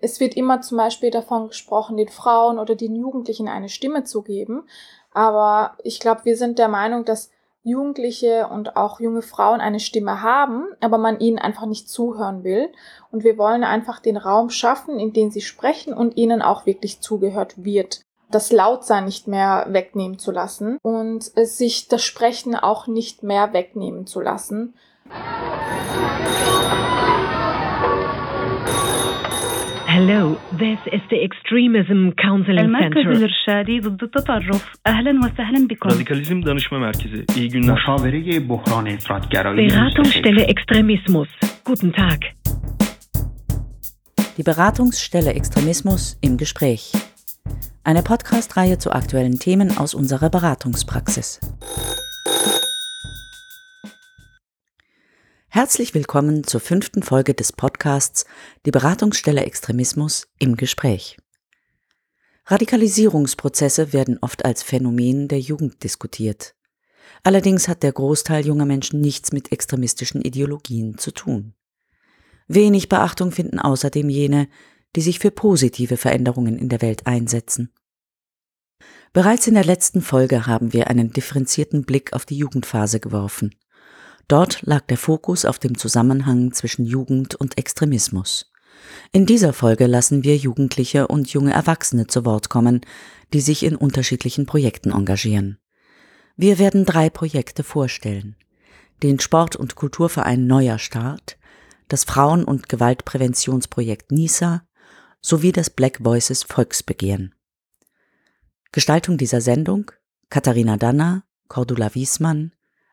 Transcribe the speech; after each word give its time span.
Es 0.00 0.20
wird 0.20 0.36
immer 0.36 0.60
zum 0.60 0.78
Beispiel 0.78 1.10
davon 1.10 1.48
gesprochen, 1.48 1.96
den 1.96 2.08
Frauen 2.08 2.58
oder 2.58 2.74
den 2.76 2.94
Jugendlichen 2.94 3.48
eine 3.48 3.68
Stimme 3.68 4.04
zu 4.04 4.22
geben. 4.22 4.68
Aber 5.12 5.76
ich 5.82 5.98
glaube, 5.98 6.24
wir 6.24 6.36
sind 6.36 6.58
der 6.58 6.68
Meinung, 6.68 7.04
dass 7.04 7.30
Jugendliche 7.64 8.48
und 8.48 8.76
auch 8.76 9.00
junge 9.00 9.22
Frauen 9.22 9.60
eine 9.60 9.80
Stimme 9.80 10.22
haben, 10.22 10.68
aber 10.80 10.96
man 10.96 11.18
ihnen 11.18 11.38
einfach 11.38 11.66
nicht 11.66 11.88
zuhören 11.88 12.44
will. 12.44 12.68
Und 13.10 13.24
wir 13.24 13.36
wollen 13.36 13.64
einfach 13.64 13.98
den 13.98 14.16
Raum 14.16 14.50
schaffen, 14.50 14.98
in 15.00 15.12
dem 15.12 15.30
sie 15.30 15.40
sprechen 15.40 15.92
und 15.92 16.16
ihnen 16.16 16.42
auch 16.42 16.64
wirklich 16.64 17.00
zugehört 17.00 17.64
wird. 17.64 18.02
Das 18.30 18.52
Lautsein 18.52 19.06
nicht 19.06 19.26
mehr 19.26 19.66
wegnehmen 19.70 20.18
zu 20.18 20.30
lassen 20.30 20.78
und 20.82 21.24
sich 21.24 21.88
das 21.88 22.04
Sprechen 22.04 22.54
auch 22.54 22.86
nicht 22.86 23.22
mehr 23.22 23.52
wegnehmen 23.52 24.06
zu 24.06 24.20
lassen. 24.20 24.74
Hello, 29.97 30.37
this 30.57 30.79
is 30.93 31.01
the 31.09 31.19
Extremism 31.27 32.11
Counseling 32.25 32.59
المركز 32.65 32.93
Center. 32.93 33.11
الإرشادي 33.11 33.79
ضد 33.79 34.03
التطرف 34.03 34.71
أهلا 34.87 35.19
وسهلا 35.25 35.67
بكم 35.67 35.89
Radikalizm 35.89 36.45
Danışma 36.45 36.79
Merkezi. 36.79 37.25
İyi 37.37 37.49
günler. 37.49 37.73
مشاوره 37.73 38.39
بحران 38.39 38.87
افراطگرایی 38.87 39.67
Beratungsstelle 39.69 40.43
Extremismus. 40.43 41.29
Guten 41.65 41.91
Tag. 41.91 42.19
Die 44.37 44.43
Beratungsstelle 44.43 45.31
Extremismus 45.33 46.17
im 46.21 46.37
Gespräch. 46.37 46.91
Eine 47.83 48.01
Podcast-Reihe 48.03 48.77
zu 48.77 48.91
aktuellen 48.91 49.37
Themen 49.39 49.77
aus 49.77 49.93
unserer 49.93 50.29
Beratungspraxis. 50.29 51.39
Herzlich 55.60 55.92
willkommen 55.92 56.44
zur 56.44 56.60
fünften 56.60 57.02
Folge 57.02 57.34
des 57.34 57.52
Podcasts 57.52 58.26
Die 58.64 58.70
Beratungsstelle 58.70 59.44
Extremismus 59.44 60.28
im 60.38 60.54
Gespräch. 60.54 61.16
Radikalisierungsprozesse 62.46 63.92
werden 63.92 64.18
oft 64.20 64.44
als 64.44 64.62
Phänomen 64.62 65.26
der 65.26 65.40
Jugend 65.40 65.82
diskutiert. 65.82 66.54
Allerdings 67.24 67.66
hat 67.66 67.82
der 67.82 67.90
Großteil 67.90 68.46
junger 68.46 68.66
Menschen 68.66 69.00
nichts 69.00 69.32
mit 69.32 69.50
extremistischen 69.50 70.22
Ideologien 70.22 70.96
zu 70.96 71.10
tun. 71.10 71.54
Wenig 72.46 72.88
Beachtung 72.88 73.32
finden 73.32 73.58
außerdem 73.58 74.08
jene, 74.08 74.48
die 74.94 75.00
sich 75.00 75.18
für 75.18 75.32
positive 75.32 75.96
Veränderungen 75.96 76.56
in 76.56 76.68
der 76.68 76.82
Welt 76.82 77.08
einsetzen. 77.08 77.72
Bereits 79.12 79.48
in 79.48 79.54
der 79.54 79.64
letzten 79.64 80.02
Folge 80.02 80.46
haben 80.46 80.72
wir 80.72 80.86
einen 80.86 81.12
differenzierten 81.12 81.82
Blick 81.82 82.12
auf 82.12 82.24
die 82.24 82.36
Jugendphase 82.36 83.00
geworfen. 83.00 83.56
Dort 84.28 84.60
lag 84.62 84.82
der 84.82 84.98
Fokus 84.98 85.46
auf 85.46 85.58
dem 85.58 85.78
Zusammenhang 85.78 86.52
zwischen 86.52 86.84
Jugend 86.84 87.34
und 87.34 87.56
Extremismus. 87.56 88.52
In 89.10 89.24
dieser 89.24 89.54
Folge 89.54 89.86
lassen 89.86 90.22
wir 90.22 90.36
Jugendliche 90.36 91.08
und 91.08 91.32
junge 91.32 91.52
Erwachsene 91.52 92.06
zu 92.06 92.24
Wort 92.24 92.50
kommen, 92.50 92.82
die 93.32 93.40
sich 93.40 93.64
in 93.64 93.74
unterschiedlichen 93.74 94.46
Projekten 94.46 94.92
engagieren. 94.92 95.58
Wir 96.36 96.58
werden 96.58 96.84
drei 96.84 97.10
Projekte 97.10 97.64
vorstellen. 97.64 98.36
Den 99.02 99.18
Sport- 99.18 99.56
und 99.56 99.74
Kulturverein 99.74 100.46
Neuer 100.46 100.78
Start, 100.78 101.38
das 101.88 102.04
Frauen- 102.04 102.44
und 102.44 102.68
Gewaltpräventionsprojekt 102.68 104.12
NISA 104.12 104.62
sowie 105.20 105.52
das 105.52 105.70
Black 105.70 106.04
Voices 106.04 106.42
Volksbegehren. 106.42 107.34
Gestaltung 108.72 109.16
dieser 109.16 109.40
Sendung 109.40 109.90
Katharina 110.28 110.76
Danner, 110.76 111.24
Cordula 111.48 111.94
Wiesmann, 111.94 112.52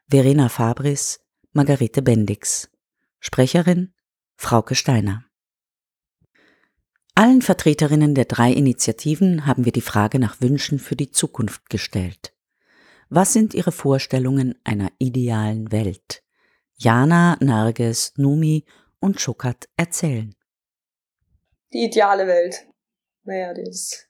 Verena 0.10 0.48
Fabris, 0.48 1.20
Margarete 1.58 2.02
Bendix. 2.02 2.70
Sprecherin 3.22 3.94
Frauke 4.36 4.76
Steiner. 4.76 5.24
Allen 7.14 7.42
Vertreterinnen 7.42 8.14
der 8.14 8.26
drei 8.26 8.52
Initiativen 8.52 9.46
haben 9.46 9.64
wir 9.64 9.72
die 9.72 9.80
Frage 9.80 10.20
nach 10.20 10.42
Wünschen 10.42 10.80
für 10.80 10.98
die 10.98 11.12
Zukunft 11.12 11.70
gestellt. 11.70 12.34
Was 13.08 13.32
sind 13.32 13.54
ihre 13.54 13.72
Vorstellungen 13.72 14.56
einer 14.66 14.92
idealen 15.00 15.72
Welt? 15.72 16.24
Jana, 16.74 17.38
Narges, 17.40 18.12
Numi 18.18 18.66
und 19.00 19.22
Schukat 19.22 19.70
erzählen. 19.78 20.36
die 21.72 21.86
ideale 21.86 22.28
Welt. 22.28 22.66
Naja, 23.24 23.54
die 23.54 23.62
ist 23.62 24.10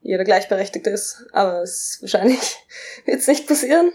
jeder 0.00 0.24
gleichberechtigt 0.24 0.88
ist, 0.88 1.26
aber 1.30 1.62
es 1.62 1.98
wahrscheinlich 2.00 2.56
wird 3.04 3.20
es 3.20 3.28
nicht 3.28 3.46
passieren. 3.46 3.92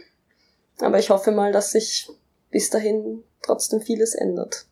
Aber 0.80 1.00
ich 1.00 1.10
hoffe 1.10 1.34
mal, 1.34 1.52
dass 1.52 1.72
sich 1.72 2.08
bis 2.52 2.70
dahin 2.70 3.24
trotzdem 3.42 3.82
vieles 3.82 4.16
ändert. 4.16 4.66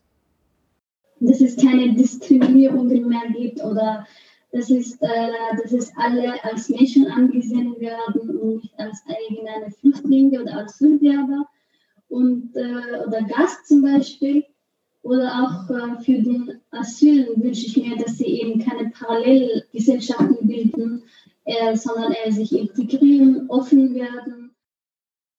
dass 1.19 1.41
es 1.41 1.55
keine 1.55 1.93
Diskriminierungen 1.93 3.07
mehr 3.07 3.27
gibt 3.33 3.63
oder 3.63 4.05
dass 4.51 4.69
es, 4.69 4.95
äh, 5.01 5.31
dass 5.61 5.71
es 5.71 5.91
alle 5.97 6.43
als 6.43 6.69
Menschen 6.69 7.07
angesehen 7.07 7.75
werden 7.79 8.29
und 8.29 8.55
nicht 8.61 8.73
als 8.77 9.01
eigene 9.07 9.71
Flüchtlinge 9.71 10.41
oder 10.41 10.65
Asylwerber 10.65 11.47
und, 12.09 12.55
äh, 12.55 13.05
oder 13.05 13.21
Gast 13.23 13.67
zum 13.67 13.81
Beispiel. 13.81 14.45
Oder 15.03 15.29
auch 15.43 15.69
äh, 15.69 16.03
für 16.03 16.19
den 16.21 16.61
Asyl 16.71 17.27
wünsche 17.35 17.67
ich 17.67 17.77
mir, 17.77 17.95
dass 17.95 18.17
sie 18.17 18.41
eben 18.41 18.59
keine 18.59 18.89
Parallelgesellschaften 18.89 20.47
bilden, 20.47 21.03
äh, 21.43 21.75
sondern 21.75 22.13
eher 22.13 22.31
sich 22.31 22.57
integrieren, 22.57 23.45
offen 23.49 23.93
werden. 23.93 24.44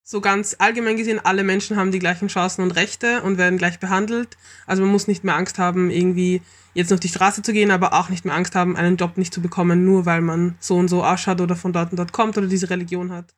So 0.09 0.21
ganz 0.21 0.55
allgemein 0.61 0.97
gesehen, 0.97 1.19
alle 1.25 1.43
Menschen 1.43 1.77
haben 1.77 1.91
die 1.91 1.99
gleichen 1.99 2.28
Chancen 2.28 2.62
und 2.62 2.71
Rechte 2.71 3.22
und 3.22 3.39
werden 3.39 3.59
gleich 3.59 3.81
behandelt. 3.81 4.37
Also 4.65 4.84
man 4.84 4.93
muss 4.93 5.09
nicht 5.09 5.25
mehr 5.25 5.34
Angst 5.34 5.59
haben, 5.59 5.91
irgendwie 5.91 6.43
jetzt 6.75 6.93
auf 6.93 7.00
die 7.00 7.09
Straße 7.09 7.43
zu 7.43 7.53
gehen, 7.53 7.72
aber 7.72 7.93
auch 7.93 8.09
nicht 8.09 8.25
mehr 8.25 8.37
Angst 8.37 8.55
haben, 8.55 8.77
einen 8.77 8.99
Job 8.99 9.19
nicht 9.19 9.34
zu 9.34 9.43
bekommen, 9.43 9.84
nur 9.84 10.06
weil 10.06 10.21
man 10.21 10.55
so 10.61 10.77
und 10.77 10.87
so 10.87 11.03
ausschaut 11.03 11.41
oder 11.41 11.56
von 11.56 11.72
dort 11.72 11.91
und 11.91 11.99
dort 11.99 12.12
kommt 12.12 12.39
oder 12.39 12.47
diese 12.47 12.71
Religion 12.71 13.11
hat. 13.11 13.34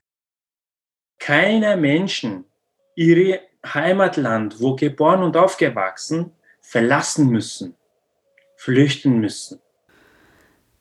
keine 1.18 1.76
Menschen 1.76 2.44
ihre 2.94 3.40
Heimatland, 3.64 4.60
wo 4.60 4.76
geboren 4.76 5.22
und 5.22 5.36
aufgewachsen, 5.36 6.32
verlassen 6.60 7.28
müssen, 7.28 7.74
flüchten 8.56 9.20
müssen. 9.20 9.58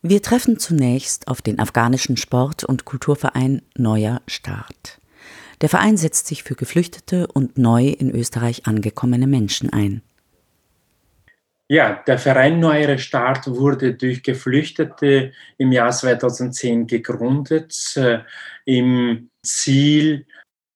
Wir 0.02 0.22
treffen 0.22 0.60
zunächst 0.60 1.28
auf 1.28 1.42
den 1.42 1.60
afghanischen 1.60 2.18
Sport- 2.18 2.64
und 2.64 2.86
Kulturverein 2.86 3.62
Neuer 3.76 4.22
Start. 4.28 5.00
Der 5.62 5.70
Verein 5.70 5.98
setzt 5.98 6.28
sich 6.28 6.44
für 6.44 6.56
geflüchtete 6.56 7.28
und 7.28 7.58
neu 7.58 7.88
in 7.88 8.12
Österreich 8.14 8.68
angekommene 8.68 9.28
Menschen 9.28 9.72
ein. 9.72 10.02
Ja, 11.70 12.02
der 12.08 12.18
Verein 12.18 12.60
Neuere 12.60 12.98
Start 12.98 13.48
wurde 13.48 13.94
durch 13.94 14.24
Geflüchtete 14.24 15.34
im 15.58 15.72
Jahr 15.74 15.92
2010 15.92 16.88
gegründet, 16.88 17.94
äh, 17.98 18.20
im 18.64 19.30
Ziel, 19.44 20.26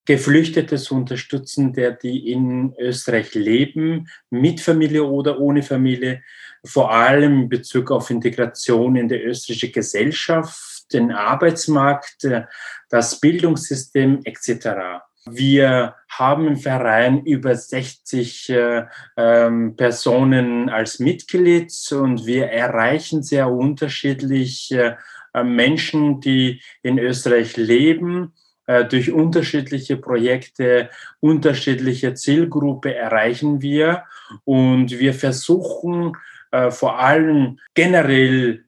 Geflüchtete 0.06 0.76
zu 0.78 0.96
unterstützen, 0.96 1.72
der 1.72 1.92
die 1.92 2.32
in 2.32 2.74
Österreich 2.78 3.34
leben, 3.36 4.10
mit 4.30 4.60
Familie 4.60 5.06
oder 5.06 5.40
ohne 5.40 5.64
Familie, 5.64 6.24
vor 6.66 6.92
allem 6.92 7.44
in 7.44 7.50
Bezug 7.50 7.92
auf 7.92 8.10
Integration 8.10 8.96
in 8.98 9.08
die 9.08 9.16
österreichische 9.16 9.72
Gesellschaft, 9.72 10.71
den 10.94 11.12
Arbeitsmarkt, 11.12 12.24
äh, 12.26 12.44
das 12.90 13.20
Bildungssystem 13.20 14.22
etc. 14.24 15.02
Wir 15.26 15.96
haben 16.10 16.48
im 16.48 16.58
Verein 16.58 17.24
über 17.26 17.56
60 17.56 18.50
äh, 18.50 18.86
ähm, 19.18 19.76
Personen 19.76 20.70
als 20.70 21.00
Mitglied 21.00 21.72
und 21.92 22.26
wir 22.26 22.48
erreichen 22.48 23.22
sehr 23.22 23.50
unterschiedlich 23.50 24.72
äh, 24.72 24.96
Menschen, 25.44 26.20
die 26.22 26.62
in 26.82 26.98
Österreich 26.98 27.56
leben. 27.56 28.34
Äh, 28.66 28.86
durch 28.86 29.12
unterschiedliche 29.12 29.98
Projekte, 29.98 30.90
unterschiedliche 31.20 32.14
Zielgruppe 32.16 32.96
erreichen 32.96 33.62
wir 33.62 34.04
und 34.44 34.92
wir 34.92 35.14
versuchen 35.14 36.14
äh, 36.52 36.72
vor 36.72 37.00
allem 37.00 37.60
generell 37.74 38.56
äh, 38.56 38.60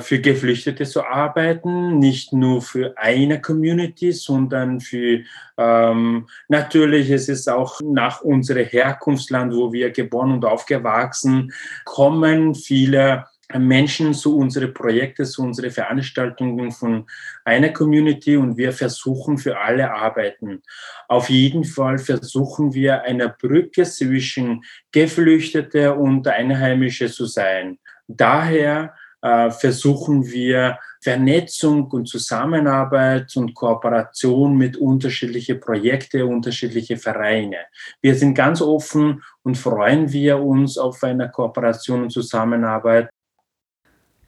für 0.00 0.20
Geflüchtete 0.20 0.84
zu 0.84 1.04
arbeiten, 1.04 1.98
nicht 1.98 2.32
nur 2.32 2.62
für 2.62 2.94
eine 2.96 3.40
Community, 3.40 4.12
sondern 4.12 4.80
für 4.80 5.20
ähm, 5.58 6.26
natürlich 6.48 7.10
es 7.10 7.28
ist 7.28 7.48
auch 7.48 7.80
nach 7.82 8.22
unserem 8.22 8.66
Herkunftsland, 8.66 9.54
wo 9.54 9.72
wir 9.72 9.90
geboren 9.90 10.32
und 10.32 10.44
aufgewachsen, 10.44 11.52
kommen 11.84 12.54
viele 12.54 13.26
Menschen 13.58 14.14
zu 14.14 14.36
unseren 14.36 14.72
Projekten, 14.72 15.24
zu 15.24 15.42
unseren 15.42 15.70
Veranstaltungen 15.70 16.70
von 16.70 17.06
einer 17.44 17.70
Community 17.70 18.36
und 18.36 18.56
wir 18.56 18.72
versuchen 18.72 19.38
für 19.38 19.58
alle 19.58 19.92
arbeiten. 19.92 20.62
Auf 21.08 21.28
jeden 21.28 21.64
Fall 21.64 21.98
versuchen 21.98 22.74
wir 22.74 23.02
eine 23.02 23.28
Brücke 23.28 23.84
zwischen 23.84 24.62
Geflüchtete 24.92 25.94
und 25.94 26.28
Einheimische 26.28 27.08
zu 27.10 27.26
sein. 27.26 27.78
Daher 28.06 28.94
äh, 29.22 29.50
versuchen 29.50 30.26
wir 30.26 30.78
Vernetzung 31.02 31.90
und 31.90 32.08
Zusammenarbeit 32.08 33.34
und 33.36 33.54
Kooperation 33.54 34.56
mit 34.56 34.76
unterschiedlichen 34.76 35.60
Projekten, 35.60 36.22
unterschiedliche 36.22 36.96
Vereine. 36.96 37.56
Wir 38.02 38.14
sind 38.14 38.34
ganz 38.34 38.60
offen 38.60 39.22
und 39.42 39.56
freuen 39.56 40.12
wir 40.12 40.38
uns 40.38 40.76
auf 40.76 41.02
eine 41.02 41.30
Kooperation 41.30 42.02
und 42.02 42.10
Zusammenarbeit. 42.10 43.08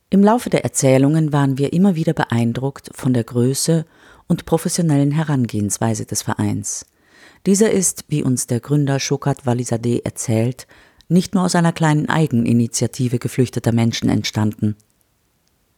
Im 0.08 0.22
Laufe 0.22 0.50
der 0.50 0.64
Erzählungen 0.64 1.32
waren 1.32 1.56
wir 1.56 1.72
immer 1.72 1.94
wieder 1.94 2.12
beeindruckt 2.12 2.90
von 2.94 3.14
der 3.14 3.24
Größe 3.24 3.86
und 4.28 4.44
professionellen 4.44 5.10
Herangehensweise 5.10 6.04
des 6.06 6.22
Vereins. 6.22 6.86
Dieser 7.44 7.70
ist, 7.70 8.04
wie 8.08 8.22
uns 8.22 8.46
der 8.46 8.60
Gründer 8.60 9.00
Shokat 9.00 9.46
Walizadeh 9.46 10.02
erzählt, 10.04 10.66
nicht 11.12 11.34
nur 11.34 11.44
aus 11.44 11.54
einer 11.54 11.72
kleinen 11.72 12.08
Eigeninitiative 12.08 13.18
geflüchteter 13.18 13.72
Menschen 13.72 14.08
entstanden. 14.08 14.76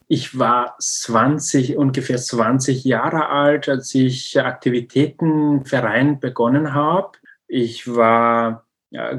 Ich 0.07 0.39
war 0.39 0.77
20, 0.79 1.77
ungefähr 1.77 2.19
20 2.19 2.85
Jahre 2.85 3.29
alt, 3.29 3.69
als 3.69 3.95
ich 3.95 4.39
Aktivitätenverein 4.39 6.21
begonnen 6.21 6.75
habe. 6.75 7.13
Ich 7.49 7.89
war 7.89 8.65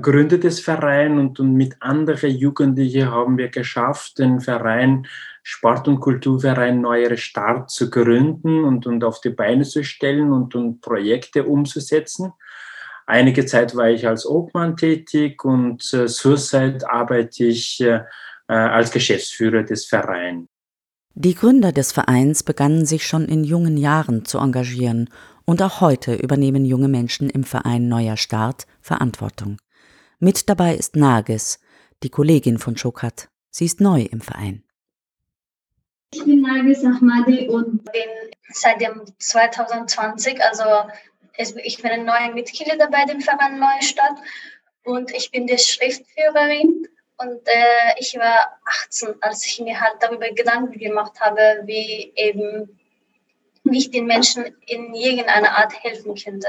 Gründer 0.01 0.37
des 0.37 0.61
Vereins 0.61 1.19
und, 1.19 1.39
und 1.39 1.53
mit 1.53 1.81
anderen 1.81 2.31
Jugendlichen 2.31 3.11
haben 3.11 3.37
wir 3.37 3.49
geschafft, 3.49 4.19
den 4.19 4.39
Verein 4.39 5.05
Sport- 5.43 5.87
und 5.87 5.99
Kulturverein 5.99 6.81
Neuere 6.81 7.17
Start 7.17 7.69
zu 7.69 7.89
gründen 7.89 8.63
und, 8.63 8.87
und 8.87 9.03
auf 9.03 9.21
die 9.21 9.31
Beine 9.31 9.63
zu 9.63 9.83
stellen 9.83 10.31
und, 10.31 10.55
und 10.55 10.81
Projekte 10.81 11.43
umzusetzen. 11.43 12.31
Einige 13.07 13.45
Zeit 13.45 13.75
war 13.75 13.89
ich 13.89 14.07
als 14.07 14.25
Obmann 14.25 14.77
tätig 14.77 15.43
und 15.43 15.93
äh, 15.93 16.07
zurzeit 16.07 16.83
arbeite 16.83 17.45
ich 17.45 17.79
äh, 17.81 18.01
äh, 18.47 18.53
als 18.53 18.91
Geschäftsführer 18.91 19.63
des 19.63 19.85
Vereins. 19.85 20.47
Die 21.13 21.35
Gründer 21.35 21.71
des 21.71 21.91
Vereins 21.91 22.43
begannen 22.43 22.85
sich 22.85 23.07
schon 23.07 23.25
in 23.25 23.43
jungen 23.43 23.77
Jahren 23.77 24.25
zu 24.25 24.39
engagieren 24.39 25.09
und 25.45 25.61
auch 25.61 25.79
heute 25.81 26.15
übernehmen 26.15 26.65
junge 26.65 26.87
Menschen 26.87 27.29
im 27.29 27.43
Verein 27.43 27.87
Neuer 27.87 28.17
Start 28.17 28.65
Verantwortung. 28.81 29.57
Mit 30.19 30.49
dabei 30.49 30.75
ist 30.75 30.95
Nages, 30.95 31.59
die 32.03 32.09
Kollegin 32.09 32.57
von 32.57 32.75
Schokat. 32.75 33.29
Sie 33.49 33.65
ist 33.65 33.79
neu 33.79 34.01
im 34.01 34.19
Verein. 34.19 34.63
Ich 36.13 36.23
bin 36.23 36.41
Nagis 36.41 36.83
Ahmadi 36.83 37.47
und 37.49 37.83
bin 37.85 38.09
seit 38.49 38.81
dem 38.81 39.01
2020, 39.19 40.41
also 40.41 40.63
ich 41.37 41.81
bin 41.81 41.91
ein 41.91 42.05
neuer 42.05 42.33
Mitglied 42.33 42.77
bei 42.91 43.05
dem 43.05 43.21
Verein 43.21 43.59
Neustadt 43.59 44.17
und 44.83 45.11
ich 45.11 45.31
bin 45.31 45.47
die 45.47 45.57
Schriftführerin 45.57 46.87
und 47.17 47.47
äh, 47.47 47.99
ich 47.99 48.15
war 48.15 48.59
18, 48.87 49.15
als 49.21 49.45
ich 49.45 49.59
mir 49.61 49.79
halt 49.79 49.95
darüber 50.01 50.29
Gedanken 50.31 50.77
gemacht 50.77 51.19
habe, 51.19 51.61
wie 51.65 52.13
eben 52.15 52.79
wie 53.63 53.79
ich 53.79 53.91
den 53.91 54.05
Menschen 54.05 54.45
in 54.67 54.93
irgendeiner 54.93 55.57
Art 55.57 55.73
helfen 55.83 56.15
könnte. 56.15 56.47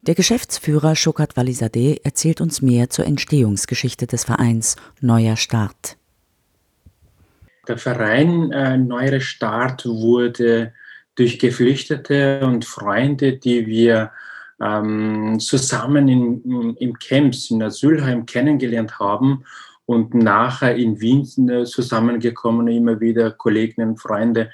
Der 0.00 0.14
Geschäftsführer 0.14 0.96
Shokat 0.96 1.36
Walizadeh 1.36 2.00
erzählt 2.02 2.40
uns 2.40 2.62
mehr 2.62 2.88
zur 2.88 3.04
Entstehungsgeschichte 3.04 4.06
des 4.06 4.24
Vereins 4.24 4.76
Neuer 5.00 5.36
Start. 5.36 5.96
Der 7.66 7.76
Verein 7.76 8.50
äh, 8.52 8.78
Neuer 8.78 9.20
Start 9.20 9.84
wurde 9.84 10.72
durch 11.18 11.38
Geflüchtete 11.38 12.40
und 12.44 12.64
Freunde, 12.64 13.34
die 13.34 13.66
wir 13.66 14.12
ähm, 14.60 15.38
zusammen 15.40 16.08
in, 16.08 16.76
im 16.76 16.98
Camps, 16.98 17.50
in 17.50 17.62
Asylheim 17.62 18.24
kennengelernt 18.24 18.98
haben 18.98 19.44
und 19.86 20.14
nachher 20.14 20.76
in 20.76 21.00
Wien 21.00 21.24
zusammengekommen, 21.66 22.68
immer 22.68 23.00
wieder 23.00 23.32
Kollegen 23.32 23.82
und 23.82 24.00
Freunde 24.00 24.50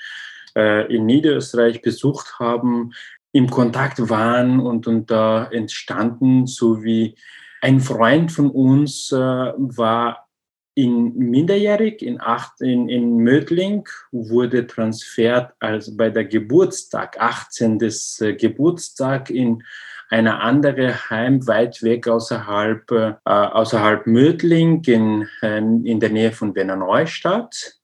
äh, 0.56 0.94
in 0.94 1.06
Niederösterreich 1.06 1.82
besucht 1.82 2.38
haben, 2.38 2.92
im 3.32 3.50
Kontakt 3.50 4.08
waren 4.08 4.60
und, 4.60 4.86
und 4.86 5.10
da 5.10 5.44
entstanden, 5.46 6.46
so 6.46 6.82
wie 6.82 7.16
ein 7.60 7.80
Freund 7.80 8.30
von 8.30 8.50
uns 8.50 9.10
äh, 9.10 9.16
war 9.16 10.23
in 10.74 11.14
minderjährig 11.16 12.02
in, 12.02 12.20
acht, 12.20 12.60
in, 12.60 12.88
in 12.88 13.16
Mödling, 13.18 13.88
wurde 14.10 14.66
transfert 14.66 15.52
als 15.60 15.96
bei 15.96 16.10
der 16.10 16.24
Geburtstag, 16.24 17.20
18. 17.20 17.78
Des, 17.78 18.20
äh, 18.20 18.34
Geburtstag 18.34 19.30
in 19.30 19.62
eine 20.10 20.40
andere 20.40 21.10
Heim 21.10 21.46
weit 21.46 21.82
weg 21.82 22.08
außerhalb, 22.08 22.90
äh, 22.90 23.14
außerhalb 23.24 24.06
Mödling 24.06 24.82
in, 24.84 25.28
äh, 25.42 25.58
in 25.58 26.00
der 26.00 26.10
Nähe 26.10 26.32
von 26.32 26.54
Wiener 26.54 26.76
Neustadt. 26.76 27.76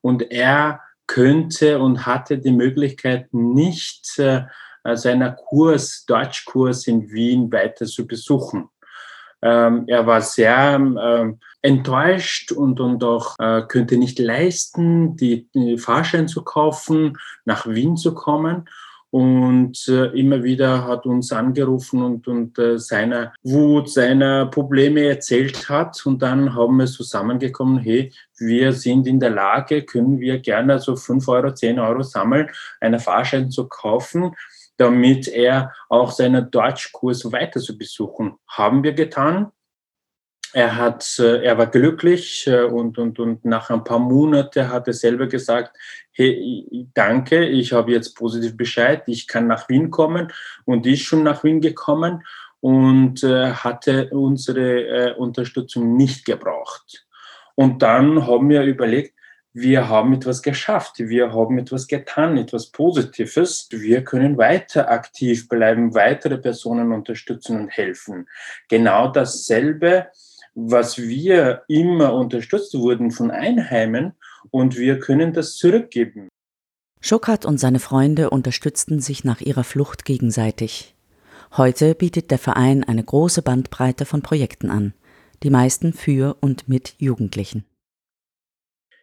Und 0.00 0.30
er 0.30 0.80
könnte 1.06 1.78
und 1.78 2.06
hatte 2.06 2.38
die 2.38 2.52
Möglichkeit 2.52 3.32
nicht 3.32 4.18
äh, 4.18 4.44
seiner 4.94 5.32
Kurs, 5.32 6.04
Deutschkurs 6.06 6.86
in 6.86 7.10
Wien 7.10 7.52
weiter 7.52 7.86
zu 7.86 8.06
besuchen. 8.06 8.70
Ähm, 9.42 9.84
er 9.86 10.06
war 10.06 10.20
sehr 10.20 10.74
ähm, 10.76 11.38
enttäuscht 11.62 12.52
und, 12.52 12.80
und 12.80 13.02
auch 13.04 13.36
äh, 13.38 13.62
könnte 13.68 13.96
nicht 13.96 14.18
leisten, 14.18 15.16
die, 15.16 15.48
die 15.54 15.78
Fahrschein 15.78 16.28
zu 16.28 16.42
kaufen, 16.42 17.16
nach 17.44 17.66
Wien 17.66 17.96
zu 17.96 18.14
kommen 18.14 18.66
und 19.10 19.88
äh, 19.88 20.06
immer 20.18 20.44
wieder 20.44 20.86
hat 20.86 21.04
uns 21.04 21.32
angerufen 21.32 22.00
und, 22.00 22.28
und 22.28 22.56
äh, 22.60 22.78
seiner 22.78 23.32
Wut, 23.42 23.90
seiner 23.90 24.46
Probleme 24.46 25.04
erzählt 25.04 25.68
hat. 25.68 26.06
Und 26.06 26.22
dann 26.22 26.54
haben 26.54 26.76
wir 26.76 26.86
zusammengekommen, 26.86 27.78
hey, 27.78 28.12
wir 28.38 28.72
sind 28.72 29.08
in 29.08 29.18
der 29.18 29.30
Lage, 29.30 29.82
können 29.82 30.20
wir 30.20 30.38
gerne 30.38 30.78
so 30.78 30.94
fünf 30.94 31.26
Euro, 31.26 31.52
zehn 31.52 31.80
Euro 31.80 32.02
sammeln, 32.02 32.50
einen 32.80 33.00
Fahrschein 33.00 33.50
zu 33.50 33.66
kaufen, 33.68 34.30
damit 34.80 35.28
er 35.28 35.74
auch 35.90 36.10
seinen 36.10 36.50
Deutschkurs 36.50 37.30
weiter 37.30 37.60
zu 37.60 37.76
besuchen. 37.76 38.38
Haben 38.48 38.82
wir 38.82 38.94
getan. 38.94 39.52
Er 40.54 40.76
hat, 40.76 41.18
äh, 41.18 41.44
er 41.44 41.58
war 41.58 41.66
glücklich 41.66 42.46
äh, 42.46 42.62
und, 42.62 42.98
und, 42.98 43.18
und 43.20 43.44
nach 43.44 43.68
ein 43.70 43.84
paar 43.84 43.98
Monaten 43.98 44.68
hat 44.68 44.88
er 44.88 44.94
selber 44.94 45.26
gesagt, 45.26 45.76
hey, 46.12 46.88
danke, 46.94 47.46
ich 47.46 47.72
habe 47.72 47.92
jetzt 47.92 48.16
positiv 48.16 48.56
Bescheid, 48.56 49.02
ich 49.06 49.28
kann 49.28 49.46
nach 49.46 49.68
Wien 49.68 49.90
kommen 49.90 50.32
und 50.64 50.86
ist 50.86 51.02
schon 51.02 51.22
nach 51.22 51.44
Wien 51.44 51.60
gekommen 51.60 52.24
und 52.60 53.22
äh, 53.22 53.52
hatte 53.52 54.08
unsere 54.10 55.14
Unterstützung 55.16 55.96
nicht 55.96 56.24
gebraucht. 56.24 57.06
Und 57.54 57.82
dann 57.82 58.26
haben 58.26 58.48
wir 58.48 58.62
überlegt, 58.62 59.14
wir 59.52 59.88
haben 59.88 60.12
etwas 60.12 60.42
geschafft, 60.42 60.98
wir 60.98 61.32
haben 61.32 61.58
etwas 61.58 61.88
getan, 61.88 62.36
etwas 62.36 62.70
Positives. 62.70 63.68
Wir 63.70 64.04
können 64.04 64.38
weiter 64.38 64.90
aktiv 64.90 65.48
bleiben, 65.48 65.94
weitere 65.94 66.38
Personen 66.38 66.92
unterstützen 66.92 67.58
und 67.60 67.68
helfen. 67.68 68.28
Genau 68.68 69.08
dasselbe 69.08 70.06
was 70.54 70.98
wir 70.98 71.62
immer 71.68 72.14
unterstützt 72.14 72.74
wurden 72.74 73.10
von 73.10 73.30
Einheimen 73.30 74.12
und 74.50 74.76
wir 74.76 74.98
können 74.98 75.32
das 75.32 75.56
zurückgeben. 75.56 76.28
Schokat 77.00 77.46
und 77.46 77.58
seine 77.58 77.78
Freunde 77.78 78.30
unterstützten 78.30 79.00
sich 79.00 79.24
nach 79.24 79.40
ihrer 79.40 79.64
Flucht 79.64 80.04
gegenseitig. 80.04 80.94
Heute 81.56 81.94
bietet 81.94 82.30
der 82.30 82.38
Verein 82.38 82.84
eine 82.84 83.02
große 83.02 83.42
Bandbreite 83.42 84.04
von 84.04 84.22
Projekten 84.22 84.70
an, 84.70 84.92
die 85.42 85.50
meisten 85.50 85.92
für 85.92 86.36
und 86.40 86.68
mit 86.68 86.94
Jugendlichen. 86.98 87.64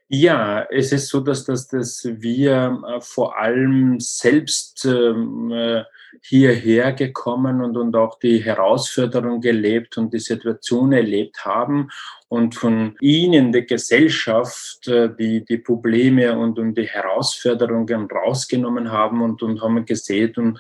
Ja, 0.10 0.66
es 0.70 0.94
ist 0.94 1.10
so, 1.10 1.20
dass, 1.20 1.44
dass, 1.44 1.68
dass 1.68 2.06
wir 2.06 2.82
äh, 2.88 3.02
vor 3.02 3.38
allem 3.38 4.00
selbst 4.00 4.86
ähm, 4.86 5.52
äh, 5.52 5.84
hierher 6.22 6.94
gekommen 6.94 7.62
und, 7.62 7.76
und 7.76 7.94
auch 7.96 8.18
die 8.18 8.40
Herausforderung 8.40 9.42
gelebt 9.42 9.98
und 9.98 10.14
die 10.14 10.20
Situation 10.20 10.94
erlebt 10.94 11.44
haben 11.44 11.90
und 12.30 12.56
von 12.56 12.96
ihnen, 13.02 13.52
der 13.52 13.64
Gesellschaft, 13.64 14.88
äh, 14.88 15.10
die, 15.14 15.44
die 15.44 15.58
Probleme 15.58 16.40
und, 16.40 16.58
und 16.58 16.78
die 16.78 16.88
Herausforderungen 16.88 18.08
rausgenommen 18.10 18.90
haben 18.90 19.22
und, 19.22 19.44
und 19.44 19.62
haben 19.62 19.84
gesehen 19.86 20.34
und 20.38 20.60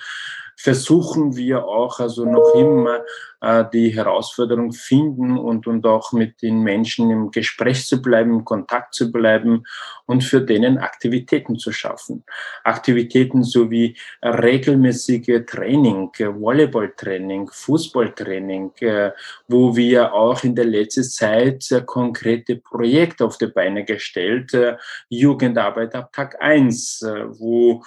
versuchen 0.58 1.36
wir 1.36 1.66
auch 1.66 2.00
also 2.00 2.26
noch 2.26 2.56
immer 2.56 3.02
äh, 3.40 3.66
die 3.72 3.90
Herausforderung 3.90 4.72
finden 4.72 5.38
und, 5.38 5.68
und 5.68 5.86
auch 5.86 6.12
mit 6.12 6.42
den 6.42 6.62
Menschen 6.62 7.12
im 7.12 7.30
Gespräch 7.30 7.86
zu 7.86 8.02
bleiben, 8.02 8.32
im 8.32 8.46
Kontakt 8.46 8.96
zu 8.96 9.12
bleiben 9.12 9.64
und 10.08 10.24
für 10.24 10.42
denen 10.42 10.80
Aktivitäten 10.80 11.60
zu 11.60 11.72
schaffen. 11.72 12.24
Aktivitäten 12.64 13.44
sowie 13.44 13.96
regelmäßige 14.24 15.46
Training, 15.46 16.10
Volleyballtraining, 16.18 17.50
Fußballtraining, 17.52 18.72
äh, 18.80 19.12
wo 19.48 19.76
wir 19.76 20.14
auch 20.14 20.44
in 20.44 20.56
der 20.56 20.66
letzten 20.66 21.04
Zeit 21.04 21.72
äh, 21.72 21.82
konkrete 21.86 22.56
Projekte 22.56 23.24
auf 23.24 23.38
die 23.38 23.48
Beine 23.48 23.86
gestellt, 23.86 24.52
äh, 24.56 24.78
Jugendarbeit 25.10 25.94
ab 25.94 26.12
Tag 26.12 26.42
eins, 26.42 27.06
wo 27.06 27.84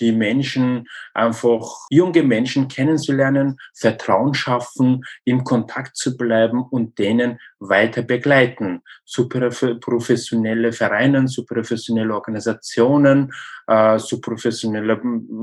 die 0.00 0.10
Menschen 0.10 0.88
einfach 1.14 1.86
junge 1.92 2.22
Menschen 2.22 2.68
kennenzulernen, 2.68 3.58
Vertrauen 3.74 4.32
schaffen, 4.32 5.04
im 5.24 5.44
Kontakt 5.44 5.94
zu 5.94 6.16
bleiben 6.16 6.62
und 6.62 6.98
denen 6.98 7.38
weiter 7.60 8.00
begleiten. 8.00 8.80
Super 9.04 9.50
professionelle 9.78 10.72
Vereine, 10.72 11.28
super 11.28 11.56
professionelle 11.56 12.14
Organisationen, 12.14 13.30
äh, 13.66 13.98
super 13.98 14.30
professionelle 14.30 15.00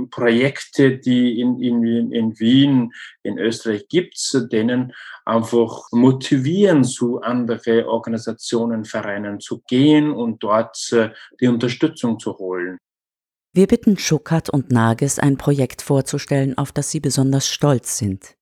Projekte, 0.10 0.98
die 0.98 1.40
in, 1.40 1.62
in, 1.62 2.12
in 2.12 2.40
Wien, 2.40 2.92
in 3.22 3.38
Österreich 3.38 3.88
gibt, 3.88 4.18
denen 4.52 4.92
einfach 5.26 5.84
motivieren, 5.92 6.84
zu 6.84 7.22
andere 7.22 7.88
Organisationen, 7.88 8.86
Vereinen 8.86 9.40
zu 9.40 9.62
gehen 9.68 10.10
und 10.12 10.42
dort 10.42 10.78
äh, 10.94 11.12
die 11.40 11.48
Unterstützung 11.48 12.18
zu 12.18 12.36
holen. 12.40 12.80
Wir 13.60 13.68
bitten 13.68 13.98
Schukat 13.98 14.50
und 14.50 14.72
Nages, 14.72 15.20
ein 15.20 15.36
Projekt 15.36 15.82
vorzustellen, 15.82 16.58
auf 16.58 16.72
das 16.72 16.92
sie 16.92 17.02
besonders 17.02 17.46
stolz 17.46 17.98
sind. 17.98 18.38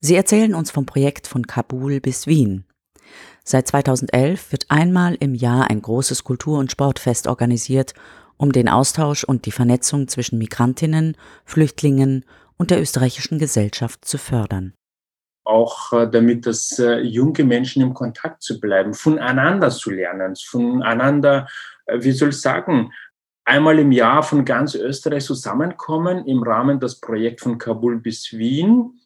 Sie 0.00 0.14
erzählen 0.14 0.54
uns 0.54 0.70
vom 0.70 0.86
Projekt 0.86 1.26
von 1.26 1.46
Kabul 1.46 2.00
bis 2.00 2.26
Wien. 2.26 2.64
Seit 3.44 3.68
2011 3.68 4.52
wird 4.52 4.64
einmal 4.70 5.14
im 5.20 5.34
Jahr 5.34 5.68
ein 5.68 5.82
großes 5.82 6.24
Kultur- 6.24 6.58
und 6.58 6.72
Sportfest 6.72 7.26
organisiert, 7.26 7.92
um 8.38 8.50
den 8.50 8.70
Austausch 8.70 9.24
und 9.24 9.44
die 9.44 9.52
Vernetzung 9.52 10.08
zwischen 10.08 10.38
Migrantinnen, 10.38 11.18
Flüchtlingen 11.44 12.24
und 12.56 12.70
der 12.70 12.80
österreichischen 12.80 13.38
Gesellschaft 13.38 14.06
zu 14.06 14.16
fördern. 14.16 14.72
Auch 15.44 15.92
äh, 15.92 16.08
damit 16.10 16.46
das 16.46 16.78
äh, 16.78 17.00
junge 17.00 17.44
Menschen 17.44 17.82
im 17.82 17.92
Kontakt 17.92 18.42
zu 18.42 18.58
bleiben, 18.58 18.94
voneinander 18.94 19.68
zu 19.68 19.90
lernen, 19.90 20.34
voneinander, 20.34 21.46
äh, 21.84 21.98
wie 22.00 22.12
soll 22.12 22.30
ich 22.30 22.40
sagen, 22.40 22.90
einmal 23.46 23.78
im 23.78 23.92
Jahr 23.92 24.22
von 24.22 24.44
ganz 24.44 24.74
Österreich 24.74 25.24
zusammenkommen 25.24 26.26
im 26.26 26.42
Rahmen 26.42 26.80
des 26.80 27.00
Projekts 27.00 27.44
von 27.44 27.56
Kabul 27.56 27.98
bis 27.98 28.32
Wien, 28.32 29.00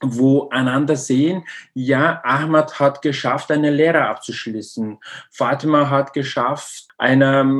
wo 0.00 0.48
einander 0.48 0.96
sehen, 0.96 1.44
ja, 1.74 2.20
Ahmad 2.24 2.80
hat 2.80 3.02
geschafft, 3.02 3.50
eine 3.50 3.70
Lehre 3.70 4.06
abzuschließen. 4.06 4.98
Fatima 5.30 5.90
hat 5.90 6.12
geschafft, 6.12 6.88
eine 6.98 7.40
ähm, 7.40 7.56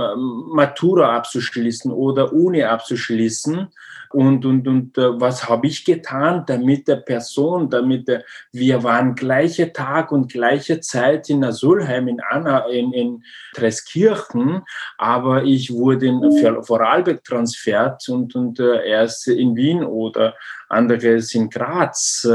Matura 0.52 1.16
abzuschließen 1.16 1.90
oder 1.92 2.32
Uni 2.32 2.62
abzuschließen 2.62 3.68
und, 4.12 4.44
und, 4.44 4.68
und 4.68 4.98
äh, 4.98 5.20
was 5.20 5.48
habe 5.48 5.66
ich 5.66 5.84
getan, 5.84 6.44
damit 6.46 6.86
der 6.86 6.96
Person, 6.96 7.70
damit 7.70 8.08
der, 8.08 8.24
wir 8.52 8.82
waren 8.82 9.14
gleiche 9.14 9.72
Tag 9.72 10.12
und 10.12 10.30
gleiche 10.30 10.80
Zeit 10.80 11.30
in 11.30 11.42
Asulheim, 11.42 12.08
in 12.08 12.20
Anna, 12.30 12.66
in, 12.66 12.92
in 12.92 13.24
Treskirchen, 13.54 14.62
aber 14.98 15.44
ich 15.44 15.72
wurde 15.72 16.06
in 16.06 16.62
Vorarlberg 16.62 17.24
transfert 17.24 18.06
und, 18.08 18.34
und 18.34 18.60
äh, 18.60 18.86
erst 18.86 19.28
in 19.28 19.56
Wien 19.56 19.82
oder 19.82 20.34
anderes 20.68 21.34
in 21.34 21.48
Graz. 21.48 22.28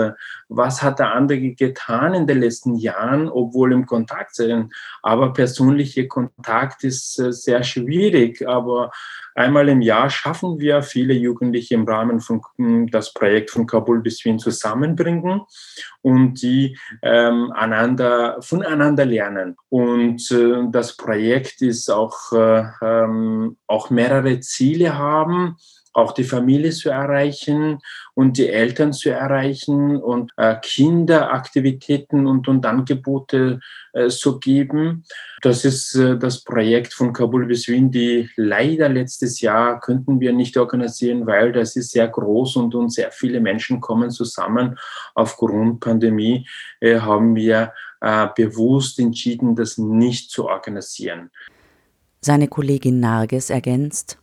Was 0.50 0.82
hat 0.82 1.00
der 1.00 1.14
andere 1.14 1.52
getan 1.52 2.14
in 2.14 2.28
den 2.28 2.40
letzten 2.40 2.76
Jahren, 2.76 3.30
obwohl 3.30 3.74
im 3.74 3.86
Kontakt 3.86 4.36
sind? 4.36 4.74
Aber 5.02 5.34
persönlicher 5.34 6.06
Kontakt 6.06 6.84
ist 6.84 7.20
äh, 7.20 7.32
sehr 7.32 7.64
schwierig, 7.64 8.48
aber 8.48 8.92
Einmal 9.38 9.70
im 9.70 9.82
Jahr 9.82 10.10
schaffen 10.10 10.60
wir 10.60 10.82
viele 10.82 11.14
Jugendliche 11.14 11.76
im 11.76 11.88
Rahmen 11.88 12.22
von 12.22 12.42
hm, 12.56 12.90
das 12.90 13.14
Projekt 13.14 13.52
von 13.52 13.68
Kabul 13.68 14.02
bis 14.02 14.26
Wien 14.26 14.40
zusammenbringen 14.40 15.42
und 16.02 16.42
die 16.42 16.76
ähm, 17.04 17.52
einander, 17.52 18.42
voneinander 18.42 19.06
lernen. 19.06 19.56
Und 19.70 20.32
äh, 20.32 20.64
das 20.72 20.98
Projekt 20.98 21.62
ist 21.62 21.92
auch, 21.92 22.32
äh, 22.32 22.64
ähm, 22.82 23.58
auch 23.68 23.92
mehrere 23.92 24.40
Ziele 24.40 24.98
haben 24.98 25.58
auch 25.98 26.12
die 26.12 26.24
Familie 26.24 26.70
zu 26.70 26.92
erreichen 26.92 27.80
und 28.14 28.38
die 28.38 28.50
Eltern 28.50 28.94
zu 28.94 29.10
erreichen 29.10 29.98
und 29.98 30.32
äh, 30.38 30.56
Kinderaktivitäten 30.62 32.28
und, 32.28 32.48
und 32.48 32.64
Angebote 32.68 33.60
äh, 33.94 34.10
zu 34.10 34.40
geben. 34.40 35.06
Das 35.42 35.66
ist 35.66 35.96
äh, 35.96 36.16
das 36.16 36.44
Projekt 36.44 36.94
von 36.94 37.14
Kabul 37.14 37.48
bis 37.48 37.68
Wien, 37.68 37.90
die 37.90 38.30
leider 38.36 38.90
letztes 38.90 39.42
Jahr 39.42 39.80
könnten 39.80 40.20
wir 40.20 40.34
nicht 40.34 40.56
organisieren, 40.56 41.26
weil 41.26 41.52
das 41.52 41.76
ist 41.76 41.92
sehr 41.92 42.08
groß 42.08 42.58
und, 42.58 42.76
und 42.76 42.94
sehr 42.94 43.12
viele 43.12 43.40
Menschen 43.40 43.82
kommen 43.82 44.12
zusammen. 44.12 44.78
Aufgrund 45.16 45.80
Pandemie 45.80 46.48
äh, 46.80 47.00
haben 47.00 47.36
wir 47.36 47.74
äh, 48.02 48.28
bewusst 48.36 49.00
entschieden, 49.00 49.56
das 49.56 49.80
nicht 49.80 50.30
zu 50.30 50.48
organisieren. 50.48 51.32
Seine 52.22 52.48
Kollegin 52.48 53.00
Narges 53.00 53.50
ergänzt, 53.50 54.20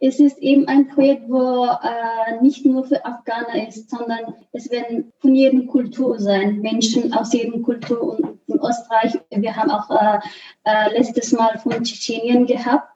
es 0.00 0.18
ist 0.18 0.38
eben 0.38 0.66
ein 0.66 0.88
Projekt, 0.88 1.28
wo 1.28 1.66
äh, 1.66 2.42
nicht 2.42 2.64
nur 2.64 2.84
für 2.84 3.04
Afghaner 3.04 3.68
ist, 3.68 3.90
sondern 3.90 4.34
es 4.52 4.70
werden 4.70 5.12
von 5.18 5.34
jeder 5.34 5.64
Kultur 5.66 6.18
sein, 6.18 6.60
Menschen 6.60 7.12
aus 7.12 7.32
jeder 7.32 7.58
Kultur 7.60 8.16
und 8.16 8.38
in 8.46 8.58
Österreich. 8.58 9.20
Wir 9.30 9.54
haben 9.54 9.70
auch 9.70 9.90
äh, 9.90 10.18
äh, 10.64 10.96
letztes 10.96 11.32
Mal 11.32 11.58
von 11.58 11.84
Tschetschenien 11.84 12.46
gehabt 12.46 12.88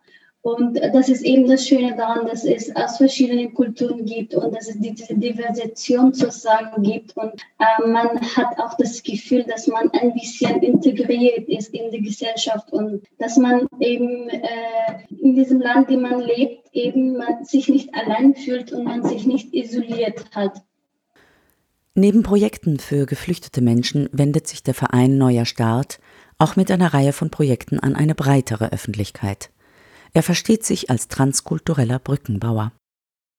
und 0.45 0.79
das 0.93 1.09
ist 1.09 1.25
eben 1.25 1.49
das 1.49 1.67
Schöne 1.67 1.97
daran, 1.97 2.27
dass 2.27 2.45
es 2.45 2.77
aus 2.77 2.99
verschiedenen 2.99 3.55
Kulturen 3.55 4.05
gibt 4.05 4.35
und 4.35 4.55
dass 4.55 4.69
es 4.69 4.79
diese 4.79 5.15
Diversität 5.15 6.15
sozusagen 6.15 6.83
gibt. 6.83 7.17
Und 7.17 7.33
äh, 7.59 7.89
man 7.89 8.21
hat 8.21 8.59
auch 8.59 8.77
das 8.77 9.03
Gefühl, 9.03 9.45
dass 9.45 9.67
man 9.69 9.91
ein 9.93 10.13
bisschen 10.13 10.63
integriert 10.63 11.49
ist 11.49 11.73
in 11.73 11.91
die 11.91 12.03
Gesellschaft 12.03 12.71
und 12.75 13.03
dass 13.19 13.39
man 13.39 13.67
eben 13.81 14.29
äh, 14.29 14.43
in 15.19 15.35
diesem 15.35 15.63
Land, 15.63 15.89
in 15.89 16.03
dem 16.03 16.11
man 16.11 16.21
lebt, 16.21 16.69
eben 16.75 17.17
man 17.17 17.43
sich 17.47 17.71
nicht 17.71 17.95
allein 17.95 18.35
fühlt 18.35 18.71
und 18.71 18.85
man 18.85 19.03
sich 19.03 19.25
nicht 19.25 19.55
isoliert 19.55 20.27
hat. 20.35 20.61
Neben 21.95 22.23
Projekten 22.23 22.79
für 22.79 23.07
geflüchtete 23.07 23.63
Menschen 23.63 24.11
wendet 24.13 24.47
sich 24.47 24.63
der 24.63 24.75
Verein 24.75 25.17
Neuer 25.17 25.47
Start 25.47 26.01
auch 26.37 26.55
mit 26.55 26.71
einer 26.71 26.93
Reihe 26.93 27.15
von 27.15 27.31
Projekten 27.31 27.81
an 27.81 27.97
eine 27.97 28.15
breitere 28.15 28.73
Öffentlichkeit. 28.73 29.49
Er 30.15 30.23
versteht 30.23 30.65
sich 30.65 30.91
als 30.91 31.09
transkultureller 31.09 31.99
Brückenbauer. 31.99 32.73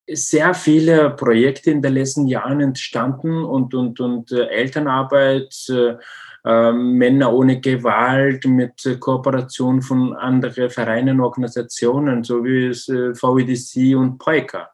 Sehr 0.07 0.53
viele 0.53 1.09
Projekte 1.11 1.71
in 1.71 1.81
den 1.81 1.93
letzten 1.93 2.27
Jahren 2.27 2.59
entstanden 2.59 3.43
und, 3.43 3.73
und, 3.73 3.99
und 3.99 4.31
äh, 4.31 4.45
Elternarbeit, 4.49 5.55
äh, 5.69 5.95
äh, 6.45 6.71
Männer 6.73 7.33
ohne 7.33 7.59
Gewalt 7.59 8.45
mit 8.45 8.85
äh, 8.85 8.97
Kooperation 8.97 9.81
von 9.81 10.13
anderen 10.13 10.69
Vereinen, 10.69 11.21
Organisationen, 11.21 12.23
so 12.23 12.43
wie 12.43 12.67
es, 12.67 12.87
äh, 12.87 13.13
VEDC 13.15 13.97
und 13.97 14.19
POICA. 14.19 14.69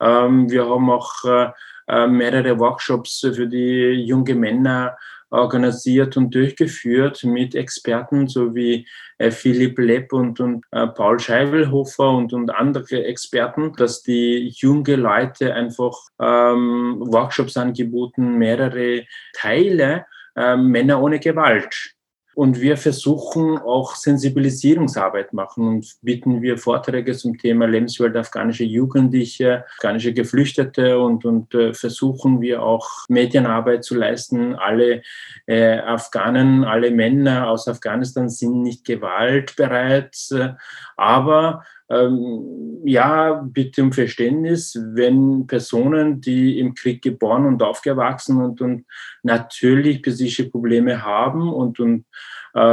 Ähm, 0.00 0.50
wir 0.50 0.66
haben 0.66 0.88
auch 0.88 1.12
äh, 1.24 2.06
mehrere 2.06 2.58
Workshops 2.58 3.20
für 3.34 3.48
die 3.48 4.06
jungen 4.06 4.38
Männer 4.38 4.96
organisiert 5.30 6.16
und 6.16 6.34
durchgeführt 6.34 7.24
mit 7.24 7.54
Experten 7.54 8.28
sowie 8.28 8.86
äh, 9.18 9.30
Philipp 9.30 9.78
Lepp 9.78 10.12
und, 10.12 10.40
und 10.40 10.64
äh, 10.72 10.86
Paul 10.88 11.18
Scheibelhofer 11.18 12.10
und, 12.10 12.32
und 12.32 12.50
andere 12.50 13.04
Experten, 13.04 13.72
dass 13.74 14.02
die 14.02 14.52
junge 14.56 14.96
Leute 14.96 15.54
einfach 15.54 15.96
ähm, 16.20 16.96
Workshops 17.00 17.56
angeboten, 17.56 18.38
mehrere 18.38 19.06
Teile, 19.34 20.06
äh, 20.36 20.56
Männer 20.56 21.02
ohne 21.02 21.20
Gewalt 21.20 21.94
und 22.34 22.60
wir 22.60 22.76
versuchen 22.76 23.58
auch 23.58 23.96
Sensibilisierungsarbeit 23.96 25.32
machen 25.32 25.66
und 25.66 25.96
bieten 26.02 26.42
wir 26.42 26.58
Vorträge 26.58 27.12
zum 27.14 27.36
Thema 27.36 27.66
Lebenswelt 27.66 28.16
afghanische 28.16 28.64
Jugendliche, 28.64 29.64
afghanische 29.76 30.12
Geflüchtete 30.12 30.98
und, 30.98 31.24
und 31.24 31.54
äh, 31.54 31.74
versuchen 31.74 32.40
wir 32.40 32.62
auch 32.62 32.88
Medienarbeit 33.08 33.84
zu 33.84 33.96
leisten. 33.96 34.54
Alle 34.54 35.02
äh, 35.46 35.78
Afghanen, 35.78 36.64
alle 36.64 36.92
Männer 36.92 37.48
aus 37.48 37.66
Afghanistan 37.66 38.28
sind 38.28 38.62
nicht 38.62 38.84
gewaltbereit, 38.84 40.16
äh, 40.30 40.50
aber 40.96 41.64
ähm, 41.90 42.78
ja, 42.84 43.42
bitte 43.44 43.82
um 43.82 43.92
Verständnis, 43.92 44.78
wenn 44.92 45.48
Personen, 45.48 46.20
die 46.20 46.60
im 46.60 46.74
Krieg 46.74 47.02
geboren 47.02 47.46
und 47.46 47.62
aufgewachsen 47.64 48.40
und, 48.40 48.60
und 48.60 48.86
natürlich 49.24 50.00
psychische 50.02 50.48
Probleme 50.48 51.02
haben 51.02 51.52
und, 51.52 51.80
und 51.80 52.04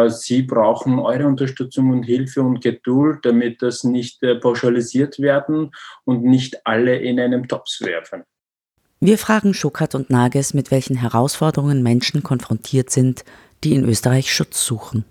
sie 0.09 0.43
brauchen 0.43 0.99
eure 0.99 1.27
Unterstützung 1.27 1.91
und 1.91 2.03
Hilfe 2.03 2.41
und 2.41 2.61
Geduld, 2.61 3.19
damit 3.23 3.61
das 3.61 3.83
nicht 3.83 4.23
äh, 4.23 4.35
pauschalisiert 4.35 5.19
werden 5.19 5.71
und 6.05 6.23
nicht 6.23 6.65
alle 6.65 6.97
in 6.97 7.19
einem 7.19 7.47
Tops 7.47 7.81
werfen. 7.81 8.23
Wir 8.99 9.17
fragen 9.17 9.53
Schuckert 9.53 9.93
und 9.93 10.09
Nages, 10.09 10.53
mit 10.53 10.71
welchen 10.71 10.95
Herausforderungen 10.95 11.83
Menschen 11.83 12.23
konfrontiert 12.23 12.89
sind, 12.89 13.23
die 13.63 13.75
in 13.75 13.87
Österreich 13.87 14.33
Schutz 14.33 14.65
suchen 14.65 15.05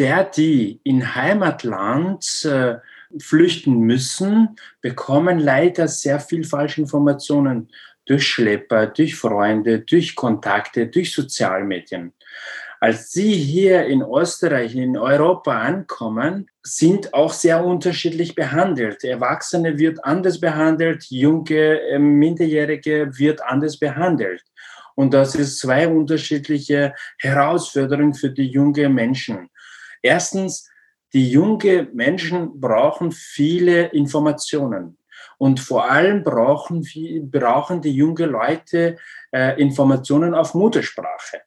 der, 0.00 0.24
die 0.24 0.80
in 0.82 1.14
Heimatland 1.14 2.44
äh, 2.44 2.76
flüchten 3.18 3.80
müssen, 3.80 4.56
bekommen 4.80 5.38
leider 5.38 5.88
sehr 5.88 6.20
viel 6.20 6.44
falsche 6.44 6.80
Informationen 6.80 7.68
durch 8.06 8.26
Schlepper, 8.26 8.86
durch 8.86 9.14
Freunde, 9.14 9.80
durch 9.80 10.14
Kontakte, 10.14 10.86
durch 10.86 11.12
Sozialmedien. 11.12 12.12
Als 12.82 13.12
sie 13.12 13.34
hier 13.34 13.84
in 13.84 14.00
Österreich, 14.02 14.74
in 14.74 14.96
Europa 14.96 15.52
ankommen, 15.60 16.48
sind 16.62 17.12
auch 17.12 17.30
sehr 17.30 17.62
unterschiedlich 17.62 18.34
behandelt. 18.34 19.04
Erwachsene 19.04 19.78
wird 19.78 20.02
anders 20.02 20.40
behandelt, 20.40 21.04
junge, 21.10 21.78
äh, 21.78 21.98
Minderjährige 21.98 23.18
wird 23.18 23.42
anders 23.42 23.78
behandelt. 23.78 24.42
Und 24.94 25.12
das 25.12 25.34
ist 25.34 25.58
zwei 25.58 25.88
unterschiedliche 25.88 26.94
Herausforderungen 27.18 28.14
für 28.14 28.30
die 28.30 28.46
jungen 28.46 28.94
Menschen. 28.94 29.50
Erstens, 30.00 30.66
die 31.12 31.30
jungen 31.30 31.94
Menschen 31.94 32.60
brauchen 32.60 33.12
viele 33.12 33.88
Informationen. 33.88 34.96
Und 35.36 35.60
vor 35.60 35.90
allem 35.90 36.22
brauchen, 36.22 36.86
brauchen 37.30 37.82
die 37.82 37.92
jungen 37.92 38.30
Leute 38.30 38.96
äh, 39.32 39.60
Informationen 39.60 40.34
auf 40.34 40.54
Muttersprache, 40.54 41.42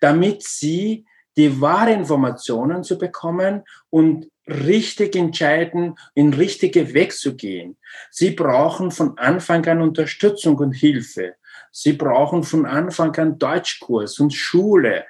damit 0.00 0.42
sie 0.42 1.06
die 1.36 1.60
wahre 1.60 1.92
Informationen 1.92 2.84
zu 2.84 2.98
bekommen 2.98 3.62
und 3.88 4.28
richtig 4.46 5.14
entscheiden, 5.16 5.94
in 6.14 6.34
richtige 6.34 6.92
Weg 6.92 7.12
zu 7.12 7.36
gehen. 7.36 7.76
Sie 8.10 8.30
brauchen 8.30 8.90
von 8.90 9.16
Anfang 9.16 9.64
an 9.66 9.80
Unterstützung 9.80 10.56
und 10.56 10.72
Hilfe. 10.72 11.34
Sie 11.70 11.92
brauchen 11.92 12.42
von 12.42 12.66
Anfang 12.66 13.16
an 13.16 13.38
Deutschkurs 13.38 14.18
und 14.18 14.34
Schule. 14.34 15.04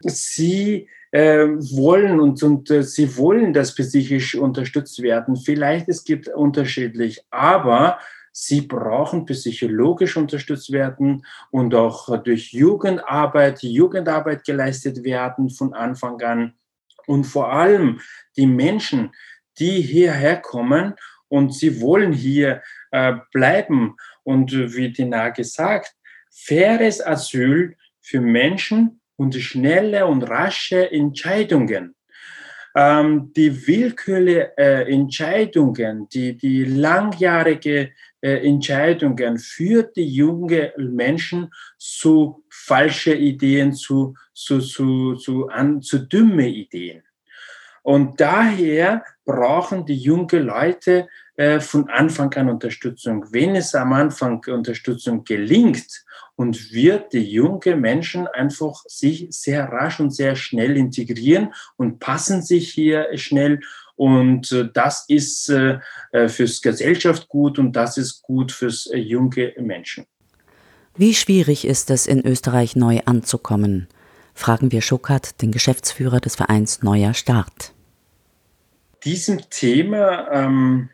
Sie 0.00 0.88
äh, 1.10 1.46
wollen 1.46 2.20
und, 2.20 2.42
und 2.42 2.70
äh, 2.70 2.82
sie 2.82 3.16
wollen, 3.16 3.52
dass 3.52 3.74
psychisch 3.74 4.34
unterstützt 4.34 5.02
werden. 5.02 5.36
Vielleicht 5.36 5.88
es 5.88 6.04
gibt 6.04 6.28
unterschiedlich, 6.28 7.22
aber 7.30 7.98
sie 8.38 8.60
brauchen 8.60 9.24
psychologisch 9.24 10.18
unterstützt 10.18 10.70
werden 10.70 11.24
und 11.50 11.74
auch 11.74 12.22
durch 12.22 12.52
Jugendarbeit, 12.52 13.62
Jugendarbeit 13.62 14.44
geleistet 14.44 15.02
werden 15.04 15.48
von 15.48 15.72
Anfang 15.72 16.20
an. 16.20 16.52
Und 17.06 17.24
vor 17.24 17.50
allem 17.50 18.00
die 18.36 18.46
Menschen, 18.46 19.14
die 19.58 19.80
hierher 19.80 20.36
kommen 20.36 20.96
und 21.28 21.54
sie 21.54 21.80
wollen 21.80 22.12
hier 22.12 22.62
äh, 22.90 23.14
bleiben 23.32 23.96
und 24.22 24.52
wie 24.52 24.92
Dina 24.92 25.30
gesagt, 25.30 25.94
faires 26.30 27.04
Asyl 27.04 27.74
für 28.02 28.20
Menschen 28.20 29.00
und 29.16 29.34
schnelle 29.36 30.06
und 30.06 30.24
rasche 30.24 30.92
Entscheidungen. 30.92 31.94
Ähm, 32.78 33.32
die 33.34 33.66
willkürliche 33.66 34.52
äh, 34.58 34.92
Entscheidungen, 34.92 36.06
die, 36.10 36.36
die 36.36 36.64
langjährige 36.64 37.80
äh, 37.80 37.90
Entscheidungen 38.34 39.38
führt 39.38 39.96
die 39.96 40.08
jungen 40.08 40.70
Menschen 40.78 41.52
zu 41.78 42.44
falsche 42.50 43.14
Ideen, 43.14 43.72
zu, 43.72 44.14
zu, 44.32 44.60
zu, 44.60 45.14
zu, 45.14 45.48
an, 45.48 45.82
zu 45.82 46.06
dumme 46.06 46.48
Ideen. 46.48 47.02
Und 47.82 48.20
daher 48.20 49.04
brauchen 49.24 49.86
die 49.86 49.96
jungen 49.96 50.42
Leute 50.42 51.08
äh, 51.36 51.60
von 51.60 51.88
Anfang 51.88 52.32
an 52.34 52.48
Unterstützung. 52.48 53.24
Wenn 53.30 53.54
es 53.54 53.74
am 53.74 53.92
Anfang 53.92 54.42
Unterstützung 54.48 55.22
gelingt, 55.22 56.04
und 56.36 56.72
wird 56.72 57.12
die 57.14 57.24
junge 57.24 57.76
Menschen 57.76 58.28
einfach 58.28 58.84
sich 58.86 59.26
sehr 59.30 59.64
rasch 59.64 59.98
und 60.00 60.10
sehr 60.10 60.36
schnell 60.36 60.76
integrieren 60.76 61.52
und 61.76 61.98
passen 61.98 62.42
sich 62.42 62.70
hier 62.70 63.08
schnell. 63.16 63.60
Und 63.96 64.52
äh, 64.52 64.68
das 64.72 65.06
ist 65.08 65.48
äh, 65.48 65.78
äh, 66.12 66.28
fürs 66.28 66.60
Gesellschaft 66.60 67.28
gut 67.28 67.58
und 67.58 67.72
das 67.72 67.96
ist 67.96 68.22
gut 68.22 68.52
fürs 68.52 68.88
junge 68.94 69.54
Menschen. 69.58 70.06
Wie 70.96 71.14
schwierig 71.14 71.66
ist 71.66 71.90
es, 71.90 72.06
in 72.06 72.24
Österreich 72.24 72.76
neu 72.76 73.00
anzukommen? 73.04 73.88
Fragen 74.34 74.70
wir 74.70 74.82
Schuckert, 74.82 75.40
den 75.42 75.50
Geschäftsführer 75.50 76.20
des 76.20 76.36
Vereins 76.36 76.82
Neuer 76.82 77.14
Start. 77.14 77.72
Diesem 79.04 79.48
Thema 79.50 80.30
ähm, 80.30 80.90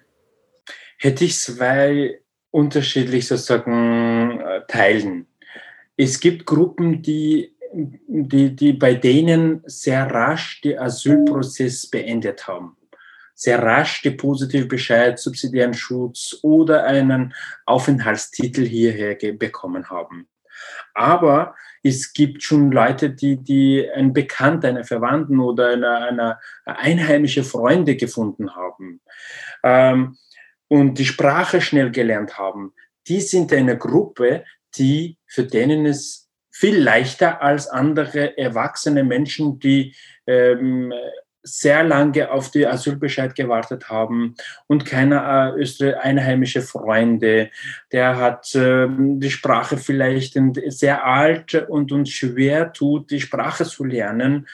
hätte 0.99 1.25
ich 1.25 1.39
zwei 1.39 2.21
unterschiedlich 2.51 3.27
sozusagen 3.27 4.41
Teilen. 4.69 5.27
Es 5.97 6.21
gibt 6.21 6.47
Gruppen, 6.47 7.03
die, 7.03 7.55
die, 7.73 8.55
die 8.55 8.73
bei 8.73 8.95
denen 8.95 9.63
sehr 9.67 10.07
rasch 10.11 10.61
den 10.61 10.79
Asylprozess 10.79 11.87
beendet 11.87 12.47
haben. 12.47 12.77
Sehr 13.43 13.61
rasch 13.61 14.03
den 14.03 14.17
positiven 14.17 14.69
Bescheid, 14.69 15.19
subsidiären 15.19 15.75
Schutz 15.75 16.39
oder 16.43 16.85
einen 16.85 17.35
Aufenthaltstitel 17.67 18.65
hierher 18.65 19.17
bekommen 19.33 19.91
haben. 19.91 20.29
Aber 20.95 21.57
es 21.83 22.13
gibt 22.13 22.45
schon 22.45 22.71
Leute, 22.71 23.11
die, 23.11 23.43
die 23.43 23.91
einen 23.93 24.13
Bekannten, 24.13 24.67
einen 24.67 24.85
Verwandten 24.85 25.41
oder 25.41 25.71
eine, 25.71 25.97
eine 25.97 26.39
einheimische 26.67 27.43
Freunde 27.43 27.97
gefunden 27.97 28.55
haben 28.55 29.01
ähm, 29.65 30.17
und 30.69 31.01
die 31.01 31.05
Sprache 31.05 31.61
schnell 31.61 31.91
gelernt 31.91 32.39
haben. 32.39 32.73
Die 33.09 33.21
sind 33.21 33.53
eine 33.53 33.77
Gruppe, 33.77 34.45
die, 34.77 35.19
für 35.27 35.43
denen 35.43 35.85
es 35.85 36.31
viel 36.53 36.79
leichter 36.79 37.43
als 37.43 37.67
andere 37.67 38.39
erwachsene 38.39 39.03
Menschen, 39.03 39.59
die 39.59 39.97
ähm, 40.29 40.95
sehr 41.43 41.83
lange 41.83 42.31
auf 42.31 42.51
die 42.51 42.67
Asylbescheid 42.67 43.35
gewartet 43.35 43.89
haben 43.89 44.35
und 44.67 44.87
keine 44.87 45.55
äh, 45.57 45.95
einheimische 45.95 46.63
Freunde. 46.63 47.51
Der 47.91 48.17
hat 48.17 48.55
äh, 48.55 48.87
die 48.89 49.31
Sprache 49.31 49.77
vielleicht 49.77 50.39
sehr 50.69 51.05
alt 51.05 51.55
und 51.69 51.93
uns 51.93 52.11
schwer 52.11 52.73
tut, 52.73 53.11
die 53.11 53.21
Sprache 53.21 53.65
zu 53.65 53.85
lernen, 53.85 54.47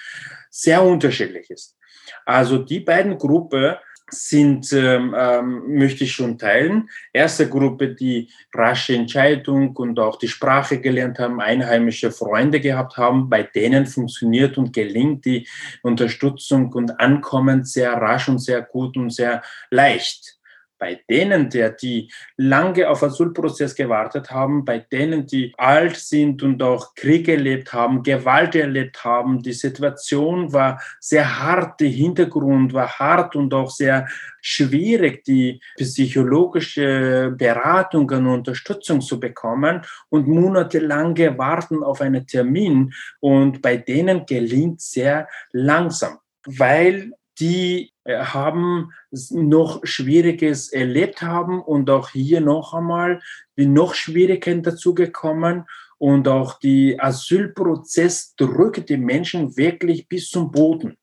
sehr 0.50 0.82
unterschiedlich 0.82 1.50
ist. 1.50 1.76
Also 2.24 2.58
die 2.58 2.80
beiden 2.80 3.18
Gruppen 3.18 3.76
sind, 4.10 4.72
ähm, 4.72 5.14
ähm, 5.16 5.74
möchte 5.76 6.04
ich 6.04 6.12
schon 6.12 6.38
teilen. 6.38 6.88
Erste 7.12 7.48
Gruppe, 7.48 7.94
die 7.94 8.30
rasche 8.54 8.94
Entscheidung 8.94 9.76
und 9.76 9.98
auch 9.98 10.18
die 10.18 10.28
Sprache 10.28 10.80
gelernt 10.80 11.18
haben, 11.18 11.40
einheimische 11.40 12.10
Freunde 12.10 12.60
gehabt 12.60 12.96
haben, 12.96 13.28
bei 13.28 13.42
denen 13.42 13.86
funktioniert 13.86 14.58
und 14.58 14.72
gelingt 14.72 15.24
die 15.24 15.46
Unterstützung 15.82 16.72
und 16.72 16.98
Ankommen 17.00 17.64
sehr 17.64 17.92
rasch 17.92 18.28
und 18.28 18.38
sehr 18.38 18.62
gut 18.62 18.96
und 18.96 19.10
sehr 19.10 19.42
leicht 19.70 20.37
bei 20.78 21.00
denen, 21.08 21.50
der 21.50 21.70
die 21.70 22.10
lange 22.36 22.88
auf 22.88 23.02
Asylprozess 23.02 23.74
gewartet 23.74 24.30
haben, 24.30 24.64
bei 24.64 24.78
denen, 24.78 25.26
die 25.26 25.52
alt 25.56 25.96
sind 25.96 26.42
und 26.42 26.62
auch 26.62 26.94
Krieg 26.94 27.28
erlebt 27.28 27.72
haben, 27.72 28.02
Gewalt 28.02 28.54
erlebt 28.54 29.04
haben, 29.04 29.42
die 29.42 29.52
Situation 29.52 30.52
war 30.52 30.80
sehr 31.00 31.40
hart, 31.40 31.80
der 31.80 31.88
Hintergrund 31.88 32.72
war 32.72 32.98
hart 32.98 33.36
und 33.36 33.52
auch 33.54 33.70
sehr 33.70 34.06
schwierig, 34.40 35.24
die 35.24 35.60
psychologische 35.76 37.34
Beratung 37.36 38.08
und 38.10 38.26
Unterstützung 38.26 39.00
zu 39.00 39.18
bekommen 39.18 39.82
und 40.08 40.28
monatelange 40.28 41.36
warten 41.36 41.82
auf 41.82 42.00
einen 42.00 42.26
Termin 42.26 42.92
und 43.20 43.60
bei 43.62 43.76
denen 43.76 44.26
gelingt 44.26 44.80
sehr 44.80 45.28
langsam, 45.52 46.18
weil 46.46 47.12
die 47.38 47.92
haben 48.08 48.92
noch 49.30 49.80
Schwieriges 49.84 50.72
erlebt 50.72 51.22
haben 51.22 51.60
und 51.60 51.90
auch 51.90 52.10
hier 52.10 52.40
noch 52.40 52.74
einmal 52.74 53.20
die 53.56 53.66
noch 53.66 53.94
Schwierigkeiten 53.94 54.62
dazugekommen 54.62 55.64
und 55.98 56.28
auch 56.28 56.58
die 56.58 56.98
Asylprozess 56.98 58.34
drückt 58.36 58.88
die 58.88 58.96
Menschen 58.96 59.56
wirklich 59.56 60.08
bis 60.08 60.30
zum 60.30 60.50
Boden. 60.50 60.96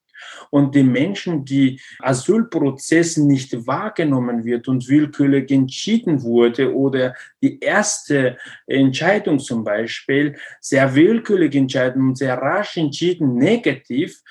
Und 0.50 0.74
die 0.74 0.84
Menschen, 0.84 1.46
die 1.46 1.80
Asylprozess 2.00 3.18
nicht 3.18 3.68
wahrgenommen 3.68 4.44
wird 4.44 4.68
und 4.68 4.88
willkürlich 4.88 5.52
entschieden 5.52 6.24
wurde 6.24 6.74
oder 6.74 7.14
die 7.44 7.60
erste 7.60 8.38
Entscheidung 8.66 9.40
zum 9.40 9.64
Beispiel 9.64 10.38
sehr 10.62 10.96
willkürlich 10.96 11.54
entschieden 11.56 12.10
und 12.10 12.18
sehr 12.18 12.38
rasch 12.38 12.78
entschieden 12.78 13.36
negativ, 13.36 14.24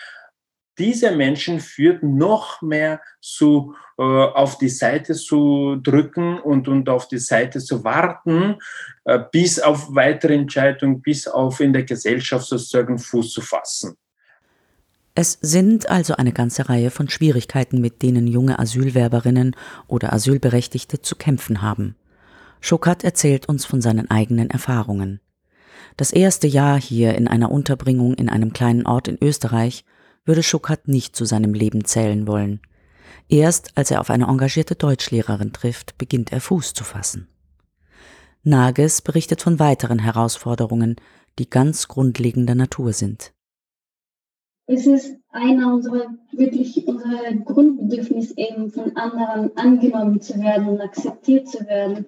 diese 0.78 1.12
Menschen 1.12 1.60
führt 1.60 2.02
noch 2.02 2.60
mehr 2.62 3.00
zu, 3.20 3.74
äh, 3.98 4.02
auf 4.02 4.58
die 4.58 4.68
Seite 4.68 5.14
zu 5.14 5.76
drücken 5.76 6.38
und, 6.40 6.68
und 6.68 6.88
auf 6.88 7.08
die 7.08 7.18
Seite 7.18 7.60
zu 7.60 7.84
warten, 7.84 8.56
äh, 9.04 9.20
bis 9.30 9.60
auf 9.60 9.94
weitere 9.94 10.34
Entscheidungen, 10.34 11.00
bis 11.00 11.28
auf 11.28 11.60
in 11.60 11.72
der 11.72 11.84
Gesellschaft 11.84 12.46
sozusagen 12.46 12.98
Fuß 12.98 13.32
zu 13.32 13.40
fassen. 13.40 13.96
Es 15.16 15.38
sind 15.40 15.88
also 15.88 16.16
eine 16.16 16.32
ganze 16.32 16.68
Reihe 16.68 16.90
von 16.90 17.08
Schwierigkeiten, 17.08 17.80
mit 17.80 18.02
denen 18.02 18.26
junge 18.26 18.58
Asylwerberinnen 18.58 19.54
oder 19.86 20.12
Asylberechtigte 20.12 21.02
zu 21.02 21.14
kämpfen 21.14 21.62
haben. 21.62 21.94
Schokat 22.60 23.04
erzählt 23.04 23.48
uns 23.48 23.64
von 23.64 23.80
seinen 23.80 24.10
eigenen 24.10 24.50
Erfahrungen. 24.50 25.20
Das 25.96 26.12
erste 26.12 26.48
Jahr 26.48 26.80
hier 26.80 27.14
in 27.14 27.28
einer 27.28 27.52
Unterbringung 27.52 28.14
in 28.14 28.28
einem 28.28 28.52
kleinen 28.52 28.86
Ort 28.86 29.06
in 29.06 29.18
Österreich 29.22 29.84
würde 30.24 30.42
Schuckert 30.42 30.88
nicht 30.88 31.16
zu 31.16 31.24
seinem 31.24 31.54
Leben 31.54 31.84
zählen 31.84 32.26
wollen. 32.26 32.60
Erst 33.28 33.76
als 33.76 33.90
er 33.90 34.00
auf 34.00 34.10
eine 34.10 34.26
engagierte 34.26 34.74
Deutschlehrerin 34.74 35.52
trifft, 35.52 35.96
beginnt 35.98 36.32
er 36.32 36.40
Fuß 36.40 36.74
zu 36.74 36.84
fassen. 36.84 37.28
Nages 38.42 39.00
berichtet 39.00 39.40
von 39.40 39.58
weiteren 39.58 39.98
Herausforderungen, 39.98 40.96
die 41.38 41.48
ganz 41.48 41.88
grundlegender 41.88 42.54
Natur 42.54 42.92
sind. 42.92 43.32
Es 44.66 44.86
ist 44.86 45.16
einer 45.30 45.74
unserer 45.74 46.14
wirklich 46.32 46.86
unsere 46.86 47.36
Grundbedürfnisse 47.44 48.34
eben 48.36 48.70
von 48.70 48.96
anderen 48.96 49.54
angenommen 49.56 50.20
zu 50.20 50.38
werden 50.40 50.68
und 50.68 50.80
akzeptiert 50.80 51.48
zu 51.48 51.66
werden. 51.66 52.06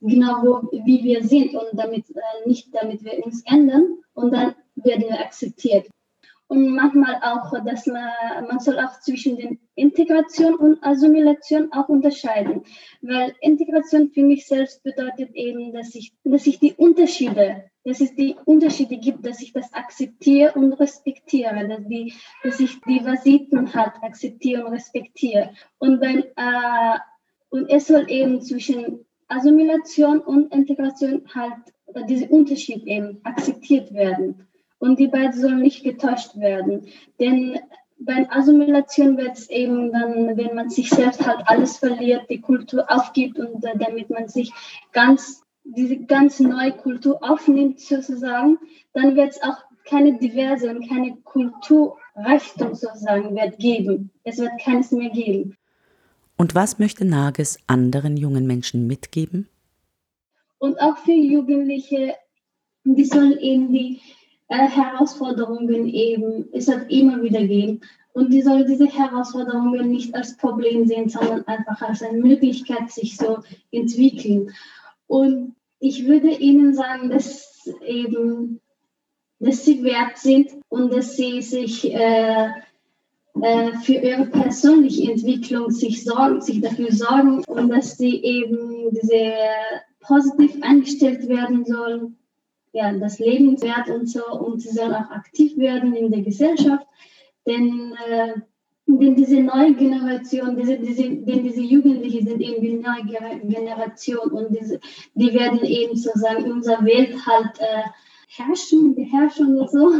genau 0.00 0.42
wo, 0.42 0.70
wie 0.84 1.02
wir 1.02 1.24
sind 1.26 1.54
und 1.54 1.66
damit 1.72 2.08
äh, 2.10 2.48
nicht, 2.48 2.68
damit 2.72 3.02
wir 3.04 3.24
uns 3.24 3.42
ändern 3.46 3.98
und 4.14 4.32
dann 4.32 4.54
werden 4.76 5.04
wir 5.08 5.18
akzeptiert. 5.18 5.88
Und 6.48 6.74
manchmal 6.74 7.16
auch, 7.22 7.52
dass 7.62 7.86
man, 7.86 8.10
man 8.48 8.58
soll 8.58 8.78
auch 8.78 8.98
zwischen 9.00 9.36
den 9.36 9.60
Integration 9.74 10.54
und 10.54 10.82
Assimilation 10.82 11.70
auch 11.72 11.90
unterscheiden. 11.90 12.62
Weil 13.02 13.34
Integration 13.42 14.10
für 14.10 14.22
mich 14.22 14.46
selbst 14.46 14.82
bedeutet 14.82 15.34
eben, 15.34 15.74
dass 15.74 15.94
ich, 15.94 16.14
dass 16.24 16.46
ich 16.46 16.58
die 16.58 16.72
Unterschiede, 16.72 17.64
dass 17.84 18.00
es 18.00 18.14
die 18.14 18.34
Unterschiede 18.46 18.96
gibt, 18.96 19.26
dass 19.26 19.42
ich 19.42 19.52
das 19.52 19.72
akzeptiere 19.74 20.54
und 20.54 20.72
respektiere, 20.72 21.68
dass, 21.68 21.86
die, 21.86 22.14
dass 22.42 22.60
ich 22.60 22.80
Diversiten 22.80 23.74
halt 23.74 23.92
akzeptiere 24.00 24.64
und 24.64 24.72
respektiere. 24.72 25.50
Und, 25.76 26.00
wenn, 26.00 26.24
äh, 26.36 26.98
und 27.50 27.68
es 27.68 27.88
soll 27.88 28.10
eben 28.10 28.40
zwischen 28.40 29.04
Assimilation 29.28 30.20
und 30.20 30.50
Integration 30.54 31.22
halt 31.34 31.74
dieser 32.08 32.30
Unterschied 32.30 32.86
eben 32.86 33.20
akzeptiert 33.24 33.92
werden. 33.92 34.47
Und 34.78 34.98
die 34.98 35.08
beiden 35.08 35.32
sollen 35.32 35.60
nicht 35.60 35.82
getäuscht 35.82 36.36
werden. 36.36 36.86
Denn 37.18 37.58
bei 38.00 38.30
Assimilation 38.30 39.16
wird 39.16 39.36
es 39.36 39.50
eben 39.50 39.92
dann, 39.92 40.36
wenn 40.36 40.54
man 40.54 40.70
sich 40.70 40.90
selbst 40.90 41.26
halt 41.26 41.40
alles 41.46 41.78
verliert, 41.78 42.30
die 42.30 42.40
Kultur 42.40 42.84
aufgibt 42.88 43.38
und 43.38 43.64
äh, 43.64 43.76
damit 43.76 44.10
man 44.10 44.28
sich 44.28 44.52
ganz, 44.92 45.42
diese 45.64 45.98
ganz 45.98 46.38
neue 46.40 46.72
Kultur 46.72 47.18
aufnimmt 47.22 47.80
sozusagen, 47.80 48.58
dann 48.92 49.16
wird 49.16 49.30
es 49.30 49.42
auch 49.42 49.56
keine 49.84 50.18
diverse 50.18 50.70
und 50.70 50.88
keine 50.88 51.16
Kulturreichtum 51.24 52.74
sozusagen 52.74 53.34
wird 53.34 53.58
geben. 53.58 54.10
Es 54.22 54.38
wird 54.38 54.52
keines 54.62 54.92
mehr 54.92 55.10
geben. 55.10 55.56
Und 56.36 56.54
was 56.54 56.78
möchte 56.78 57.04
Nages 57.04 57.58
anderen 57.66 58.16
jungen 58.16 58.46
Menschen 58.46 58.86
mitgeben? 58.86 59.48
Und 60.58 60.80
auch 60.80 60.96
für 60.98 61.12
Jugendliche, 61.12 62.14
die 62.84 63.04
sollen 63.04 63.38
eben 63.38 63.72
die 63.72 64.00
äh, 64.48 64.68
Herausforderungen 64.68 65.86
eben, 65.86 66.48
es 66.52 66.68
wird 66.68 66.90
immer 66.90 67.22
wieder 67.22 67.44
geben. 67.44 67.80
Und 68.12 68.32
die 68.32 68.42
sollen 68.42 68.66
diese 68.66 68.86
Herausforderungen 68.86 69.90
nicht 69.90 70.14
als 70.14 70.36
Problem 70.36 70.86
sehen, 70.86 71.08
sondern 71.08 71.46
einfach 71.46 71.80
als 71.82 72.02
eine 72.02 72.18
Möglichkeit, 72.18 72.90
sich 72.90 73.16
so 73.16 73.38
entwickeln. 73.70 74.50
Und 75.06 75.54
ich 75.78 76.06
würde 76.06 76.28
Ihnen 76.28 76.74
sagen, 76.74 77.10
dass 77.10 77.48
eben, 77.86 78.60
dass 79.38 79.64
sie 79.64 79.82
wert 79.82 80.18
sind 80.18 80.50
und 80.68 80.92
dass 80.92 81.16
sie 81.16 81.42
sich 81.42 81.92
äh, 81.92 82.48
äh, 83.40 83.72
für 83.82 83.94
ihre 83.94 84.26
persönliche 84.26 85.12
Entwicklung 85.12 85.70
sich 85.70 86.04
sorgen, 86.04 86.40
sich 86.40 86.60
dafür 86.60 86.92
sorgen 86.92 87.44
und 87.44 87.68
dass 87.68 87.96
sie 87.96 88.22
eben 88.22 88.90
sehr 89.02 89.36
positiv 90.00 90.62
eingestellt 90.62 91.28
werden 91.28 91.64
sollen, 91.64 92.17
ja, 92.78 92.92
das 92.92 93.18
Lebenswert 93.18 93.88
und 93.88 94.08
so 94.08 94.24
und 94.24 94.62
sie 94.62 94.70
sollen 94.70 94.94
auch 94.94 95.10
aktiv 95.10 95.56
werden 95.56 95.94
in 95.94 96.12
der 96.12 96.22
Gesellschaft, 96.22 96.86
denn 97.44 97.94
äh, 98.08 98.34
denn 98.90 99.16
diese 99.16 99.42
neue 99.42 99.74
Generation, 99.74 100.56
diese, 100.56 100.78
diese, 100.78 101.02
denn 101.02 101.42
diese 101.42 101.60
Jugendlichen 101.60 102.26
sind 102.26 102.40
eben 102.40 102.62
die 102.62 102.74
neue 102.74 103.04
Generation 103.42 104.30
und 104.30 104.56
diese, 104.58 104.80
die 105.14 105.34
werden 105.34 105.62
eben 105.62 105.94
sozusagen 105.94 106.46
in 106.46 106.52
unserer 106.52 106.82
Welt 106.84 107.14
halt 107.26 107.58
äh, 107.58 107.82
herrschen, 108.28 108.94
beherrschen 108.94 109.58
und 109.58 109.70
so. 109.70 109.92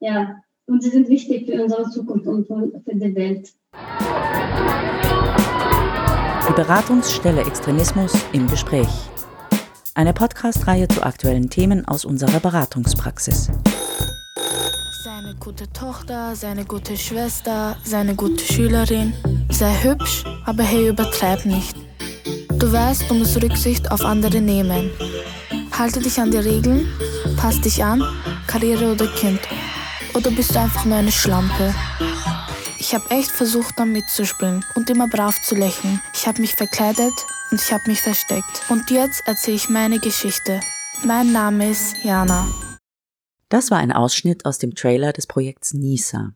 Ja, 0.00 0.42
und 0.66 0.82
sie 0.82 0.90
sind 0.90 1.08
wichtig 1.08 1.46
für 1.46 1.62
unsere 1.62 1.88
Zukunft 1.88 2.26
und 2.26 2.46
für 2.46 2.94
die 2.94 3.14
Welt. 3.14 3.54
Die 6.46 6.54
Beratungsstelle 6.54 7.40
Extremismus 7.40 8.12
im 8.34 8.46
Gespräch. 8.48 8.88
Eine 9.98 10.12
Podcast-Reihe 10.12 10.86
zu 10.86 11.02
aktuellen 11.02 11.50
Themen 11.50 11.84
aus 11.88 12.04
unserer 12.04 12.38
Beratungspraxis. 12.38 13.50
Seine 15.02 15.34
gute 15.40 15.72
Tochter, 15.72 16.36
seine 16.36 16.64
gute 16.64 16.96
Schwester, 16.96 17.76
seine 17.82 18.14
gute 18.14 18.44
Schülerin. 18.44 19.12
Sei 19.50 19.74
hübsch, 19.82 20.22
aber 20.44 20.62
hey, 20.62 20.90
übertreib 20.90 21.44
nicht. 21.46 21.74
Du 22.60 22.72
weißt, 22.72 23.10
du 23.10 23.14
musst 23.14 23.42
Rücksicht 23.42 23.90
auf 23.90 24.04
andere 24.04 24.40
nehmen. 24.40 24.92
Halte 25.76 25.98
dich 25.98 26.20
an 26.20 26.30
die 26.30 26.36
Regeln, 26.36 26.86
pass 27.36 27.60
dich 27.60 27.82
an, 27.82 28.00
Karriere 28.46 28.92
oder 28.92 29.08
Kind. 29.08 29.40
Oder 30.14 30.30
bist 30.30 30.54
du 30.54 30.60
einfach 30.60 30.84
nur 30.84 30.98
eine 30.98 31.10
Schlampe? 31.10 31.74
Ich 32.80 32.94
habe 32.94 33.10
echt 33.10 33.30
versucht, 33.30 33.76
da 33.78 33.84
mitzuspielen 33.84 34.64
und 34.76 34.88
immer 34.88 35.08
brav 35.08 35.42
zu 35.42 35.56
lächeln. 35.56 36.00
Ich 36.14 36.28
habe 36.28 36.40
mich 36.40 36.54
verkleidet 36.54 37.12
und 37.50 37.60
ich 37.60 37.72
habe 37.72 37.82
mich 37.88 38.00
versteckt. 38.00 38.62
Und 38.68 38.88
jetzt 38.90 39.26
erzähle 39.26 39.56
ich 39.56 39.68
meine 39.68 39.98
Geschichte. 39.98 40.60
Mein 41.04 41.32
Name 41.32 41.70
ist 41.70 41.96
Jana. 42.04 42.46
Das 43.48 43.72
war 43.72 43.78
ein 43.78 43.90
Ausschnitt 43.90 44.46
aus 44.46 44.58
dem 44.58 44.76
Trailer 44.76 45.12
des 45.12 45.26
Projekts 45.26 45.74
NISA. 45.74 46.32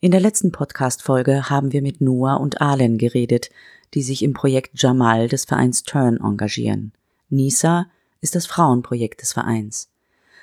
In 0.00 0.10
der 0.10 0.20
letzten 0.20 0.52
Podcast-Folge 0.52 1.48
haben 1.48 1.72
wir 1.72 1.80
mit 1.80 2.02
Noah 2.02 2.38
und 2.38 2.60
Alen 2.60 2.98
geredet, 2.98 3.48
die 3.94 4.02
sich 4.02 4.22
im 4.22 4.34
Projekt 4.34 4.82
Jamal 4.82 5.28
des 5.28 5.46
Vereins 5.46 5.84
Turn 5.84 6.18
engagieren. 6.18 6.92
NISA 7.30 7.86
ist 8.20 8.34
das 8.34 8.44
Frauenprojekt 8.44 9.22
des 9.22 9.32
Vereins. 9.32 9.88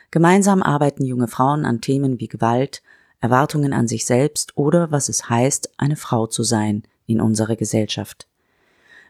Gemeinsam 0.09 0.63
arbeiten 0.63 1.05
junge 1.05 1.27
Frauen 1.27 1.65
an 1.65 1.81
Themen 1.81 2.19
wie 2.19 2.27
Gewalt, 2.27 2.81
Erwartungen 3.21 3.73
an 3.73 3.87
sich 3.87 4.05
selbst 4.05 4.57
oder 4.57 4.91
was 4.91 5.09
es 5.09 5.29
heißt, 5.29 5.71
eine 5.77 5.95
Frau 5.95 6.27
zu 6.27 6.43
sein 6.43 6.83
in 7.05 7.21
unserer 7.21 7.55
Gesellschaft. 7.55 8.27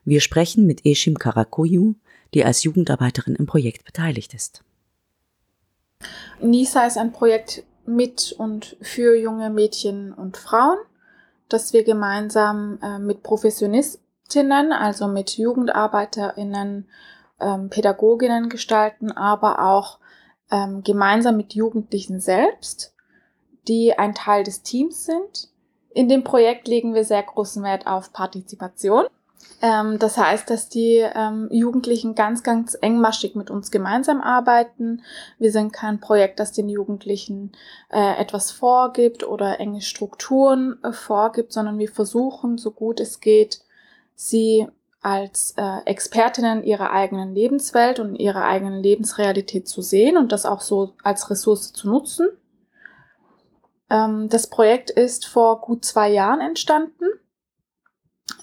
Wir 0.06 0.22
sprechen 0.22 0.66
mit 0.66 0.86
Eshim 0.86 1.18
Karakoyu, 1.20 1.96
die 2.34 2.46
als 2.46 2.64
Jugendarbeiterin 2.64 3.36
im 3.36 3.46
Projekt 3.46 3.86
beteiligt 3.86 4.34
ist. 4.34 4.64
NISA 6.42 6.86
ist 6.88 6.98
ein 6.98 7.12
Projekt 7.12 7.64
mit 7.86 8.34
und 8.38 8.78
für 8.82 9.18
junge 9.18 9.50
Mädchen 9.50 10.14
und 10.14 10.38
Frauen, 10.38 10.78
das 11.50 11.74
wir 11.74 11.84
gemeinsam 11.84 12.80
äh, 12.82 13.00
mit 13.00 13.24
Professionistinnen, 13.24 14.72
also 14.72 15.08
mit 15.08 15.38
Jugendarbeiterinnen, 15.38 16.88
ähm, 17.40 17.70
Pädagoginnen 17.70 18.50
gestalten, 18.50 19.12
aber 19.12 19.66
auch 19.66 20.00
ähm, 20.52 20.84
gemeinsam 20.84 21.38
mit 21.38 21.54
Jugendlichen 21.54 22.20
selbst, 22.20 22.94
die 23.70 23.98
ein 23.98 24.14
Teil 24.14 24.44
des 24.44 24.64
Teams 24.64 25.06
sind. 25.06 25.50
In 25.92 26.10
dem 26.10 26.24
Projekt 26.24 26.68
legen 26.68 26.94
wir 26.94 27.06
sehr 27.06 27.24
großen 27.24 27.64
Wert 27.64 27.88
auf 27.88 28.12
Partizipation. 28.12 29.06
Ähm, 29.62 30.00
das 30.00 30.18
heißt, 30.18 30.50
dass 30.50 30.70
die 30.70 30.98
ähm, 30.98 31.48
Jugendlichen 31.52 32.16
ganz, 32.16 32.44
ganz 32.44 32.78
engmaschig 32.80 33.36
mit 33.36 33.50
uns 33.50 33.72
gemeinsam 33.72 34.22
arbeiten. 34.22 35.02
Wir 35.38 35.52
sind 35.52 35.74
kein 35.74 36.00
Projekt, 36.00 36.40
das 36.40 36.52
den 36.52 36.70
Jugendlichen 36.70 37.52
äh, 37.90 38.20
etwas 38.20 38.52
vorgibt 38.52 39.24
oder 39.24 39.60
enge 39.60 39.82
Strukturen 39.82 40.78
äh, 40.84 40.92
vorgibt, 40.92 41.54
sondern 41.54 41.78
wir 41.78 41.90
versuchen, 41.90 42.58
so 42.58 42.72
gut 42.72 43.00
es 43.00 43.20
geht, 43.20 43.62
sie 44.16 44.68
als 45.02 45.54
äh, 45.58 45.80
Expertinnen 45.86 46.64
ihrer 46.64 46.92
eigenen 46.92 47.34
Lebenswelt 47.34 48.00
und 48.00 48.16
ihrer 48.16 48.44
eigenen 48.44 48.82
Lebensrealität 48.82 49.68
zu 49.68 49.82
sehen 49.82 50.18
und 50.18 50.32
das 50.32 50.46
auch 50.46 50.62
so 50.62 50.94
als 51.04 51.30
Ressource 51.30 51.72
zu 51.74 51.90
nutzen. 51.90 52.28
Ähm, 53.90 54.30
das 54.30 54.48
Projekt 54.48 54.90
ist 54.90 55.26
vor 55.26 55.62
gut 55.62 55.86
zwei 55.86 56.10
Jahren 56.10 56.42
entstanden. 56.42 57.06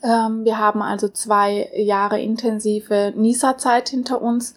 Ähm, 0.03 0.45
wir 0.45 0.59
haben 0.59 0.83
also 0.83 1.09
zwei 1.09 1.71
Jahre 1.75 2.21
intensive 2.21 3.13
NISA-Zeit 3.17 3.89
hinter 3.89 4.21
uns, 4.21 4.55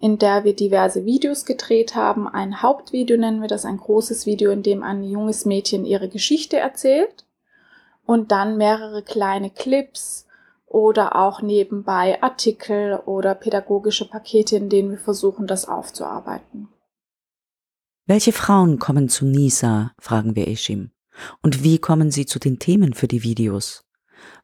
in 0.00 0.18
der 0.18 0.44
wir 0.44 0.54
diverse 0.54 1.04
Videos 1.04 1.44
gedreht 1.44 1.94
haben. 1.94 2.28
Ein 2.28 2.62
Hauptvideo 2.62 3.16
nennen 3.16 3.40
wir 3.40 3.48
das, 3.48 3.64
ein 3.64 3.78
großes 3.78 4.26
Video, 4.26 4.50
in 4.50 4.62
dem 4.62 4.82
ein 4.82 5.04
junges 5.04 5.44
Mädchen 5.44 5.84
ihre 5.84 6.08
Geschichte 6.08 6.58
erzählt. 6.58 7.24
Und 8.04 8.32
dann 8.32 8.58
mehrere 8.58 9.02
kleine 9.02 9.48
Clips, 9.48 10.24
oder 10.74 11.14
auch 11.14 11.40
nebenbei 11.40 12.20
Artikel 12.20 12.96
oder 13.06 13.36
pädagogische 13.36 14.08
Pakete, 14.08 14.56
in 14.56 14.68
denen 14.68 14.90
wir 14.90 14.98
versuchen, 14.98 15.46
das 15.46 15.68
aufzuarbeiten. 15.68 16.68
Welche 18.06 18.32
Frauen 18.32 18.78
kommen 18.78 19.08
zu 19.08 19.24
NISA, 19.24 19.92
fragen 19.98 20.36
wir 20.36 20.46
Eshim. 20.46 20.90
Und 21.42 21.64
wie 21.64 21.78
kommen 21.78 22.10
sie 22.10 22.26
zu 22.26 22.38
den 22.38 22.58
Themen 22.58 22.92
für 22.92 23.08
die 23.08 23.22
Videos? 23.22 23.86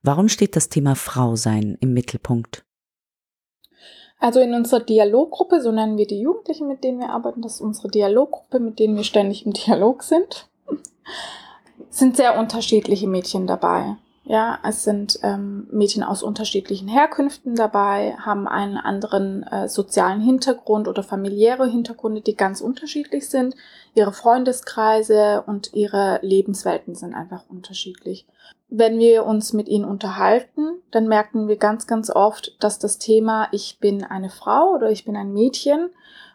Warum 0.02 0.30
steht 0.30 0.56
das 0.56 0.70
Thema 0.70 0.94
Frausein 0.94 1.76
im 1.78 1.92
Mittelpunkt? 1.92 2.64
Also 4.18 4.40
in 4.40 4.54
unserer 4.54 4.80
Dialoggruppe, 4.80 5.60
so 5.60 5.72
nennen 5.72 5.98
wir 5.98 6.06
die 6.06 6.20
Jugendlichen, 6.20 6.68
mit 6.68 6.84
denen 6.84 7.00
wir 7.00 7.10
arbeiten, 7.10 7.42
das 7.42 7.56
ist 7.56 7.60
unsere 7.60 7.88
Dialoggruppe, 7.88 8.60
mit 8.60 8.78
denen 8.78 8.96
wir 8.96 9.04
ständig 9.04 9.44
im 9.44 9.52
Dialog 9.52 10.04
sind, 10.04 10.48
sind 11.90 12.16
sehr 12.16 12.38
unterschiedliche 12.38 13.08
Mädchen 13.08 13.46
dabei. 13.46 13.96
Ja, 14.30 14.60
es 14.62 14.84
sind 14.84 15.18
ähm, 15.24 15.66
Mädchen 15.72 16.04
aus 16.04 16.22
unterschiedlichen 16.22 16.86
Herkünften 16.86 17.56
dabei, 17.56 18.14
haben 18.16 18.46
einen 18.46 18.76
anderen 18.76 19.42
äh, 19.42 19.68
sozialen 19.68 20.20
Hintergrund 20.20 20.86
oder 20.86 21.02
familiäre 21.02 21.66
Hintergründe, 21.66 22.20
die 22.20 22.36
ganz 22.36 22.60
unterschiedlich 22.60 23.28
sind. 23.28 23.56
Ihre 23.92 24.12
Freundeskreise 24.12 25.42
und 25.48 25.74
ihre 25.74 26.20
Lebenswelten 26.22 26.94
sind 26.94 27.12
einfach 27.12 27.42
unterschiedlich. 27.48 28.24
Wenn 28.68 29.00
wir 29.00 29.26
uns 29.26 29.52
mit 29.52 29.66
ihnen 29.66 29.84
unterhalten, 29.84 30.80
dann 30.92 31.08
merken 31.08 31.48
wir 31.48 31.56
ganz, 31.56 31.88
ganz 31.88 32.08
oft, 32.08 32.56
dass 32.60 32.78
das 32.78 32.98
Thema 32.98 33.48
Ich 33.50 33.80
bin 33.80 34.04
eine 34.04 34.30
Frau 34.30 34.74
oder 34.76 34.92
ich 34.92 35.04
bin 35.04 35.16
ein 35.16 35.32
Mädchen 35.32 35.90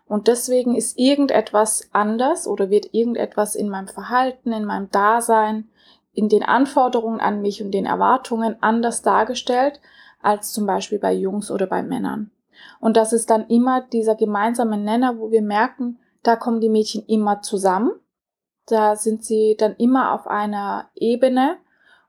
und 0.06 0.28
deswegen 0.28 0.76
ist 0.76 1.00
irgendetwas 1.00 1.88
anders 1.94 2.46
oder 2.46 2.70
wird 2.70 2.94
irgendetwas 2.94 3.56
in 3.56 3.70
meinem 3.70 3.88
Verhalten, 3.88 4.52
in 4.52 4.66
meinem 4.66 4.92
Dasein, 4.92 5.70
in 6.16 6.30
den 6.30 6.44
Anforderungen 6.44 7.20
an 7.20 7.42
mich 7.42 7.62
und 7.62 7.72
den 7.72 7.86
Erwartungen 7.86 8.56
anders 8.62 9.02
dargestellt 9.02 9.82
als 10.22 10.54
zum 10.54 10.66
Beispiel 10.66 10.98
bei 10.98 11.14
Jungs 11.14 11.52
oder 11.52 11.68
bei 11.68 11.84
Männern. 11.84 12.32
Und 12.80 12.98
das 12.98 13.14
ist 13.14 13.30
dann 13.30 13.48
immer 13.48 13.82
dieser 13.82 14.16
gemeinsame 14.16 14.78
Nenner, 14.78 15.20
wo 15.20 15.30
wir 15.30 15.42
merken, 15.42 16.00
da 16.24 16.36
kommen 16.36 16.62
die 16.62 16.70
Mädchen 16.70 17.06
immer 17.06 17.42
zusammen. 17.42 17.92
Da 18.66 18.96
sind 18.96 19.24
sie 19.24 19.56
dann 19.60 19.76
immer 19.76 20.14
auf 20.14 20.26
einer 20.26 20.90
Ebene. 20.96 21.58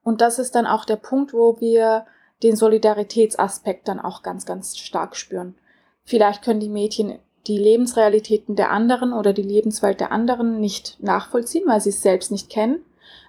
Und 0.02 0.20
das 0.20 0.38
ist 0.38 0.54
dann 0.54 0.66
auch 0.66 0.84
der 0.84 0.96
Punkt, 0.96 1.34
wo 1.34 1.60
wir 1.60 2.06
den 2.42 2.56
Solidaritätsaspekt 2.56 3.88
dann 3.88 4.00
auch 4.00 4.22
ganz, 4.22 4.46
ganz 4.46 4.78
stark 4.78 5.16
spüren. 5.16 5.56
Vielleicht 6.04 6.42
können 6.42 6.60
die 6.60 6.68
Mädchen 6.68 7.18
die 7.46 7.58
Lebensrealitäten 7.58 8.56
der 8.56 8.70
anderen 8.70 9.12
oder 9.12 9.32
die 9.32 9.42
Lebenswelt 9.42 10.00
der 10.00 10.12
anderen 10.12 10.60
nicht 10.60 10.96
nachvollziehen, 11.00 11.64
weil 11.66 11.80
sie 11.80 11.90
es 11.90 12.02
selbst 12.02 12.30
nicht 12.30 12.48
kennen 12.48 12.84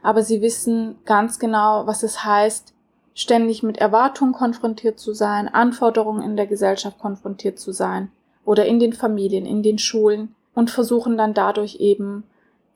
aber 0.08 0.24
sie 0.24 0.42
wissen 0.42 0.96
ganz 1.04 1.38
genau, 1.38 1.86
was 1.86 2.02
es 2.02 2.24
heißt, 2.24 2.74
ständig 3.14 3.62
mit 3.62 3.80
Erwartungen 3.80 4.32
konfrontiert 4.32 5.02
zu 5.02 5.12
sein, 5.12 5.50
Anforderungen 5.50 6.22
in 6.22 6.38
der 6.38 6.48
Gesellschaft 6.48 6.98
konfrontiert 6.98 7.60
zu 7.60 7.74
sein 7.74 8.10
oder 8.46 8.66
in 8.66 8.80
den 8.80 8.94
Familien, 8.94 9.46
in 9.46 9.64
den 9.64 9.78
Schulen 9.78 10.34
und 10.56 10.72
versuchen 10.72 11.18
dann 11.18 11.34
dadurch 11.34 11.82
eben 11.82 12.24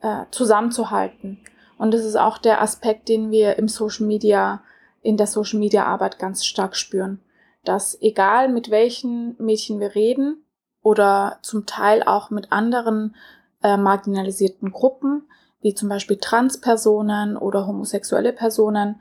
äh, 0.02 0.26
zusammenzuhalten. 0.30 1.38
Und 1.78 1.94
das 1.94 2.04
ist 2.04 2.16
auch 2.16 2.36
der 2.36 2.60
Aspekt, 2.60 3.08
den 3.08 3.30
wir 3.30 3.56
im 3.56 3.66
Social 3.66 4.06
Media, 4.06 4.62
in 5.00 5.16
der 5.16 5.26
Social 5.26 5.58
Media 5.58 5.86
Arbeit 5.86 6.18
ganz 6.18 6.44
stark 6.44 6.76
spüren, 6.76 7.18
dass 7.64 7.96
egal 8.02 8.50
mit 8.50 8.70
welchen 8.70 9.36
Mädchen 9.38 9.80
wir 9.80 9.94
reden 9.94 10.44
oder 10.82 11.38
zum 11.40 11.64
Teil 11.64 12.02
auch 12.02 12.28
mit 12.28 12.52
anderen 12.52 13.16
äh, 13.62 13.78
marginalisierten 13.78 14.70
Gruppen, 14.70 15.22
wie 15.62 15.74
zum 15.74 15.88
Beispiel 15.88 16.18
Transpersonen 16.18 17.36
oder 17.36 17.66
homosexuelle 17.66 18.32
Personen, 18.32 19.00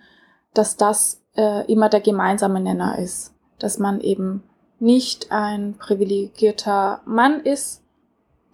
dass 0.53 0.77
das 0.77 1.21
äh, 1.35 1.69
immer 1.71 1.89
der 1.89 2.01
gemeinsame 2.01 2.61
Nenner 2.61 2.97
ist. 2.99 3.33
Dass 3.59 3.77
man 3.77 3.99
eben 3.99 4.43
nicht 4.79 5.31
ein 5.31 5.75
privilegierter 5.77 7.01
Mann 7.05 7.41
ist, 7.41 7.81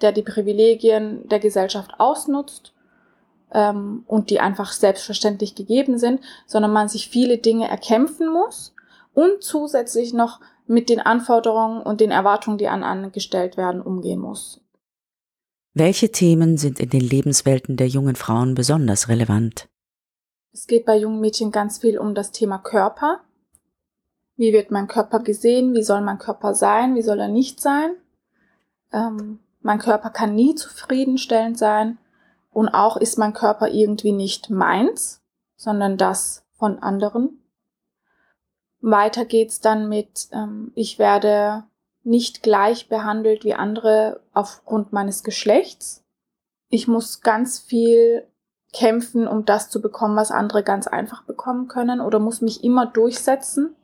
der 0.01 0.11
die 0.11 0.23
Privilegien 0.23 1.27
der 1.27 1.39
Gesellschaft 1.39 1.91
ausnutzt 1.99 2.73
ähm, 3.51 4.03
und 4.07 4.29
die 4.29 4.39
einfach 4.39 4.71
selbstverständlich 4.71 5.55
gegeben 5.55 5.97
sind, 5.97 6.21
sondern 6.45 6.71
man 6.71 6.89
sich 6.89 7.09
viele 7.09 7.37
Dinge 7.37 7.67
erkämpfen 7.67 8.31
muss 8.31 8.73
und 9.13 9.43
zusätzlich 9.43 10.13
noch 10.13 10.39
mit 10.67 10.89
den 10.89 10.99
Anforderungen 10.99 11.81
und 11.81 12.01
den 12.01 12.11
Erwartungen, 12.11 12.57
die 12.57 12.67
an 12.67 12.83
einen 12.83 13.11
gestellt 13.11 13.57
werden, 13.57 13.81
umgehen 13.81 14.19
muss. 14.19 14.61
Welche 15.79 16.11
Themen 16.11 16.57
sind 16.57 16.79
in 16.79 16.89
den 16.89 17.01
Lebenswelten 17.01 17.77
der 17.77 17.87
jungen 17.87 18.15
Frauen 18.15 18.55
besonders 18.55 19.09
relevant? 19.09 19.69
Es 20.51 20.65
geht 20.65 20.87
bei 20.87 20.97
jungen 20.97 21.19
Mädchen 21.19 21.51
ganz 21.51 21.77
viel 21.77 21.99
um 21.99 22.15
das 22.15 22.31
Thema 22.31 22.57
Körper. 22.57 23.21
Wie 24.37 24.53
wird 24.53 24.71
mein 24.71 24.87
Körper 24.87 25.19
gesehen? 25.19 25.75
Wie 25.75 25.83
soll 25.83 26.01
mein 26.01 26.17
Körper 26.17 26.55
sein? 26.55 26.95
Wie 26.95 27.03
soll 27.03 27.19
er 27.19 27.27
nicht 27.27 27.61
sein? 27.61 27.91
Ähm, 28.91 29.37
mein 29.61 29.77
Körper 29.77 30.09
kann 30.09 30.33
nie 30.33 30.55
zufriedenstellend 30.55 31.59
sein. 31.59 31.99
Und 32.49 32.69
auch 32.69 32.97
ist 32.97 33.19
mein 33.19 33.33
Körper 33.33 33.67
irgendwie 33.67 34.13
nicht 34.13 34.49
meins, 34.49 35.21
sondern 35.57 35.95
das 35.95 36.43
von 36.57 36.79
anderen. 36.79 37.43
Weiter 38.81 39.25
geht's 39.25 39.59
dann 39.59 39.89
mit, 39.89 40.27
ähm, 40.31 40.71
ich 40.73 40.97
werde 40.97 41.65
nicht 42.07 42.41
gleich 42.41 42.87
behandelt 42.87 43.43
wie 43.43 43.53
andere 43.53 44.21
aufgrund 44.33 44.93
meines 44.93 45.23
Geschlechts. 45.23 46.05
Ich 46.69 46.87
muss 46.87 47.21
ganz 47.21 47.59
viel 47.59 48.25
kämpfen, 48.73 49.27
um 49.27 49.45
das 49.45 49.69
zu 49.69 49.81
bekommen, 49.81 50.15
was 50.15 50.31
andere 50.31 50.63
ganz 50.63 50.87
einfach 50.87 51.23
bekommen 51.23 51.67
können 51.67 51.99
oder 51.99 52.19
muss 52.19 52.41
mich 52.41 52.63
immer 52.63 52.85
durchsetzen. 52.85 53.75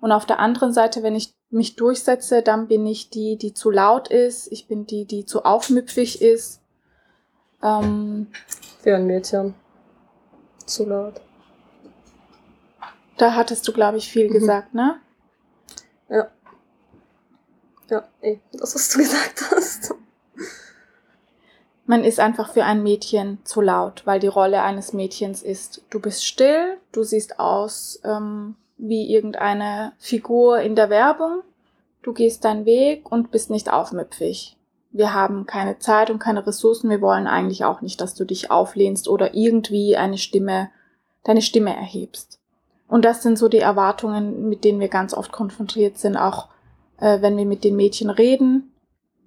Und 0.00 0.12
auf 0.12 0.24
der 0.24 0.38
anderen 0.38 0.72
Seite, 0.72 1.02
wenn 1.02 1.16
ich 1.16 1.34
mich 1.50 1.74
durchsetze, 1.74 2.42
dann 2.42 2.68
bin 2.68 2.86
ich 2.86 3.10
die, 3.10 3.36
die 3.36 3.54
zu 3.54 3.70
laut 3.70 4.08
ist. 4.08 4.50
Ich 4.52 4.68
bin 4.68 4.86
die, 4.86 5.04
die 5.04 5.24
zu 5.24 5.44
aufmüpfig 5.44 6.22
ist. 6.22 6.60
Ähm, 7.62 8.28
Für 8.82 8.96
ein 8.96 9.06
Mädchen. 9.06 9.54
Zu 10.64 10.84
laut. 10.84 11.20
Da 13.16 13.34
hattest 13.34 13.66
du, 13.66 13.72
glaube 13.72 13.98
ich, 13.98 14.08
viel 14.08 14.28
mhm. 14.28 14.34
gesagt, 14.34 14.74
ne? 14.74 15.00
Ja. 16.08 16.28
Ja, 17.90 18.04
ey, 18.20 18.40
das, 18.52 18.74
was 18.74 18.90
du 18.90 18.98
gesagt 18.98 19.50
hast. 19.50 19.94
Man 21.86 22.04
ist 22.04 22.20
einfach 22.20 22.52
für 22.52 22.64
ein 22.64 22.82
Mädchen 22.82 23.38
zu 23.44 23.62
laut, 23.62 24.02
weil 24.04 24.20
die 24.20 24.26
Rolle 24.26 24.62
eines 24.62 24.92
Mädchens 24.92 25.42
ist, 25.42 25.82
du 25.88 26.00
bist 26.00 26.26
still, 26.26 26.76
du 26.92 27.02
siehst 27.02 27.40
aus 27.40 27.98
ähm, 28.04 28.56
wie 28.76 29.10
irgendeine 29.10 29.92
Figur 29.98 30.60
in 30.60 30.76
der 30.76 30.90
Werbung, 30.90 31.40
du 32.02 32.12
gehst 32.12 32.44
deinen 32.44 32.66
Weg 32.66 33.10
und 33.10 33.30
bist 33.30 33.48
nicht 33.48 33.72
aufmüpfig. 33.72 34.58
Wir 34.90 35.14
haben 35.14 35.46
keine 35.46 35.78
Zeit 35.78 36.10
und 36.10 36.18
keine 36.18 36.46
Ressourcen, 36.46 36.90
wir 36.90 37.00
wollen 37.00 37.26
eigentlich 37.26 37.64
auch 37.64 37.80
nicht, 37.80 38.02
dass 38.02 38.14
du 38.14 38.26
dich 38.26 38.50
auflehnst 38.50 39.08
oder 39.08 39.34
irgendwie 39.34 39.96
eine 39.96 40.18
Stimme, 40.18 40.70
deine 41.24 41.40
Stimme 41.40 41.74
erhebst. 41.74 42.38
Und 42.86 43.06
das 43.06 43.22
sind 43.22 43.38
so 43.38 43.48
die 43.48 43.60
Erwartungen, 43.60 44.48
mit 44.48 44.64
denen 44.64 44.80
wir 44.80 44.88
ganz 44.88 45.14
oft 45.14 45.32
konfrontiert 45.32 45.96
sind, 45.96 46.18
auch 46.18 46.48
äh, 47.00 47.22
wenn 47.22 47.36
wir 47.36 47.46
mit 47.46 47.64
den 47.64 47.76
Mädchen 47.76 48.10
reden 48.10 48.72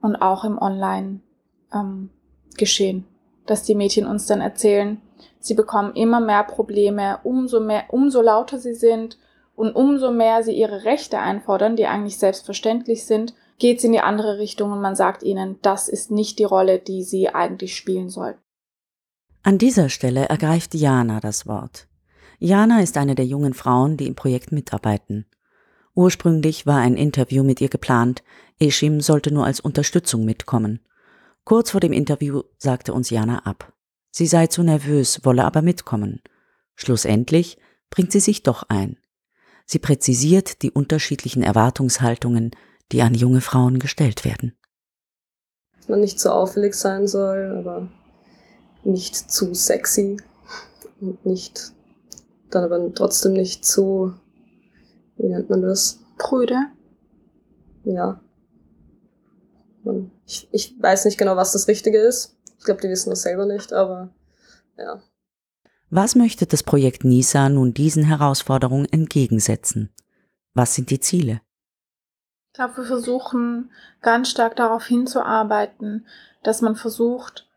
und 0.02 0.16
auch 0.16 0.44
im 0.44 0.58
Online-Geschehen, 0.58 2.98
ähm, 2.98 3.06
dass 3.46 3.64
die 3.64 3.76
Mädchen 3.76 4.06
uns 4.06 4.28
dann 4.28 4.42
erzählen, 4.42 5.02
sie 5.40 5.54
bekommen 5.54 5.96
immer 5.96 6.20
mehr 6.20 6.44
Probleme, 6.44 7.20
umso 7.24 7.60
mehr, 7.60 7.86
umso 7.90 8.22
lauter 8.22 8.60
sie 8.60 8.76
sind 8.76 9.18
und 9.56 9.76
umso 9.76 10.12
mehr 10.12 10.44
sie 10.44 10.54
ihre 10.54 10.86
Rechte 10.86 11.20
einfordern, 11.20 11.76
die 11.76 11.88
eigentlich 11.88 12.18
selbstverständlich 12.18 13.06
sind, 13.06 13.34
geht 13.60 13.78
es 13.78 13.84
in 13.84 13.92
die 13.92 14.00
andere 14.00 14.40
Richtung 14.40 14.72
und 14.72 14.82
man 14.82 14.96
sagt 14.96 15.24
ihnen, 15.24 15.60
das 15.62 15.88
ist 15.88 16.10
nicht 16.10 16.40
die 16.40 16.46
Rolle, 16.46 16.80
die 16.80 17.04
sie 17.04 17.30
eigentlich 17.30 17.76
spielen 17.76 18.10
sollten. 18.10 18.42
An 19.44 19.58
dieser 19.58 19.90
Stelle 19.90 20.26
ergreift 20.26 20.74
Jana 20.74 21.20
das 21.20 21.48
Wort. 21.48 21.88
Jana 22.40 22.82
ist 22.82 22.98
eine 22.98 23.14
der 23.14 23.26
jungen 23.26 23.54
Frauen, 23.54 23.98
die 23.98 24.08
im 24.08 24.16
Projekt 24.16 24.52
mitarbeiten. 24.52 25.26
Ursprünglich 25.94 26.66
war 26.66 26.78
ein 26.78 26.96
Interview 26.96 27.44
mit 27.44 27.60
ihr 27.62 27.70
geplant, 27.70 28.24
Eshim 28.60 29.02
sollte 29.02 29.34
nur 29.34 29.46
als 29.46 29.60
Unterstützung 29.60 30.24
mitkommen. 30.24 30.80
Kurz 31.44 31.72
vor 31.72 31.80
dem 31.80 31.92
Interview 31.92 32.44
sagte 32.58 32.94
uns 32.94 33.10
Jana 33.10 33.40
ab. 33.40 33.74
Sie 34.12 34.28
sei 34.28 34.48
zu 34.48 34.64
nervös, 34.64 35.22
wolle 35.24 35.44
aber 35.44 35.62
mitkommen. 35.62 36.22
Schlussendlich 36.76 37.58
bringt 37.90 38.12
sie 38.12 38.20
sich 38.20 38.44
doch 38.44 38.64
ein. 38.70 38.98
Sie 39.66 39.80
präzisiert 39.80 40.62
die 40.62 40.72
unterschiedlichen 40.72 41.44
Erwartungshaltungen, 41.44 42.52
die 42.92 43.02
an 43.02 43.14
junge 43.14 43.42
Frauen 43.42 43.80
gestellt 43.80 44.26
werden. 44.26 44.54
Dass 45.78 45.90
man 45.90 46.02
nicht 46.02 46.20
zu 46.20 46.34
auffällig 46.34 46.76
sein 46.76 47.08
soll, 47.08 47.56
aber 47.58 47.90
nicht 48.84 49.16
zu 49.16 49.54
sexy 49.54 50.18
und 51.00 51.26
nicht, 51.26 51.72
dann 52.50 52.64
aber 52.64 52.94
trotzdem 52.94 53.34
nicht 53.34 53.66
zu 53.66 54.14
wie 55.22 55.28
nennt 55.28 55.50
man 55.50 55.62
das? 55.62 56.00
Prüde. 56.18 56.58
Ja. 57.84 58.22
Ich, 60.26 60.48
ich 60.52 60.76
weiß 60.80 61.06
nicht 61.06 61.18
genau, 61.18 61.36
was 61.36 61.54
das 61.54 61.68
Richtige 61.68 62.00
ist. 62.00 62.38
Ich 62.60 62.66
glaube, 62.66 62.82
die 62.82 62.90
wissen 62.90 63.10
das 63.10 63.24
selber 63.24 63.46
nicht, 63.46 63.74
aber 63.74 64.10
ja. 64.78 65.02
Was 65.90 66.16
möchte 66.16 66.46
das 66.46 66.64
Projekt 66.64 67.04
NISA 67.04 67.50
nun 67.50 67.74
diesen 67.74 68.04
Herausforderungen 68.04 68.88
entgegensetzen? 68.92 69.90
Was 70.54 70.76
sind 70.76 70.90
die 70.90 71.00
Ziele? 71.00 71.42
Ich 72.48 72.54
glaube, 72.54 72.78
wir 72.78 72.84
versuchen 72.84 73.72
ganz 74.02 74.30
stark 74.30 74.56
darauf 74.56 74.86
hinzuarbeiten, 74.86 76.06
dass 76.44 76.62
man 76.62 76.76
versucht, 76.76 77.50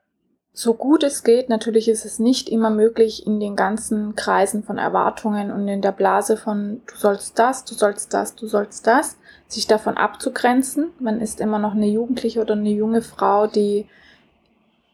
so 0.57 0.73
gut 0.73 1.03
es 1.03 1.25
geht, 1.25 1.49
natürlich 1.49 1.89
ist 1.89 2.05
es 2.05 2.21
nicht 2.21 2.49
immer 2.49 2.71
möglich 2.71 3.27
in 3.27 3.41
den 3.41 3.57
ganzen 3.57 4.15
Kreisen 4.15 4.63
von 4.63 4.79
Erwartungen 4.79 5.51
und 5.51 5.67
in 5.67 5.83
der 5.83 5.91
Blase 5.91 6.37
von 6.37 6.81
du 6.87 6.97
sollst 6.97 7.41
das, 7.41 7.65
du 7.65 7.75
sollst 7.75 8.15
das, 8.15 8.37
du 8.37 8.47
sollst 8.47 8.87
das, 8.87 9.17
sich 9.49 9.67
davon 9.67 9.97
abzugrenzen. 9.97 10.93
Man 11.01 11.21
ist 11.21 11.41
immer 11.41 11.59
noch 11.59 11.73
eine 11.73 11.89
Jugendliche 11.89 12.41
oder 12.41 12.55
eine 12.55 12.71
junge 12.71 13.03
Frau, 13.03 13.49
die 13.49 13.89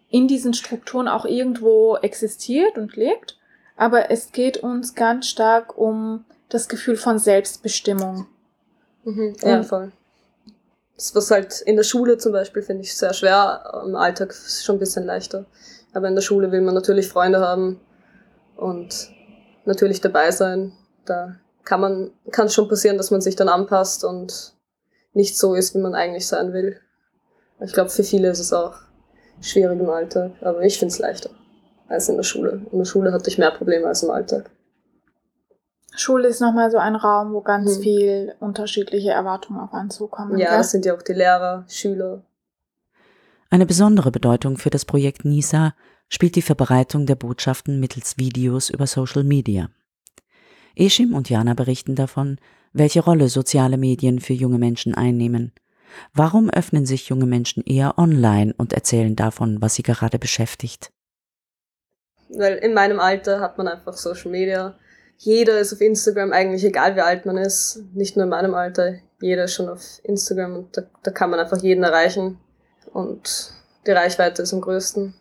in 0.08 0.28
diesen 0.28 0.54
Strukturen 0.54 1.08
auch 1.08 1.26
irgendwo 1.26 1.96
existiert 1.96 2.78
und 2.78 2.96
lebt. 2.96 3.36
aber 3.76 4.10
es 4.10 4.32
geht 4.32 4.58
uns 4.58 4.94
ganz 4.94 5.26
stark 5.26 5.78
um 5.78 6.24
das 6.50 6.68
Gefühl 6.68 6.96
von 6.96 7.18
Selbstbestimmung. 7.18 8.26
Mhm, 9.04 9.34
ja, 9.42 9.62
voll. 9.62 9.92
Das 11.00 11.14
was 11.14 11.30
halt 11.30 11.62
in 11.62 11.76
der 11.76 11.82
Schule 11.82 12.18
zum 12.18 12.32
Beispiel 12.32 12.60
finde 12.60 12.82
ich 12.82 12.94
sehr 12.94 13.14
schwer, 13.14 13.82
im 13.86 13.96
Alltag 13.96 14.32
ist 14.32 14.66
schon 14.66 14.76
ein 14.76 14.80
bisschen 14.80 15.06
leichter. 15.06 15.46
Aber 15.94 16.08
in 16.08 16.14
der 16.14 16.20
Schule 16.20 16.52
will 16.52 16.60
man 16.60 16.74
natürlich 16.74 17.08
Freunde 17.08 17.40
haben 17.40 17.80
und 18.54 19.10
natürlich 19.64 20.02
dabei 20.02 20.30
sein. 20.30 20.72
Da 21.06 21.36
kann 21.64 21.80
man, 21.80 22.10
kann 22.32 22.48
es 22.48 22.54
schon 22.54 22.68
passieren, 22.68 22.98
dass 22.98 23.10
man 23.10 23.22
sich 23.22 23.34
dann 23.34 23.48
anpasst 23.48 24.04
und 24.04 24.52
nicht 25.14 25.38
so 25.38 25.54
ist, 25.54 25.74
wie 25.74 25.78
man 25.78 25.94
eigentlich 25.94 26.28
sein 26.28 26.52
will. 26.52 26.78
Ich 27.60 27.72
glaube, 27.72 27.88
für 27.88 28.04
viele 28.04 28.28
ist 28.28 28.38
es 28.38 28.52
auch 28.52 28.74
schwierig 29.40 29.80
im 29.80 29.88
Alltag, 29.88 30.32
aber 30.42 30.60
ich 30.60 30.78
finde 30.78 30.92
es 30.92 30.98
leichter 30.98 31.30
als 31.88 32.10
in 32.10 32.16
der 32.16 32.24
Schule. 32.24 32.60
In 32.72 32.78
der 32.78 32.84
Schule 32.84 33.10
hatte 33.10 33.30
ich 33.30 33.38
mehr 33.38 33.52
Probleme 33.52 33.86
als 33.86 34.02
im 34.02 34.10
Alltag. 34.10 34.50
Schule 35.96 36.28
ist 36.28 36.40
nochmal 36.40 36.70
so 36.70 36.78
ein 36.78 36.94
Raum, 36.94 37.32
wo 37.32 37.40
ganz 37.40 37.76
hm. 37.76 37.82
viel 37.82 38.34
unterschiedliche 38.40 39.10
Erwartungen 39.10 39.60
auf 39.60 39.72
einen 39.72 39.90
zukommen. 39.90 40.38
Ja, 40.38 40.56
das 40.56 40.70
sind 40.70 40.84
ja 40.84 40.94
auch 40.94 41.02
die 41.02 41.12
Lehrer, 41.12 41.64
Schüler. 41.68 42.22
Eine 43.50 43.66
besondere 43.66 44.10
Bedeutung 44.12 44.58
für 44.58 44.70
das 44.70 44.84
Projekt 44.84 45.24
NISA 45.24 45.74
spielt 46.08 46.36
die 46.36 46.42
Verbreitung 46.42 47.06
der 47.06 47.16
Botschaften 47.16 47.80
mittels 47.80 48.16
Videos 48.16 48.70
über 48.70 48.86
Social 48.86 49.24
Media. 49.24 49.70
Eschim 50.76 51.14
und 51.14 51.28
Jana 51.28 51.54
berichten 51.54 51.96
davon, 51.96 52.38
welche 52.72 53.00
Rolle 53.00 53.28
soziale 53.28 53.76
Medien 53.76 54.20
für 54.20 54.32
junge 54.32 54.58
Menschen 54.58 54.94
einnehmen. 54.94 55.52
Warum 56.14 56.50
öffnen 56.50 56.86
sich 56.86 57.08
junge 57.08 57.26
Menschen 57.26 57.64
eher 57.64 57.98
online 57.98 58.54
und 58.56 58.72
erzählen 58.72 59.16
davon, 59.16 59.60
was 59.60 59.74
sie 59.74 59.82
gerade 59.82 60.20
beschäftigt? 60.20 60.92
Weil 62.28 62.56
in 62.58 62.74
meinem 62.74 63.00
Alter 63.00 63.40
hat 63.40 63.58
man 63.58 63.66
einfach 63.66 63.94
Social 63.94 64.30
Media 64.30 64.76
jeder 65.22 65.58
ist 65.58 65.74
auf 65.74 65.82
Instagram, 65.82 66.32
eigentlich 66.32 66.64
egal 66.64 66.96
wie 66.96 67.02
alt 67.02 67.26
man 67.26 67.36
ist, 67.36 67.82
nicht 67.92 68.16
nur 68.16 68.24
in 68.24 68.30
meinem 68.30 68.54
Alter, 68.54 68.94
jeder 69.20 69.44
ist 69.44 69.54
schon 69.54 69.68
auf 69.68 70.00
Instagram 70.02 70.56
und 70.56 70.76
da, 70.76 70.82
da 71.02 71.10
kann 71.10 71.28
man 71.28 71.38
einfach 71.38 71.62
jeden 71.62 71.84
erreichen 71.84 72.38
und 72.94 73.52
die 73.86 73.90
Reichweite 73.90 74.42
ist 74.42 74.54
am 74.54 74.62
größten. 74.62 75.14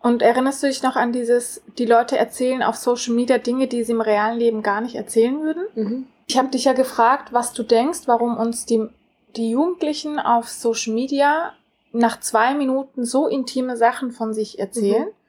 Und 0.00 0.20
erinnerst 0.20 0.64
du 0.64 0.66
dich 0.66 0.82
noch 0.82 0.96
an 0.96 1.12
dieses, 1.12 1.62
die 1.78 1.86
Leute 1.86 2.18
erzählen 2.18 2.64
auf 2.64 2.74
Social 2.74 3.14
Media 3.14 3.38
Dinge, 3.38 3.68
die 3.68 3.84
sie 3.84 3.92
im 3.92 4.00
realen 4.00 4.36
Leben 4.36 4.64
gar 4.64 4.80
nicht 4.80 4.96
erzählen 4.96 5.40
würden? 5.40 5.62
Mhm. 5.76 6.06
Ich 6.26 6.36
habe 6.36 6.48
dich 6.48 6.64
ja 6.64 6.72
gefragt, 6.72 7.32
was 7.32 7.52
du 7.52 7.62
denkst, 7.62 8.00
warum 8.06 8.36
uns 8.36 8.66
die, 8.66 8.88
die 9.36 9.50
Jugendlichen 9.50 10.18
auf 10.18 10.48
Social 10.48 10.92
Media 10.92 11.52
nach 11.92 12.18
zwei 12.18 12.54
Minuten 12.54 13.04
so 13.04 13.28
intime 13.28 13.76
Sachen 13.76 14.10
von 14.10 14.34
sich 14.34 14.58
erzählen. 14.58 15.04
Mhm 15.04 15.21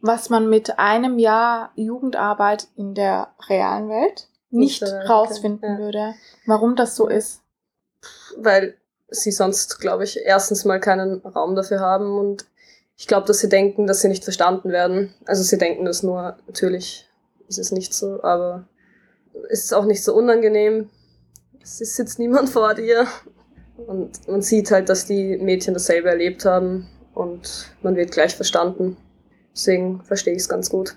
was 0.00 0.30
man 0.30 0.48
mit 0.48 0.78
einem 0.78 1.18
Jahr 1.18 1.72
Jugendarbeit 1.74 2.68
in 2.76 2.94
der 2.94 3.28
realen 3.48 3.88
Welt 3.88 4.28
nicht, 4.50 4.82
nicht 4.82 4.92
rausfinden 5.08 5.74
ja. 5.74 5.78
würde, 5.78 6.14
warum 6.46 6.76
das 6.76 6.96
so 6.96 7.08
ist. 7.08 7.42
Weil 8.36 8.76
sie 9.08 9.32
sonst, 9.32 9.80
glaube 9.80 10.04
ich, 10.04 10.20
erstens 10.24 10.64
mal 10.64 10.80
keinen 10.80 11.20
Raum 11.20 11.54
dafür 11.56 11.80
haben 11.80 12.18
und 12.18 12.46
ich 12.96 13.06
glaube, 13.06 13.26
dass 13.26 13.38
sie 13.38 13.48
denken, 13.48 13.86
dass 13.86 14.00
sie 14.00 14.08
nicht 14.08 14.24
verstanden 14.24 14.70
werden. 14.70 15.14
Also 15.24 15.42
sie 15.42 15.56
denken 15.56 15.84
das 15.84 16.02
nur, 16.02 16.36
natürlich 16.46 17.08
ist 17.46 17.58
es 17.58 17.70
nicht 17.70 17.94
so, 17.94 18.22
aber 18.22 18.66
es 19.50 19.64
ist 19.64 19.72
auch 19.72 19.84
nicht 19.84 20.02
so 20.02 20.14
unangenehm. 20.14 20.90
Es 21.62 21.78
sitzt 21.78 22.18
niemand 22.18 22.48
vor 22.48 22.74
dir. 22.74 23.06
Und 23.86 24.26
man 24.26 24.42
sieht 24.42 24.72
halt, 24.72 24.88
dass 24.88 25.06
die 25.06 25.36
Mädchen 25.36 25.74
dasselbe 25.74 26.08
erlebt 26.08 26.44
haben 26.44 26.88
und 27.14 27.70
man 27.82 27.94
wird 27.94 28.10
gleich 28.10 28.34
verstanden. 28.34 28.96
Deswegen 29.58 30.00
verstehe 30.04 30.34
ich 30.34 30.42
es 30.42 30.48
ganz 30.48 30.70
gut. 30.70 30.94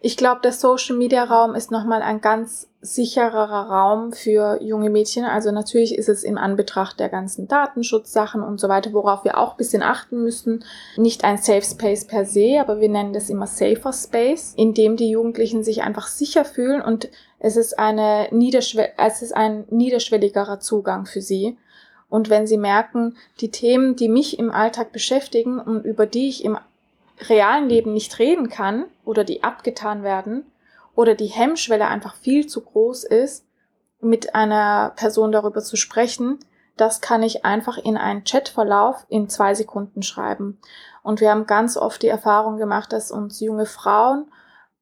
Ich 0.00 0.16
glaube, 0.16 0.40
der 0.42 0.52
Social 0.52 0.96
Media 0.96 1.22
Raum 1.22 1.54
ist 1.54 1.70
nochmal 1.70 2.02
ein 2.02 2.20
ganz 2.20 2.68
sichererer 2.82 3.70
Raum 3.70 4.12
für 4.12 4.60
junge 4.60 4.90
Mädchen. 4.90 5.24
Also 5.24 5.52
natürlich 5.52 5.94
ist 5.94 6.08
es 6.08 6.24
in 6.24 6.36
Anbetracht 6.36 6.98
der 6.98 7.08
ganzen 7.08 7.46
Datenschutzsachen 7.46 8.42
und 8.42 8.58
so 8.58 8.68
weiter, 8.68 8.92
worauf 8.92 9.22
wir 9.22 9.38
auch 9.38 9.52
ein 9.52 9.56
bisschen 9.56 9.84
achten 9.84 10.20
müssen, 10.20 10.64
nicht 10.96 11.22
ein 11.22 11.38
Safe 11.38 11.62
Space 11.62 12.06
per 12.06 12.24
se, 12.24 12.58
aber 12.60 12.80
wir 12.80 12.88
nennen 12.88 13.12
das 13.12 13.30
immer 13.30 13.46
Safer 13.46 13.92
Space, 13.92 14.52
in 14.56 14.74
dem 14.74 14.96
die 14.96 15.10
Jugendlichen 15.10 15.62
sich 15.62 15.82
einfach 15.82 16.08
sicher 16.08 16.44
fühlen 16.44 16.82
und 16.82 17.08
es 17.38 17.56
ist 17.56 17.78
eine 17.78 18.28
niederschwell 18.32 18.90
es 18.98 19.22
ist 19.22 19.36
ein 19.36 19.64
niederschwelligerer 19.70 20.58
Zugang 20.58 21.06
für 21.06 21.22
sie. 21.22 21.56
Und 22.08 22.28
wenn 22.28 22.48
sie 22.48 22.58
merken, 22.58 23.16
die 23.40 23.52
Themen, 23.52 23.94
die 23.94 24.08
mich 24.08 24.38
im 24.38 24.50
Alltag 24.50 24.90
beschäftigen 24.90 25.60
und 25.60 25.84
über 25.84 26.06
die 26.06 26.28
ich 26.28 26.44
im 26.44 26.58
realen 27.28 27.68
Leben 27.68 27.92
nicht 27.92 28.18
reden 28.18 28.48
kann 28.48 28.86
oder 29.04 29.24
die 29.24 29.42
abgetan 29.42 30.02
werden 30.02 30.44
oder 30.94 31.14
die 31.14 31.26
Hemmschwelle 31.26 31.86
einfach 31.86 32.14
viel 32.14 32.46
zu 32.46 32.62
groß 32.62 33.04
ist, 33.04 33.46
mit 34.00 34.34
einer 34.34 34.92
Person 34.96 35.32
darüber 35.32 35.62
zu 35.62 35.76
sprechen, 35.76 36.38
das 36.76 37.00
kann 37.02 37.22
ich 37.22 37.44
einfach 37.44 37.76
in 37.76 37.96
einen 37.98 38.24
Chatverlauf 38.24 39.04
in 39.08 39.28
zwei 39.28 39.54
Sekunden 39.54 40.02
schreiben. 40.02 40.58
Und 41.02 41.20
wir 41.20 41.30
haben 41.30 41.46
ganz 41.46 41.76
oft 41.76 42.02
die 42.02 42.08
Erfahrung 42.08 42.56
gemacht, 42.56 42.92
dass 42.92 43.10
uns 43.10 43.40
junge 43.40 43.66
Frauen 43.66 44.30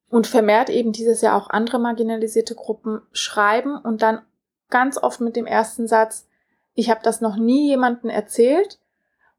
und 0.08 0.26
vermehrt 0.26 0.70
eben 0.70 0.92
dieses 0.92 1.20
Jahr 1.20 1.36
auch 1.36 1.50
andere 1.50 1.78
marginalisierte 1.78 2.54
Gruppen 2.54 3.02
schreiben 3.12 3.76
und 3.76 4.02
dann 4.02 4.22
ganz 4.70 4.96
oft 4.98 5.20
mit 5.20 5.34
dem 5.36 5.46
ersten 5.46 5.88
Satz, 5.88 6.28
ich 6.74 6.90
habe 6.90 7.00
das 7.02 7.20
noch 7.20 7.36
nie 7.36 7.68
jemandem 7.68 8.10
erzählt, 8.10 8.78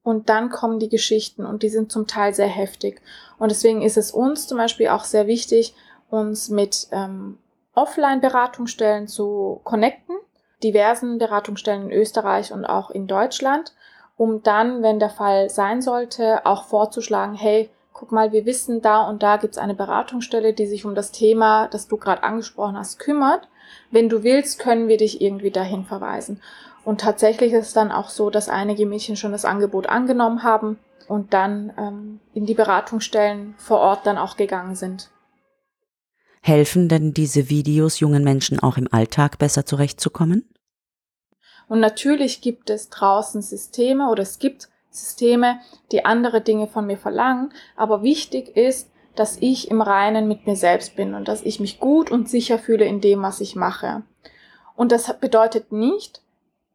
und 0.10 0.30
dann 0.30 0.50
kommen 0.50 0.80
die 0.80 0.90
Geschichten 0.90 1.46
und 1.46 1.64
die 1.64 1.70
sind 1.70 1.92
zum 1.92 2.08
Teil 2.08 2.34
sehr 2.34 2.48
heftig. 2.48 3.02
Und 3.38 3.52
deswegen 3.52 3.82
ist 3.82 3.98
es 3.98 4.12
uns 4.12 4.48
zum 4.48 4.58
Beispiel 4.58 4.90
auch 4.90 5.04
sehr 5.04 5.28
wichtig, 5.28 5.76
uns 6.10 6.50
mit 6.50 6.88
ähm, 6.92 7.38
Offline-Beratungsstellen 7.76 9.08
zu 9.08 9.62
connecten, 9.64 10.16
diversen 10.64 11.20
Beratungsstellen 11.20 11.90
in 11.90 11.92
Österreich 11.92 12.52
und 12.52 12.66
auch 12.66 12.90
in 12.90 13.08
Deutschland, 13.08 13.74
um 14.18 14.44
dann, 14.44 14.84
wenn 14.84 15.00
der 15.00 15.10
Fall 15.10 15.50
sein 15.50 15.82
sollte, 15.82 16.46
auch 16.46 16.66
vorzuschlagen, 16.66 17.36
hey, 17.36 17.70
guck 17.94 18.12
mal, 18.12 18.32
wir 18.32 18.46
wissen, 18.46 18.82
da 18.82 19.08
und 19.08 19.24
da 19.24 19.38
gibt's 19.38 19.58
eine 19.58 19.76
Beratungsstelle, 19.76 20.54
die 20.54 20.66
sich 20.66 20.86
um 20.86 20.96
das 20.96 21.12
Thema, 21.12 21.68
das 21.68 21.88
du 21.88 21.98
gerade 21.98 22.24
angesprochen 22.24 22.78
hast, 22.78 22.98
kümmert. 22.98 23.48
Wenn 23.92 24.10
du 24.10 24.24
willst, 24.24 24.60
können 24.60 24.88
wir 24.88 24.98
dich 24.98 25.22
irgendwie 25.22 25.52
dahin 25.52 25.86
verweisen. 25.86 26.42
Und 26.90 27.02
tatsächlich 27.02 27.54
ist 27.54 27.68
es 27.68 27.74
dann 27.74 27.92
auch 27.92 28.10
so, 28.10 28.32
dass 28.32 28.50
einige 28.50 28.88
Mädchen 28.88 29.16
schon 29.16 29.32
das 29.32 29.46
Angebot 29.46 29.86
angenommen 29.86 30.42
haben 30.42 30.80
und 31.08 31.36
dann 31.36 31.72
ähm, 31.78 32.20
in 32.34 32.48
die 32.48 32.56
Beratungsstellen 32.56 33.54
vor 33.60 33.78
Ort 33.78 34.08
dann 34.08 34.18
auch 34.18 34.38
gegangen 34.38 34.74
sind. 34.74 35.12
Helfen 36.42 36.90
denn 36.90 37.14
diese 37.14 37.48
Videos 37.48 38.00
jungen 38.00 38.24
Menschen 38.24 38.60
auch 38.60 38.76
im 38.76 38.92
Alltag 38.92 39.38
besser 39.38 39.68
zurechtzukommen? 39.68 40.50
Und 41.68 41.80
natürlich 41.80 42.42
gibt 42.42 42.72
es 42.72 42.90
draußen 42.90 43.44
Systeme 43.44 44.10
oder 44.10 44.24
es 44.24 44.40
gibt 44.40 44.68
Systeme, 44.90 45.60
die 45.92 46.06
andere 46.06 46.42
Dinge 46.42 46.66
von 46.66 46.88
mir 46.88 46.98
verlangen, 46.98 47.54
aber 47.76 48.02
wichtig 48.02 48.58
ist, 48.58 48.90
dass 49.16 49.38
ich 49.40 49.70
im 49.70 49.82
Reinen 49.82 50.28
mit 50.28 50.48
mir 50.48 50.56
selbst 50.56 50.96
bin 50.96 51.14
und 51.14 51.28
dass 51.28 51.44
ich 51.44 51.60
mich 51.60 51.80
gut 51.80 52.10
und 52.10 52.28
sicher 52.28 52.58
fühle 52.58 52.86
in 52.86 53.00
dem, 53.00 53.22
was 53.22 53.42
ich 53.42 53.56
mache. 53.56 54.02
Und 54.76 54.92
das 54.92 55.20
bedeutet 55.20 55.72
nicht, 55.72 56.24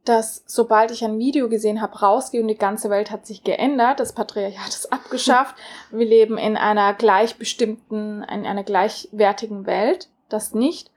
dass 0.05 0.43
sobald 0.47 0.91
ich 0.91 1.03
ein 1.03 1.19
Video 1.19 1.49
gesehen 1.49 1.81
habe, 1.81 1.99
rausgehe 1.99 2.43
und 2.43 2.49
die 2.49 2.59
ganze 2.59 2.91
Welt 2.91 3.11
hat 3.11 3.27
sich 3.27 3.43
geändert, 3.43 4.01
das 4.01 4.13
Patriarchat 4.13 4.69
ist 4.69 4.93
abgeschafft, 4.93 5.57
wir 5.91 6.07
leben 6.07 6.37
in 6.37 6.57
einer 6.57 6.93
gleichbestimmten, 6.95 8.23
in 8.23 8.47
einer 8.47 8.65
gleichwertigen 8.65 9.67
Welt, 9.67 10.11
das 10.29 10.55
nicht. 10.55 10.91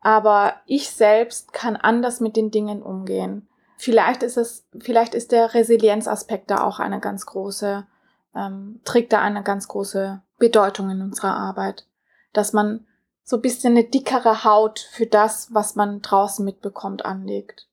Aber 0.00 0.54
ich 0.66 0.90
selbst 0.90 1.52
kann 1.52 1.76
anders 1.76 2.20
mit 2.20 2.36
den 2.36 2.50
Dingen 2.50 2.82
umgehen. 2.82 3.48
Vielleicht 3.76 4.22
ist 4.22 4.36
es, 4.36 4.66
vielleicht 4.78 5.14
ist 5.14 5.32
der 5.32 5.54
Resilienzaspekt 5.54 6.50
da 6.50 6.62
auch 6.62 6.78
eine 6.78 7.00
ganz 7.00 7.26
große, 7.26 7.86
ähm, 8.34 8.80
trägt 8.84 9.12
da 9.12 9.20
eine 9.20 9.42
ganz 9.42 9.68
große 9.68 10.22
Bedeutung 10.38 10.90
in 10.90 11.00
unserer 11.00 11.36
Arbeit. 11.36 11.86
Dass 12.32 12.52
man 12.52 12.86
so 13.22 13.36
ein 13.36 13.42
bisschen 13.42 13.72
eine 13.72 13.84
dickere 13.84 14.44
Haut 14.44 14.80
für 14.90 15.06
das, 15.06 15.54
was 15.54 15.76
man 15.76 16.02
draußen 16.02 16.44
mitbekommt, 16.44 17.04
anlegt 17.04 17.66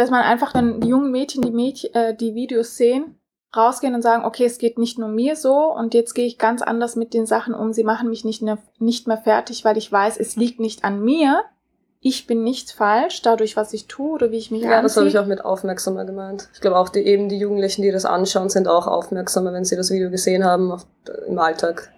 dass 0.00 0.10
man 0.10 0.22
einfach 0.22 0.52
dann 0.52 0.80
die 0.80 0.88
jungen 0.88 1.10
Mädchen, 1.10 1.42
die 1.42 1.50
Mädchen, 1.50 1.94
äh, 1.94 2.14
die 2.16 2.34
Videos 2.34 2.76
sehen, 2.76 3.16
rausgehen 3.56 3.94
und 3.94 4.02
sagen, 4.02 4.24
okay, 4.24 4.44
es 4.46 4.58
geht 4.58 4.78
nicht 4.78 4.98
nur 4.98 5.08
mir 5.08 5.36
so 5.36 5.54
und 5.74 5.92
jetzt 5.94 6.14
gehe 6.14 6.26
ich 6.26 6.38
ganz 6.38 6.62
anders 6.62 6.96
mit 6.96 7.12
den 7.14 7.26
Sachen 7.26 7.52
um. 7.54 7.72
Sie 7.72 7.84
machen 7.84 8.08
mich 8.08 8.24
nicht, 8.24 8.42
ne, 8.42 8.58
nicht 8.78 9.06
mehr 9.06 9.18
fertig, 9.18 9.64
weil 9.64 9.76
ich 9.76 9.90
weiß, 9.90 10.16
es 10.18 10.36
liegt 10.36 10.60
nicht 10.60 10.84
an 10.84 11.02
mir. 11.02 11.42
Ich 12.02 12.26
bin 12.26 12.42
nicht 12.44 12.70
falsch, 12.72 13.20
dadurch, 13.20 13.56
was 13.58 13.74
ich 13.74 13.86
tue 13.86 14.12
oder 14.12 14.30
wie 14.30 14.38
ich 14.38 14.50
mich 14.50 14.62
Ja, 14.62 14.70
anziehe. 14.70 14.82
das 14.84 14.96
habe 14.96 15.08
ich 15.08 15.18
auch 15.18 15.26
mit 15.26 15.44
aufmerksamer 15.44 16.06
gemeint. 16.06 16.48
Ich 16.54 16.60
glaube 16.62 16.78
auch 16.78 16.88
die, 16.88 17.00
eben 17.00 17.28
die 17.28 17.36
Jugendlichen, 17.38 17.82
die 17.82 17.90
das 17.90 18.06
anschauen, 18.06 18.48
sind 18.48 18.68
auch 18.68 18.86
aufmerksamer, 18.86 19.52
wenn 19.52 19.66
sie 19.66 19.76
das 19.76 19.90
Video 19.90 20.08
gesehen 20.10 20.44
haben 20.44 20.72
auf, 20.72 20.86
im 21.26 21.38
Alltag. 21.38 21.92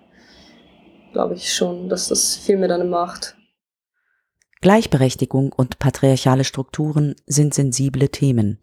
Glaube 1.12 1.35
ich 1.35 1.55
schon, 1.55 1.88
dass 1.88 2.09
das 2.09 2.35
viel 2.35 2.57
mit 2.57 2.73
einem 2.73 2.91
macht. 2.91 3.37
Gleichberechtigung 4.62 5.53
und 5.53 5.81
patriarchale 5.81 6.44
Strukturen 6.44 7.16
sind 7.27 7.53
sensible 7.53 8.09
Themen. 8.09 8.61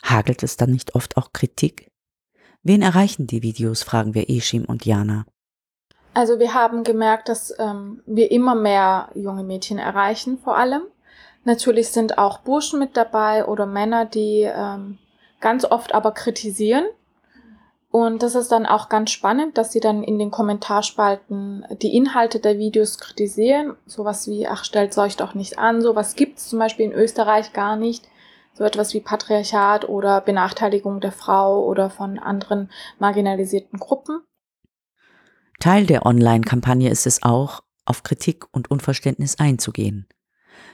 Hagelt 0.00 0.44
es 0.44 0.56
dann 0.56 0.70
nicht 0.70 0.94
oft 0.94 1.16
auch 1.16 1.32
Kritik? 1.32 1.90
Wen 2.62 2.82
erreichen 2.82 3.26
die 3.26 3.42
Videos, 3.42 3.82
fragen 3.82 4.14
wir 4.14 4.30
Eschim 4.30 4.64
und 4.64 4.86
Jana. 4.86 5.26
Also 6.14 6.38
wir 6.38 6.54
haben 6.54 6.84
gemerkt, 6.84 7.28
dass 7.28 7.52
ähm, 7.58 8.00
wir 8.06 8.30
immer 8.30 8.54
mehr 8.54 9.10
junge 9.14 9.42
Mädchen 9.42 9.78
erreichen, 9.78 10.38
vor 10.38 10.56
allem. 10.56 10.82
Natürlich 11.42 11.88
sind 11.88 12.16
auch 12.16 12.38
Burschen 12.38 12.78
mit 12.78 12.96
dabei 12.96 13.44
oder 13.44 13.66
Männer, 13.66 14.04
die 14.06 14.42
ähm, 14.42 14.98
ganz 15.40 15.64
oft 15.64 15.94
aber 15.94 16.12
kritisieren. 16.12 16.84
Und 17.90 18.22
das 18.22 18.36
ist 18.36 18.52
dann 18.52 18.66
auch 18.66 18.88
ganz 18.88 19.10
spannend, 19.10 19.58
dass 19.58 19.72
sie 19.72 19.80
dann 19.80 20.04
in 20.04 20.20
den 20.20 20.30
Kommentarspalten 20.30 21.66
die 21.82 21.96
Inhalte 21.96 22.38
der 22.38 22.56
Videos 22.56 22.98
kritisieren. 22.98 23.74
Sowas 23.84 24.28
wie, 24.28 24.46
ach, 24.46 24.64
stellt 24.64 24.96
euch 24.96 25.16
doch 25.16 25.34
nicht 25.34 25.58
an. 25.58 25.82
Sowas 25.82 26.14
gibt's 26.14 26.48
zum 26.48 26.60
Beispiel 26.60 26.86
in 26.86 26.92
Österreich 26.92 27.52
gar 27.52 27.74
nicht. 27.74 28.06
So 28.54 28.62
etwas 28.62 28.94
wie 28.94 29.00
Patriarchat 29.00 29.88
oder 29.88 30.20
Benachteiligung 30.20 31.00
der 31.00 31.10
Frau 31.10 31.64
oder 31.64 31.90
von 31.90 32.20
anderen 32.20 32.70
marginalisierten 33.00 33.80
Gruppen. 33.80 34.20
Teil 35.58 35.84
der 35.84 36.06
Online-Kampagne 36.06 36.90
ist 36.90 37.06
es 37.06 37.24
auch, 37.24 37.60
auf 37.84 38.04
Kritik 38.04 38.46
und 38.52 38.70
Unverständnis 38.70 39.40
einzugehen. 39.40 40.06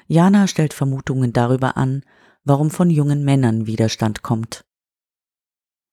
Jana 0.07 0.47
stellt 0.47 0.75
Vermutungen 0.75 1.33
darüber 1.33 1.79
an, 1.79 2.05
warum 2.45 2.71
von 2.71 2.91
jungen 2.91 3.25
Männern 3.25 3.67
Widerstand 3.67 4.23
kommt. 4.23 4.67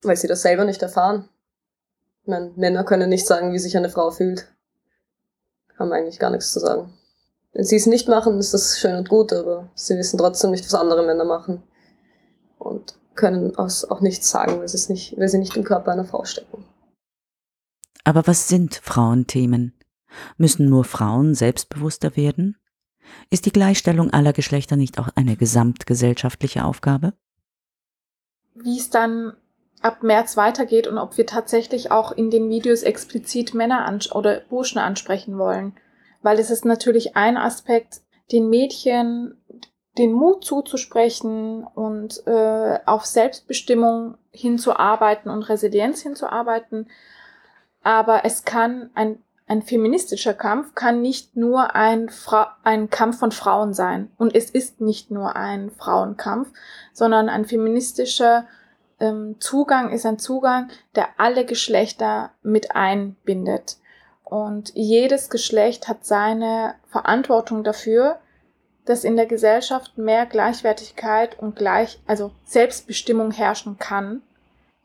Weil 0.04 0.18
sie 0.18 0.28
das 0.28 0.42
selber 0.42 0.66
nicht 0.66 0.82
erfahren. 0.82 1.30
Ich 2.22 2.28
meine, 2.28 2.52
Männer 2.56 2.84
können 2.84 3.10
nicht 3.10 3.26
sagen, 3.26 3.54
wie 3.54 3.60
sich 3.60 3.76
eine 3.76 3.90
Frau 3.90 4.12
fühlt. 4.12 4.48
Haben 5.78 5.92
eigentlich 5.92 6.20
gar 6.20 6.30
nichts 6.30 6.54
zu 6.54 6.60
sagen. 6.60 6.94
Wenn 7.54 7.66
sie 7.66 7.76
es 7.76 7.86
nicht 7.86 8.08
machen, 8.08 8.40
ist 8.40 8.54
das 8.54 8.80
schön 8.80 8.96
und 8.96 9.10
gut, 9.10 9.32
aber 9.32 9.70
sie 9.76 9.98
wissen 9.98 10.18
trotzdem 10.18 10.52
nicht, 10.52 10.66
was 10.66 10.74
andere 10.74 11.06
Männer 11.06 11.26
machen. 11.26 11.64
Und 12.58 12.96
können 13.16 13.56
auch 13.58 14.02
nichts 14.02 14.30
sagen, 14.30 14.60
weil, 14.60 14.68
sie 14.68 14.92
nicht, 14.92 15.18
weil 15.18 15.30
sie 15.30 15.38
nicht 15.38 15.56
im 15.56 15.64
Körper 15.64 15.92
einer 15.92 16.06
Frau 16.06 16.26
stecken. 16.26 16.66
Aber 18.04 18.26
was 18.26 18.48
sind 18.48 18.76
Frauenthemen? 18.76 19.74
Müssen 20.38 20.68
nur 20.68 20.84
Frauen 20.84 21.36
selbstbewusster 21.36 22.16
werden? 22.16 22.58
Ist 23.30 23.46
die 23.46 23.52
Gleichstellung 23.52 24.12
aller 24.12 24.34
Geschlechter 24.34 24.76
nicht 24.76 24.98
auch 24.98 25.10
eine 25.16 25.36
gesamtgesellschaftliche 25.36 26.66
Aufgabe? 26.66 27.14
Wie 28.56 28.80
es 28.80 28.90
dann 28.90 29.34
ab 29.84 30.04
März 30.04 30.38
weitergeht 30.38 30.88
und 30.88 30.98
ob 30.98 31.18
wir 31.18 31.26
tatsächlich 31.26 31.92
auch 31.92 32.12
in 32.12 32.32
den 32.32 32.50
Videos 32.50 32.84
explizit 32.84 33.54
Männer 33.54 34.00
oder 34.14 34.42
Burschen 34.50 34.80
ansprechen 34.80 35.38
wollen. 35.38 35.76
Weil 36.22 36.40
es 36.40 36.50
ist 36.50 36.66
natürlich 36.66 37.16
ein 37.16 37.38
Aspekt, 37.38 38.02
den 38.32 38.50
Mädchen 38.50 39.38
den 39.98 40.12
Mut 40.12 40.44
zuzusprechen 40.44 41.68
und 41.76 42.26
äh, 42.26 42.80
auf 42.86 43.06
Selbstbestimmung 43.06 44.18
hinzuarbeiten 44.32 45.30
und 45.30 45.44
Resilienz 45.44 46.02
hinzuarbeiten. 46.02 46.90
Aber 47.84 48.26
es 48.26 48.44
kann 48.44 48.90
ein 48.96 49.20
ein 49.46 49.62
feministischer 49.62 50.34
Kampf 50.34 50.74
kann 50.74 51.02
nicht 51.02 51.36
nur 51.36 51.76
ein, 51.76 52.10
ein 52.64 52.90
Kampf 52.90 53.20
von 53.20 53.32
Frauen 53.32 53.74
sein. 53.74 54.10
Und 54.18 54.34
es 54.36 54.50
ist 54.50 54.80
nicht 54.80 55.12
nur 55.12 55.36
ein 55.36 55.70
Frauenkampf, 55.70 56.50
sondern 56.94 57.28
ein 57.28 57.46
feministischer 57.46 58.48
ähm, 59.00 59.36
Zugang 59.40 59.92
ist 59.92 60.06
ein 60.06 60.20
Zugang, 60.20 60.70
der 60.96 61.08
alle 61.18 61.46
Geschlechter 61.46 62.32
mit 62.42 62.76
einbindet. 62.76 63.78
Und 64.24 64.72
jedes 64.74 65.30
Geschlecht 65.30 65.88
hat 65.88 66.06
seine 66.06 66.76
Verantwortung 66.88 67.64
dafür, 67.64 68.20
dass 68.86 69.04
in 69.04 69.16
der 69.16 69.26
Gesellschaft 69.26 69.98
mehr 69.98 70.26
Gleichwertigkeit 70.26 71.40
und 71.40 71.56
gleich, 71.56 72.02
also 72.06 72.32
Selbstbestimmung 72.46 73.32
herrschen 73.32 73.78
kann. 73.78 74.22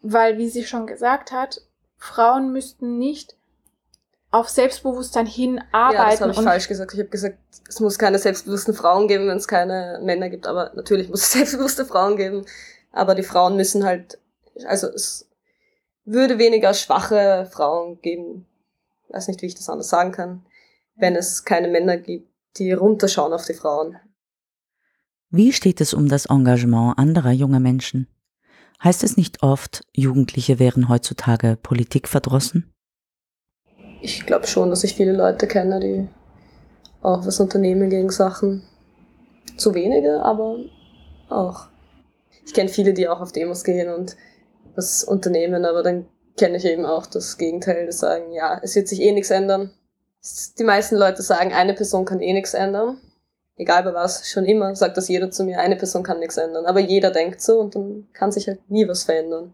Weil, 0.03 0.39
wie 0.39 0.49
sie 0.49 0.65
schon 0.65 0.87
gesagt 0.87 1.33
hat, 1.33 1.61
Frauen 1.97 2.53
müssten 2.53 2.99
nicht 2.99 3.37
auf 4.31 4.49
Selbstbewusstsein 4.49 5.27
hin 5.27 5.61
arbeiten. 5.73 5.97
Ja, 5.97 6.11
das 6.11 6.21
habe 6.21 6.33
ich 6.33 6.41
falsch 6.41 6.69
gesagt. 6.69 6.93
Ich 6.93 7.01
habe 7.01 7.09
gesagt, 7.09 7.39
es 7.69 7.81
muss 7.81 7.99
keine 7.99 8.19
selbstbewussten 8.19 8.75
Frauen 8.75 9.09
geben, 9.09 9.27
wenn 9.29 9.39
es 9.39 9.49
keine 9.49 10.01
Männer 10.03 10.29
gibt. 10.29 10.47
Aber 10.47 10.73
natürlich 10.75 11.09
muss 11.09 11.23
es 11.23 11.33
selbstbewusste 11.33 11.85
Frauen 11.85 12.17
geben. 12.17 12.45
Aber 12.99 13.15
die 13.15 13.23
Frauen 13.23 13.57
müssen 13.57 13.85
halt, 13.85 14.19
also 14.67 14.89
es 14.89 15.29
würde 16.05 16.39
weniger 16.39 16.75
schwache 16.75 17.49
Frauen 17.51 18.01
geben. 18.01 18.47
Ich 19.07 19.15
weiß 19.15 19.29
nicht, 19.29 19.43
wie 19.43 19.47
ich 19.47 19.55
das 19.55 19.69
anders 19.69 19.89
sagen 19.89 20.13
kann, 20.13 20.45
wenn 20.97 21.17
es 21.17 21.45
keine 21.45 21.69
Männer 21.69 21.97
gibt, 21.97 22.29
die 22.57 22.73
runterschauen 22.73 23.33
auf 23.33 23.47
die 23.47 23.55
Frauen. 23.55 23.97
Wie 25.31 25.53
steht 25.53 25.81
es 25.81 25.95
um 25.95 26.09
das 26.09 26.27
Engagement 26.27 26.99
anderer 26.99 27.33
junger 27.33 27.61
Menschen? 27.61 28.09
Heißt 28.83 29.05
es 29.05 29.17
nicht 29.17 29.43
oft, 29.43 29.85
Jugendliche 29.93 30.59
wären 30.59 30.89
heutzutage 30.89 31.57
politikverdrossen? 31.57 32.73
ich 34.01 34.27
glaube 34.27 34.47
schon, 34.47 34.71
dass 34.71 34.85
ich 34.85 34.95
viele 34.95 35.13
Leute 35.13 35.47
kenne, 35.47 35.81
die 35.81 36.09
auch 37.03 37.27
was 37.27 37.41
unternehmen 37.41 37.91
gegen 37.91 38.11
Sachen. 38.11 38.63
Zu 39.57 39.75
wenige, 39.75 40.23
aber 40.23 40.59
auch. 41.29 41.69
Ich 42.49 42.55
kenne 42.55 42.71
viele, 42.71 42.95
die 42.95 43.09
auch 43.09 43.21
auf 43.21 43.31
Demos 43.31 43.63
gehen 43.63 43.93
und 43.93 44.17
was 44.75 45.05
unternehmen, 45.05 45.67
aber 45.67 45.83
dann 45.83 46.07
kenne 46.39 46.57
ich 46.57 46.65
eben 46.65 46.87
auch 46.87 47.05
das 47.05 47.37
Gegenteil, 47.37 47.85
die 47.85 47.93
sagen, 47.93 48.33
ja, 48.33 48.59
es 48.63 48.75
wird 48.75 48.89
sich 48.89 49.03
eh 49.03 49.13
nichts 49.13 49.29
ändern. 49.29 49.71
Die 50.59 50.65
meisten 50.65 50.97
Leute 50.97 51.21
sagen, 51.21 51.53
eine 51.53 51.75
Person 51.75 52.07
kann 52.07 52.21
eh 52.21 52.33
nichts 52.33 52.55
ändern. 52.55 53.03
Egal 53.57 53.83
bei 53.83 53.93
was, 53.93 54.31
schon 54.31 54.47
immer 54.47 54.75
sagt 54.77 54.97
das 54.97 55.09
jeder 55.09 55.31
zu 55.31 55.45
mir, 55.45 55.61
eine 55.61 55.77
Person 55.77 56.03
kann 56.03 56.21
nichts 56.21 56.39
ändern. 56.39 56.65
Aber 56.65 56.81
jeder 56.81 57.11
denkt 57.11 57.43
so 57.43 57.61
und 57.61 57.75
dann 57.75 58.09
kann 58.15 58.33
sich 58.33 58.49
halt 58.49 58.71
nie 58.71 58.89
was 58.89 59.03
verändern. 59.03 59.53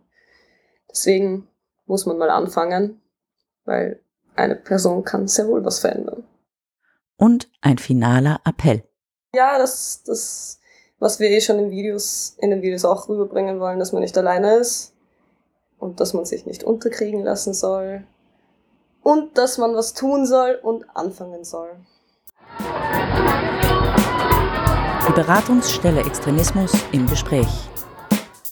Deswegen 0.88 1.48
muss 1.86 2.06
man 2.06 2.16
mal 2.16 2.30
anfangen, 2.30 3.02
weil 3.64 3.98
eine 4.36 4.54
Person 4.54 5.02
kann 5.02 5.26
sehr 5.26 5.48
wohl 5.48 5.64
was 5.64 5.80
verändern. 5.80 6.22
Und 7.16 7.50
ein 7.60 7.78
finaler 7.78 8.40
Appell. 8.44 8.84
Ja, 9.34 9.58
das, 9.58 10.04
das, 10.04 10.60
was 11.04 11.20
wir 11.20 11.28
eh 11.28 11.42
schon 11.42 11.58
in 11.58 11.70
Videos, 11.70 12.34
in 12.38 12.48
den 12.48 12.62
Videos 12.62 12.86
auch 12.86 13.10
rüberbringen 13.10 13.60
wollen, 13.60 13.78
dass 13.78 13.92
man 13.92 14.00
nicht 14.00 14.16
alleine 14.16 14.54
ist 14.54 14.94
und 15.78 16.00
dass 16.00 16.14
man 16.14 16.24
sich 16.24 16.46
nicht 16.46 16.64
unterkriegen 16.64 17.22
lassen 17.22 17.52
soll 17.52 18.04
und 19.02 19.36
dass 19.36 19.58
man 19.58 19.74
was 19.74 19.92
tun 19.92 20.24
soll 20.24 20.58
und 20.62 20.86
anfangen 20.96 21.44
soll. 21.44 21.68
Die 25.06 25.12
Beratungsstelle 25.12 26.00
Extremismus 26.00 26.72
im 26.92 27.06
Gespräch. 27.06 27.68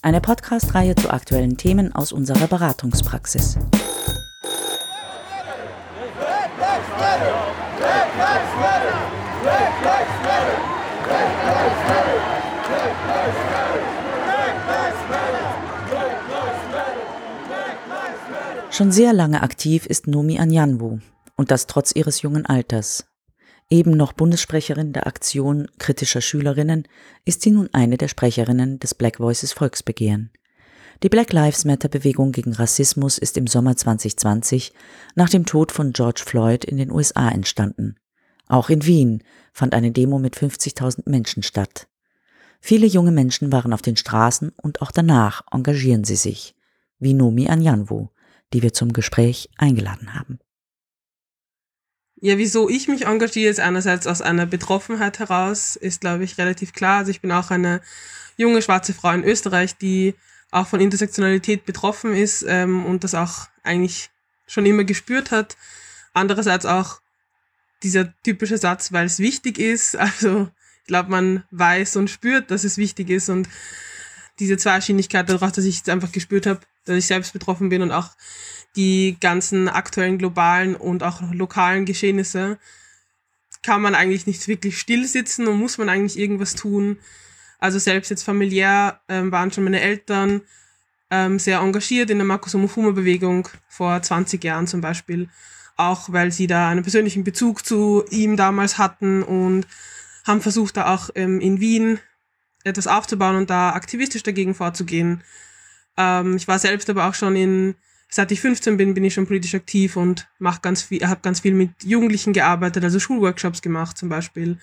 Eine 0.03 0.21
Podcast-Reihe 0.21 0.95
zu 0.95 1.09
aktuellen 1.09 1.57
Themen 1.57 1.95
aus 1.95 2.13
unserer 2.13 2.49
Beratungspraxis. 2.49 3.57
Schon 18.71 18.91
sehr 18.91 19.13
lange 19.13 19.43
aktiv 19.43 19.87
ist 19.87 20.07
Nomi 20.07 20.39
Anyanwu 20.39 20.99
und 21.37 21.51
das 21.51 21.67
trotz 21.67 21.93
ihres 21.95 22.23
jungen 22.23 22.47
Alters. 22.47 23.05
Eben 23.69 23.93
noch 23.93 24.13
Bundessprecherin 24.13 24.93
der 24.93 25.07
Aktion 25.07 25.69
kritischer 25.79 26.21
Schülerinnen 26.21 26.89
ist 27.25 27.43
sie 27.43 27.51
nun 27.51 27.69
eine 27.73 27.97
der 27.97 28.09
Sprecherinnen 28.09 28.81
des 28.81 28.95
Black 28.95 29.19
Voices 29.19 29.53
Volksbegehren. 29.53 30.31
Die 31.03 31.09
Black 31.09 31.33
Lives 31.33 31.65
Matter 31.65 31.89
Bewegung 31.89 32.33
gegen 32.33 32.55
Rassismus 32.55 33.19
ist 33.19 33.37
im 33.37 33.47
Sommer 33.47 33.77
2020 33.77 34.73
nach 35.15 35.29
dem 35.29 35.47
Tod 35.47 35.71
von 35.71 35.93
George 35.93 36.23
Floyd 36.25 36.65
in 36.65 36.77
den 36.77 36.91
USA 36.91 37.29
entstanden. 37.29 37.97
Auch 38.47 38.71
in 38.71 38.87
Wien 38.87 39.23
fand 39.53 39.75
eine 39.75 39.93
Demo 39.93 40.19
mit 40.19 40.37
50.000 40.37 41.11
Menschen 41.11 41.43
statt. 41.43 41.89
Viele 42.65 42.87
junge 42.87 43.11
Menschen 43.11 43.51
waren 43.51 43.73
auf 43.73 43.83
den 43.83 43.97
Straßen 43.97 44.51
und 44.51 44.83
auch 44.83 44.93
danach 44.93 45.43
engagieren 45.51 46.05
sie 46.05 46.15
sich, 46.15 46.55
wie 47.01 47.13
Nomi 47.13 47.49
Anyanwu, 47.49 48.07
die 48.53 48.63
wir 48.63 48.73
zum 48.73 48.93
Gespräch 48.93 49.51
eingeladen 49.59 50.15
haben. 50.15 50.39
Ja, 52.21 52.39
wieso 52.39 52.69
ich 52.69 52.87
mich 52.87 53.07
engagiere, 53.07 53.51
ist 53.51 53.59
einerseits 53.59 54.07
aus 54.07 54.23
einer 54.23 54.47
Betroffenheit 54.47 55.19
heraus, 55.19 55.75
ist, 55.75 56.03
glaube 56.03 56.23
ich, 56.23 56.39
relativ 56.39 56.73
klar. 56.73 56.99
Also 56.99 57.11
ich 57.11 57.21
bin 57.21 57.33
auch 57.33 57.51
eine 57.51 57.81
junge 58.37 58.63
schwarze 58.63 58.95
Frau 58.95 59.11
in 59.11 59.25
Österreich, 59.25 59.77
die 59.77 60.15
auch 60.53 60.69
von 60.69 60.81
Intersektionalität 60.81 61.65
betroffen 61.65 62.15
ist 62.15 62.45
ähm, 62.47 62.87
und 62.87 63.03
das 63.03 63.17
auch 63.17 63.49
eigentlich 63.65 64.11
schon 64.47 64.67
immer 64.67 64.85
gespürt 64.85 65.33
hat. 65.33 65.57
Andererseits 66.13 66.65
auch 66.65 67.01
dieser 67.83 68.15
typische 68.23 68.57
Satz, 68.57 68.93
weil 68.93 69.07
es 69.07 69.19
wichtig 69.19 69.59
ist. 69.59 69.97
Also 69.99 70.49
ich 70.83 70.89
glaube, 70.89 71.11
man 71.11 71.45
weiß 71.51 71.97
und 71.97 72.11
spürt, 72.11 72.51
dass 72.51 72.65
es 72.65 72.77
wichtig 72.77 73.09
ist 73.11 73.29
und 73.29 73.49
diese 74.39 74.57
Zweischienigkeit 74.57 75.29
daraus, 75.29 75.53
dass 75.53 75.65
ich 75.65 75.77
jetzt 75.77 75.89
einfach 75.89 76.11
gespürt 76.11 76.47
habe, 76.47 76.61
dass 76.85 76.97
ich 76.97 77.07
selbst 77.07 77.33
betroffen 77.33 77.69
bin 77.69 77.83
und 77.83 77.93
auch 77.93 78.11
die 78.75 79.17
ganzen 79.21 79.69
aktuellen 79.69 80.19
globalen 80.19 80.75
und 80.75 81.03
auch 81.03 81.21
lokalen 81.33 81.85
Geschehnisse, 81.85 82.59
kann 83.63 83.81
man 83.81 83.95
eigentlich 83.95 84.27
nicht 84.27 84.49
wirklich 84.49 84.79
still 84.79 85.07
sitzen 85.07 85.47
und 85.47 85.59
muss 85.59 85.79
man 85.79 85.89
eigentlich 85.89 86.19
irgendwas 86.19 86.55
tun. 86.55 86.99
Also 87.59 87.79
selbst 87.79 88.11
jetzt 88.11 88.25
familiär 88.25 89.01
ähm, 89.09 89.31
waren 89.31 89.53
schon 89.53 89.65
meine 89.65 89.81
Eltern 89.81 90.41
ähm, 91.11 91.39
sehr 91.39 91.61
engagiert 91.61 92.11
in 92.11 92.19
der 92.19 92.27
Markus 92.27 92.53
Bewegung 92.53 93.49
vor 93.69 94.03
20 94.03 94.43
Jahren 94.43 94.67
zum 94.67 94.81
Beispiel. 94.81 95.29
auch 95.77 96.13
weil 96.13 96.33
sie 96.33 96.47
da 96.47 96.69
einen 96.69 96.83
persönlichen 96.83 97.25
Bezug 97.25 97.65
zu 97.65 98.05
ihm 98.11 98.37
damals 98.37 98.79
hatten 98.79 99.23
und 99.23 99.67
haben 100.25 100.41
versucht, 100.41 100.77
da 100.77 100.95
auch 100.95 101.11
ähm, 101.15 101.41
in 101.41 101.61
Wien 101.61 101.99
etwas 102.65 102.87
aufzubauen 102.87 103.37
und 103.37 103.51
da 103.51 103.71
aktivistisch 103.71 104.23
dagegen 104.23 104.55
vorzugehen. 104.55 105.23
Ähm, 105.97 106.37
ich 106.37 106.49
war 106.49 106.59
selbst 106.59 106.89
aber 106.91 107.09
auch 107.09 107.15
schon 107.15 107.37
in, 107.37 107.75
seit 108.09 108.31
ich 108.31 108.41
15 108.41 108.77
bin, 108.77 108.95
bin 108.95 109.05
ich 109.05 109.15
schon 109.15 109.27
politisch 109.27 109.55
aktiv 109.55 109.97
und 109.97 110.29
mache 110.39 110.61
ganz 110.61 110.83
viel, 110.83 111.07
habe 111.07 111.21
ganz 111.23 111.41
viel 111.41 111.55
mit 111.55 111.71
Jugendlichen 111.83 112.33
gearbeitet, 112.33 112.85
also 112.85 113.01
Schulworkshops 113.01 113.63
gemacht 113.63 113.99
zum 113.99 114.09
Beispiel. 114.09 114.59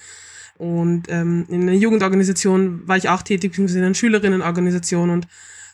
Und 0.58 1.04
ähm, 1.10 1.46
in 1.50 1.64
einer 1.64 1.74
Jugendorganisation 1.74 2.88
war 2.88 2.98
ich 2.98 3.10
auch 3.10 3.22
tätig, 3.22 3.58
in 3.58 3.68
einer 3.78 3.94
Schülerinnenorganisation 3.94 5.10
und 5.10 5.28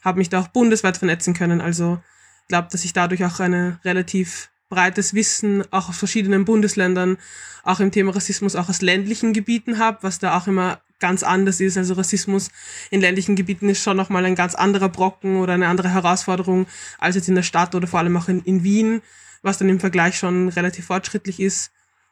habe 0.03 0.19
mich 0.19 0.29
da 0.29 0.39
auch 0.39 0.47
bundesweit 0.47 0.97
vernetzen 0.97 1.33
können. 1.33 1.61
Also 1.61 1.99
glaube, 2.47 2.67
dass 2.71 2.85
ich 2.85 2.93
dadurch 2.93 3.23
auch 3.25 3.39
ein 3.39 3.79
relativ 3.83 4.49
breites 4.69 5.13
Wissen 5.13 5.63
auch 5.71 5.89
aus 5.89 5.97
verschiedenen 5.97 6.45
Bundesländern, 6.45 7.17
auch 7.63 7.79
im 7.79 7.91
Thema 7.91 8.15
Rassismus, 8.15 8.55
auch 8.55 8.69
aus 8.69 8.81
ländlichen 8.81 9.33
Gebieten 9.33 9.79
habe, 9.79 9.99
was 10.01 10.19
da 10.19 10.37
auch 10.37 10.47
immer 10.47 10.81
ganz 10.99 11.23
anders 11.23 11.59
ist. 11.59 11.77
Also 11.77 11.93
Rassismus 11.93 12.49
in 12.89 13.01
ländlichen 13.01 13.35
Gebieten 13.35 13.69
ist 13.69 13.81
schon 13.81 13.97
nochmal 13.97 14.25
ein 14.25 14.35
ganz 14.35 14.55
anderer 14.55 14.89
Brocken 14.89 15.37
oder 15.37 15.53
eine 15.53 15.67
andere 15.67 15.89
Herausforderung 15.89 16.67
als 16.99 17.15
jetzt 17.15 17.29
in 17.29 17.35
der 17.35 17.43
Stadt 17.43 17.75
oder 17.75 17.87
vor 17.87 17.99
allem 17.99 18.15
auch 18.17 18.27
in, 18.27 18.41
in 18.41 18.63
Wien, 18.63 19.01
was 19.41 19.57
dann 19.57 19.69
im 19.69 19.79
Vergleich 19.79 20.17
schon 20.17 20.49
relativ 20.49 20.85
fortschrittlich 20.85 21.39
ist. 21.39 21.71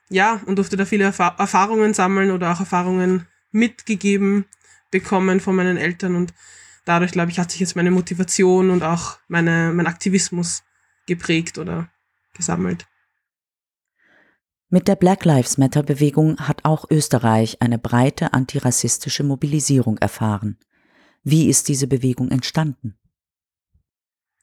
Ja, 0.09 0.41
und 0.45 0.57
durfte 0.57 0.77
da 0.77 0.85
viele 0.85 1.05
Erfa 1.05 1.35
Erfahrungen 1.39 1.93
sammeln 1.93 2.31
oder 2.31 2.51
auch 2.51 2.59
Erfahrungen 2.59 3.27
mitgegeben 3.51 4.45
bekommen 4.91 5.39
von 5.39 5.55
meinen 5.55 5.77
Eltern 5.77 6.15
und 6.15 6.33
dadurch, 6.85 7.11
glaube 7.11 7.31
ich, 7.31 7.39
hat 7.39 7.51
sich 7.51 7.59
jetzt 7.59 7.75
meine 7.75 7.91
Motivation 7.91 8.69
und 8.69 8.83
auch 8.83 9.17
meine, 9.27 9.71
mein 9.73 9.87
Aktivismus 9.87 10.63
geprägt 11.07 11.57
oder 11.57 11.89
gesammelt. 12.33 12.85
Mit 14.69 14.87
der 14.87 14.95
Black 14.95 15.23
Lives 15.23 15.59
Matter 15.59 15.83
Bewegung 15.83 16.39
hat 16.39 16.65
auch 16.65 16.89
Österreich 16.89 17.61
eine 17.61 17.77
breite 17.77 18.33
antirassistische 18.33 19.23
Mobilisierung 19.23 19.99
erfahren. 19.99 20.57
Wie 21.23 21.47
ist 21.47 21.67
diese 21.67 21.85
Bewegung 21.85 22.31
entstanden? 22.31 22.97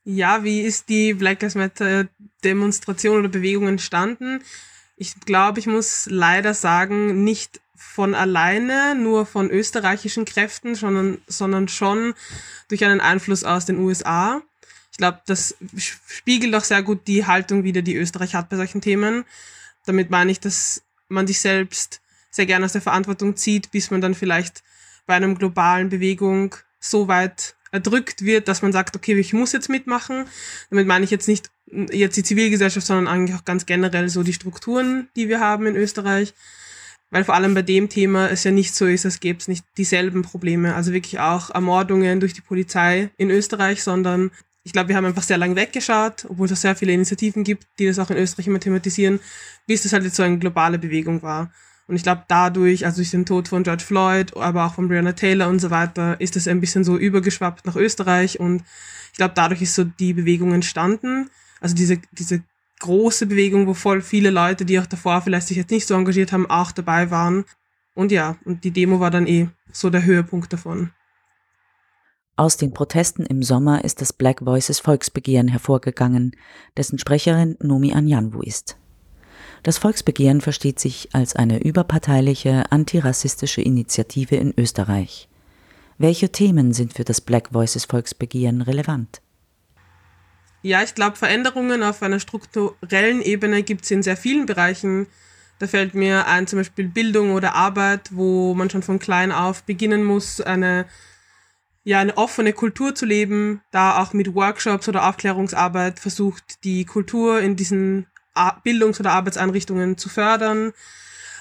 Ja, 0.05 0.45
wie 0.45 0.61
ist 0.61 0.88
die 0.88 1.14
Black 1.14 1.43
Lives 1.43 1.57
Matter 1.57 2.09
Demonstration 2.45 3.18
oder 3.18 3.28
Bewegung 3.28 3.66
entstanden? 3.66 4.43
Ich 4.97 5.18
glaube, 5.20 5.59
ich 5.59 5.66
muss 5.66 6.07
leider 6.09 6.55
sagen, 6.55 7.24
nicht 7.24 7.61
von 7.74 8.14
alleine, 8.14 8.95
nur 8.95 9.26
von 9.26 9.51
österreichischen 9.51 10.26
Kräften, 10.26 10.74
sondern, 10.74 11.18
sondern 11.26 11.66
schon 11.68 12.14
durch 12.68 12.84
einen 12.84 13.01
Einfluss 13.01 13.43
aus 13.43 13.64
den 13.64 13.78
USA. 13.78 14.43
Ich 14.91 14.99
glaube, 14.99 15.20
das 15.26 15.57
spiegelt 15.76 16.55
auch 16.55 16.64
sehr 16.64 16.82
gut 16.82 17.07
die 17.07 17.26
Haltung 17.26 17.64
wieder, 17.64 17.82
die 17.82 17.97
Österreich 17.97 18.34
hat 18.34 18.49
bei 18.49 18.57
solchen 18.57 18.80
Themen. 18.80 19.24
Damit 19.86 20.11
meine 20.11 20.30
ich, 20.30 20.41
dass 20.41 20.82
man 21.09 21.26
sich 21.26 21.41
selbst 21.41 22.01
sehr 22.30 22.47
gerne 22.47 22.64
aus 22.64 22.72
der 22.72 22.82
Verantwortung 22.82 23.36
zieht, 23.36 23.70
bis 23.70 23.91
man 23.91 24.01
dann 24.01 24.14
vielleicht 24.14 24.62
bei 25.07 25.14
einer 25.14 25.34
globalen 25.34 25.88
Bewegung 25.88 26.55
so 26.78 27.09
weit 27.09 27.57
erdrückt 27.72 28.24
wird, 28.24 28.49
dass 28.49 28.62
man 28.62 28.72
sagt, 28.72 28.97
okay, 28.97 29.18
ich 29.18 29.32
muss 29.32 29.53
jetzt 29.53 29.68
mitmachen. 29.68 30.26
Damit 30.70 30.86
meine 30.86 31.05
ich 31.05 31.11
jetzt 31.11 31.28
nicht 31.28 31.51
jetzt 31.72 32.16
die 32.16 32.24
Zivilgesellschaft, 32.24 32.86
sondern 32.86 33.07
eigentlich 33.07 33.36
auch 33.36 33.45
ganz 33.45 33.66
generell 33.66 34.09
so 34.09 34.22
die 34.22 34.32
Strukturen, 34.32 35.09
die 35.14 35.28
wir 35.28 35.41
haben 35.41 35.66
in 35.66 35.76
Österreich. 35.76 36.34
Weil 37.11 37.24
vor 37.24 37.34
allem 37.34 37.55
bei 37.55 37.62
dem 37.62 37.88
Thema 37.88 38.28
es 38.28 38.45
ja 38.45 38.51
nicht 38.51 38.74
so 38.74 38.86
ist, 38.86 39.05
als 39.05 39.20
gäbe 39.20 39.38
es 39.38 39.49
nicht 39.49 39.64
dieselben 39.76 40.22
Probleme. 40.22 40.74
Also 40.74 40.93
wirklich 40.93 41.18
auch 41.20 41.51
Ermordungen 41.51 42.20
durch 42.20 42.34
die 42.34 42.41
Polizei 42.41 43.11
in 43.16 43.30
Österreich, 43.30 43.82
sondern 43.82 44.30
ich 44.62 44.72
glaube, 44.72 44.88
wir 44.88 44.96
haben 44.96 45.06
einfach 45.06 45.22
sehr 45.22 45.38
lange 45.38 45.56
weggeschaut, 45.56 46.26
obwohl 46.28 46.50
es 46.50 46.61
sehr 46.61 46.76
viele 46.76 46.92
Initiativen 46.92 47.44
gibt, 47.44 47.66
die 47.78 47.86
das 47.86 47.98
auch 47.98 48.11
in 48.11 48.18
Österreich 48.18 48.46
immer 48.46 48.61
thematisieren, 48.61 49.20
bis 49.66 49.82
das 49.82 49.92
halt 49.92 50.04
jetzt 50.04 50.16
so 50.16 50.22
eine 50.22 50.38
globale 50.38 50.78
Bewegung 50.78 51.22
war. 51.22 51.50
Und 51.86 51.96
ich 51.96 52.02
glaube, 52.04 52.24
dadurch, 52.28 52.84
also 52.84 52.98
durch 52.98 53.11
den 53.11 53.26
Tod 53.26 53.48
von 53.48 53.64
George 53.64 53.82
Floyd, 53.82 54.36
aber 54.36 54.66
auch 54.66 54.74
von 54.74 54.86
Breonna 54.86 55.12
Taylor 55.12 55.48
und 55.48 55.58
so 55.58 55.70
weiter, 55.70 56.20
ist 56.20 56.36
das 56.36 56.46
ein 56.46 56.61
bisschen 56.61 56.84
so 56.84 56.96
übergeschwappt 56.96 57.66
nach 57.66 57.74
Österreich. 57.74 58.38
Und 58.38 58.62
ich 59.11 59.16
glaube, 59.16 59.34
dadurch 59.34 59.62
ist 59.62 59.74
so 59.74 59.82
die 59.82 60.12
Bewegung 60.12 60.54
entstanden. 60.54 61.30
Also 61.61 61.74
diese, 61.74 61.98
diese 62.12 62.44
große 62.78 63.26
Bewegung, 63.26 63.66
wo 63.66 63.74
voll 63.74 64.02
viele 64.02 64.30
Leute, 64.30 64.64
die 64.64 64.78
auch 64.78 64.86
davor 64.86 65.20
vielleicht 65.22 65.48
sich 65.48 65.56
jetzt 65.56 65.72
nicht 65.72 65.88
so 65.88 65.94
engagiert 65.94 66.30
haben, 66.30 66.48
auch 66.48 66.70
dabei 66.70 67.11
waren. 67.11 67.44
Und 67.94 68.12
ja, 68.12 68.36
und 68.44 68.62
die 68.62 68.70
Demo 68.70 69.00
war 69.00 69.11
dann 69.11 69.26
eh 69.26 69.48
so 69.72 69.90
der 69.90 70.04
Höhepunkt 70.04 70.52
davon. 70.52 70.90
Aus 72.37 72.57
den 72.57 72.72
Protesten 72.72 73.26
im 73.26 73.43
Sommer 73.43 73.85
ist 73.85 74.01
das 74.01 74.12
Black 74.12 74.45
Voices 74.45 74.81
Volksbegehren 74.81 75.49
hervorgegangen, 75.49 76.37
dessen 76.76 76.99
Sprecherin 76.99 77.57
Nomi 77.61 77.93
Anyanwu 77.93 78.41
ist. 78.41 78.76
Das 79.62 79.76
Volksbegehren 79.76 80.41
versteht 80.41 80.81
sich 80.81 81.11
als 81.12 81.37
eine 81.37 81.62
überparteiliche 81.62 82.72
antirassistische 82.72 83.61
Initiative 83.61 84.37
in 84.37 84.55
Österreich. 84.57 85.28
Welche 85.99 86.33
Themen 86.33 86.72
sind 86.72 86.95
für 86.95 87.05
das 87.05 87.20
Black 87.20 87.53
Voices 87.53 87.85
Volksbegehren 87.85 88.62
relevant? 88.62 89.20
Ja, 90.62 90.83
ich 90.83 90.95
glaube, 90.95 91.16
Veränderungen 91.16 91.83
auf 91.83 92.03
einer 92.03 92.20
strukturellen 92.20 93.20
Ebene 93.20 93.62
gibt 93.62 93.85
es 93.85 93.91
in 93.91 94.03
sehr 94.03 94.16
vielen 94.16 94.47
Bereichen. 94.47 95.07
Da 95.59 95.66
fällt 95.66 95.95
mir 95.95 96.26
ein 96.26 96.47
zum 96.47 96.59
Beispiel 96.59 96.89
Bildung 96.89 97.33
oder 97.33 97.55
Arbeit, 97.55 98.11
wo 98.12 98.55
man 98.55 98.70
schon 98.70 98.83
von 98.83 98.99
klein 98.99 99.31
auf 99.31 99.62
beginnen 99.64 100.05
muss, 100.05 100.41
eine, 100.41 100.87
ja, 101.91 101.99
eine 101.99 102.16
offene 102.16 102.53
Kultur 102.53 102.95
zu 102.95 103.05
leben, 103.05 103.62
da 103.72 104.01
auch 104.01 104.12
mit 104.12 104.34
Workshops 104.34 104.88
oder 104.88 105.09
Aufklärungsarbeit 105.09 105.99
versucht, 105.99 106.62
die 106.62 106.84
Kultur 106.84 107.41
in 107.41 107.57
diesen 107.57 108.07
Bildungs- 108.62 109.01
oder 109.01 109.11
Arbeitseinrichtungen 109.12 109.99
zu 109.99 110.09
fördern 110.09 110.72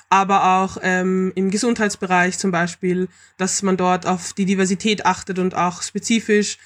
aber 0.09 0.63
auch 0.63 0.77
ähm, 0.81 1.31
im 1.35 1.51
Gesundheitsbereich 1.51 2.39
zum 2.39 2.49
Beispiel, 2.49 3.07
dass 3.37 3.61
man 3.61 3.77
dort 3.77 4.07
auf 4.07 4.33
die 4.33 4.45
Diversität 4.45 5.05
achtet 5.05 5.37
und 5.37 5.53
auch 5.53 5.83
spezifisch 5.83 6.57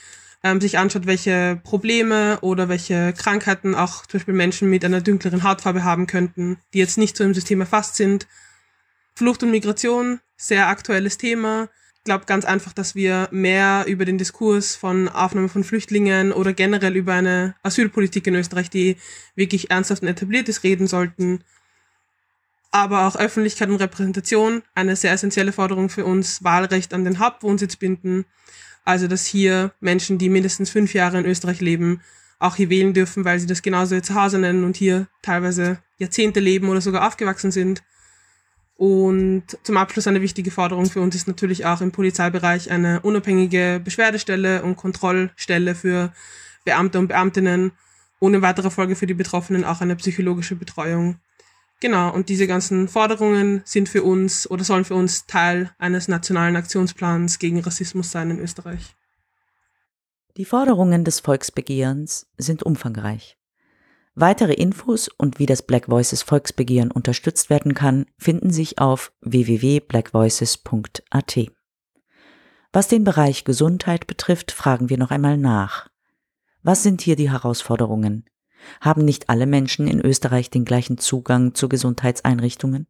ähm, 0.43 0.61
sich 0.61 0.77
anschaut, 0.77 1.05
welche 1.05 1.59
Probleme 1.61 2.39
oder 2.39 2.69
welche 2.69 3.11
Krankheiten 3.11 3.75
auch 3.75 4.05
zum 4.05 4.19
Beispiel 4.19 4.33
Menschen 4.33 4.69
mit 4.69 4.85
einer 4.85 5.01
dunkleren 5.01 5.43
Hautfarbe 5.43 5.83
haben 5.83 6.07
könnten, 6.07 6.57
die 6.73 6.79
jetzt 6.79 6.97
nicht 6.97 7.17
so 7.17 7.25
im 7.25 7.33
System 7.33 7.59
erfasst 7.59 7.97
sind. 7.97 8.27
Flucht 9.13 9.43
und 9.43 9.51
Migration, 9.51 10.21
sehr 10.37 10.67
aktuelles 10.67 11.17
Thema. 11.17 11.67
Ich 12.03 12.05
glaube 12.05 12.25
ganz 12.25 12.43
einfach, 12.43 12.73
dass 12.73 12.95
wir 12.95 13.29
mehr 13.31 13.85
über 13.87 14.03
den 14.03 14.17
Diskurs 14.17 14.75
von 14.75 15.07
Aufnahme 15.07 15.47
von 15.47 15.63
Flüchtlingen 15.63 16.33
oder 16.33 16.51
generell 16.51 16.97
über 16.97 17.13
eine 17.13 17.55
Asylpolitik 17.63 18.27
in 18.27 18.35
Österreich, 18.35 18.69
die 18.69 18.97
wirklich 19.35 19.71
ernsthaft 19.71 20.01
und 20.01 20.09
etabliert 20.09 20.49
ist, 20.49 20.63
reden 20.63 20.87
sollten. 20.87 21.45
Aber 22.71 23.07
auch 23.07 23.15
Öffentlichkeit 23.15 23.69
und 23.69 23.77
Repräsentation, 23.77 24.63
eine 24.75 24.97
sehr 24.97 25.13
essentielle 25.13 25.53
Forderung 25.53 25.89
für 25.89 26.03
uns, 26.03 26.43
Wahlrecht 26.43 26.93
an 26.93 27.05
den 27.05 27.19
Hauptwohnsitz 27.19 27.77
binden 27.77 28.25
also, 28.85 29.07
dass 29.07 29.25
hier 29.25 29.71
Menschen, 29.79 30.17
die 30.17 30.29
mindestens 30.29 30.69
fünf 30.69 30.93
Jahre 30.93 31.17
in 31.19 31.25
Österreich 31.25 31.61
leben, 31.61 32.01
auch 32.39 32.55
hier 32.57 32.69
wählen 32.69 32.93
dürfen, 32.93 33.23
weil 33.23 33.39
sie 33.39 33.47
das 33.47 33.61
genauso 33.61 33.95
ihr 33.95 34.03
Zuhause 34.03 34.37
nennen 34.37 34.65
und 34.65 34.75
hier 34.75 35.07
teilweise 35.21 35.79
Jahrzehnte 35.97 36.41
leben 36.41 36.67
oder 36.67 36.81
sogar 36.81 37.07
aufgewachsen 37.07 37.51
sind. 37.51 37.81
Und 38.83 39.43
zum 39.63 39.77
Abschluss 39.77 40.07
eine 40.07 40.19
wichtige 40.19 40.51
Forderung 40.51 40.87
für 40.87 40.99
uns 40.99 41.15
ist 41.15 41.25
natürlich 41.25 41.65
auch 41.65 41.79
im 41.79 41.93
Polizeibereich 41.93 42.69
eine 42.69 42.99
unabhängige 42.99 43.79
Beschwerdestelle 43.81 44.61
und 44.61 44.75
Kontrollstelle 44.75 45.73
für 45.73 46.11
Beamte 46.65 46.99
und 46.99 47.07
Beamtinnen, 47.07 47.71
ohne 48.19 48.41
weitere 48.41 48.69
Folge 48.69 48.97
für 48.97 49.07
die 49.07 49.13
Betroffenen 49.13 49.63
auch 49.63 49.79
eine 49.79 49.95
psychologische 49.95 50.57
Betreuung. 50.57 51.15
Genau, 51.79 52.13
und 52.13 52.27
diese 52.27 52.45
ganzen 52.45 52.89
Forderungen 52.89 53.61
sind 53.63 53.87
für 53.87 54.03
uns 54.03 54.51
oder 54.51 54.65
sollen 54.65 54.83
für 54.83 54.95
uns 54.95 55.27
Teil 55.27 55.71
eines 55.77 56.09
nationalen 56.09 56.57
Aktionsplans 56.57 57.39
gegen 57.39 57.61
Rassismus 57.61 58.11
sein 58.11 58.31
in 58.31 58.39
Österreich. 58.39 58.97
Die 60.35 60.43
Forderungen 60.43 61.05
des 61.05 61.21
Volksbegehrens 61.21 62.27
sind 62.37 62.63
umfangreich. 62.63 63.37
Weitere 64.15 64.53
Infos 64.53 65.09
und 65.17 65.39
wie 65.39 65.47
das 65.47 65.63
Black 65.63 65.89
Voices 65.89 66.21
Volksbegehren 66.21 66.91
unterstützt 66.91 67.49
werden 67.49 67.73
kann, 67.73 68.05
finden 68.19 68.51
sich 68.51 68.77
auf 68.77 69.11
www.blackvoices.at. 69.21 71.39
Was 72.71 72.87
den 72.87 73.03
Bereich 73.03 73.43
Gesundheit 73.43 74.05
betrifft, 74.05 74.51
fragen 74.51 74.89
wir 74.89 74.99
noch 74.99 75.09
einmal 75.09 75.37
nach. 75.37 75.89
Was 76.61 76.83
sind 76.83 77.01
hier 77.01 77.15
die 77.15 77.31
Herausforderungen? 77.31 78.29
Haben 78.81 79.03
nicht 79.03 79.29
alle 79.29 79.47
Menschen 79.47 79.87
in 79.87 79.99
Österreich 79.99 80.51
den 80.51 80.63
gleichen 80.63 80.99
Zugang 80.99 81.55
zu 81.55 81.67
Gesundheitseinrichtungen? 81.67 82.85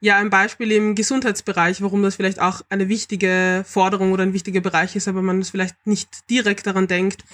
Ja, 0.00 0.16
ein 0.16 0.30
Beispiel 0.30 0.72
im 0.72 0.94
Gesundheitsbereich, 0.94 1.82
warum 1.82 2.02
das 2.02 2.16
vielleicht 2.16 2.40
auch 2.40 2.62
eine 2.70 2.88
wichtige 2.88 3.66
Forderung 3.66 4.12
oder 4.12 4.22
ein 4.22 4.32
wichtiger 4.32 4.62
Bereich 4.62 4.96
ist, 4.96 5.08
aber 5.08 5.20
man 5.22 5.40
es 5.40 5.50
vielleicht 5.50 5.86
nicht 5.86 6.30
direkt 6.30 6.66
daran 6.66 6.86
denkt, 6.86 7.24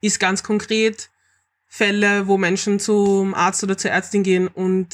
ist 0.00 0.20
ganz 0.20 0.42
konkret 0.42 1.10
Fälle, 1.68 2.26
wo 2.26 2.38
Menschen 2.38 2.80
zum 2.80 3.34
Arzt 3.34 3.62
oder 3.62 3.76
zur 3.76 3.90
Ärztin 3.90 4.22
gehen 4.22 4.48
und 4.48 4.88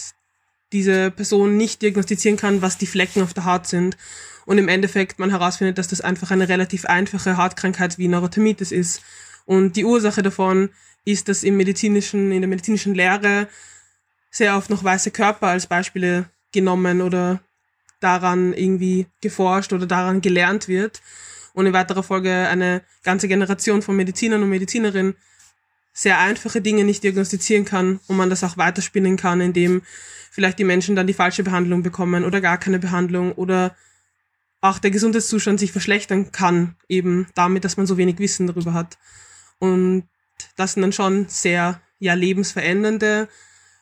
diese 0.73 1.11
Person 1.11 1.57
nicht 1.57 1.83
diagnostizieren 1.83 2.37
kann, 2.37 2.61
was 2.61 2.79
die 2.79 2.87
Flecken 2.87 3.23
auf 3.23 3.33
der 3.33 3.45
Haut 3.45 3.67
sind. 3.67 3.97
Und 4.45 4.59
im 4.59 4.69
Endeffekt 4.69 5.19
man 5.19 5.31
herausfindet, 5.31 5.79
dass 5.79 5.89
das 5.89 6.01
einfach 6.01 6.31
eine 6.31 6.49
relativ 6.49 6.85
einfache 6.85 7.37
Hautkrankheit 7.37 7.97
wie 7.97 8.09
Neurodermitis 8.09 8.73
ist 8.73 9.03
Und 9.47 9.77
die 9.77 9.85
Ursache 9.85 10.23
davon 10.23 10.71
ist, 11.05 11.29
dass 11.29 11.43
im 11.43 11.57
medizinischen, 11.57 12.33
in 12.33 12.41
der 12.41 12.49
medizinischen 12.49 12.95
Lehre 12.95 13.49
sehr 14.31 14.57
oft 14.57 14.71
noch 14.71 14.83
weiße 14.83 15.11
Körper 15.11 15.49
als 15.49 15.67
Beispiele 15.67 16.29
genommen 16.53 17.03
oder 17.03 17.41
daran 18.01 18.53
irgendwie 18.53 19.07
geforscht 19.21 19.73
oder 19.73 19.87
daran 19.87 20.21
gelernt 20.21 20.69
wird 20.69 21.03
und 21.53 21.67
in 21.67 21.73
weiterer 21.73 22.03
Folge 22.03 22.33
eine 22.33 22.83
ganze 23.03 23.29
Generation 23.29 23.81
von 23.81 23.97
Medizinern 23.97 24.43
und 24.43 24.51
Medizinerinnen 24.51 25.15
sehr 25.95 26.19
einfache 26.19 26.61
Dinge 26.61 26.85
nicht 26.85 27.05
diagnostizieren 27.05 27.65
kann 27.65 28.01
und 28.09 28.17
man 28.17 28.29
das 28.29 28.45
auch 28.45 28.59
weiterspinnen 28.59 29.17
kann, 29.17 29.41
indem 29.41 29.83
vielleicht 30.31 30.59
die 30.59 30.65
Menschen 30.65 30.97
dann 30.97 31.07
die 31.07 31.15
falsche 31.15 31.45
Behandlung 31.45 31.85
bekommen 31.85 32.25
oder 32.25 32.41
gar 32.41 32.59
keine 32.59 32.81
Behandlung 32.81 33.33
oder 33.33 33.77
auch 34.61 34.81
der 34.81 34.91
Gesundheitszustand 34.91 35.61
sich 35.61 35.73
verschlechtern 35.73 36.33
kann, 36.33 36.75
eben 36.89 37.29
damit, 37.35 37.65
dass 37.65 37.77
man 37.77 37.87
so 37.87 37.97
wenig 37.97 38.19
Wissen 38.19 38.49
darüber 38.49 38.73
hat. 38.75 38.99
Und 39.61 40.09
das 40.57 40.73
sind 40.73 40.83
dann 40.83 40.93
schon 40.93 41.29
sehr 41.29 41.81
ja, 42.01 42.15
lebensverändernde 42.15 43.29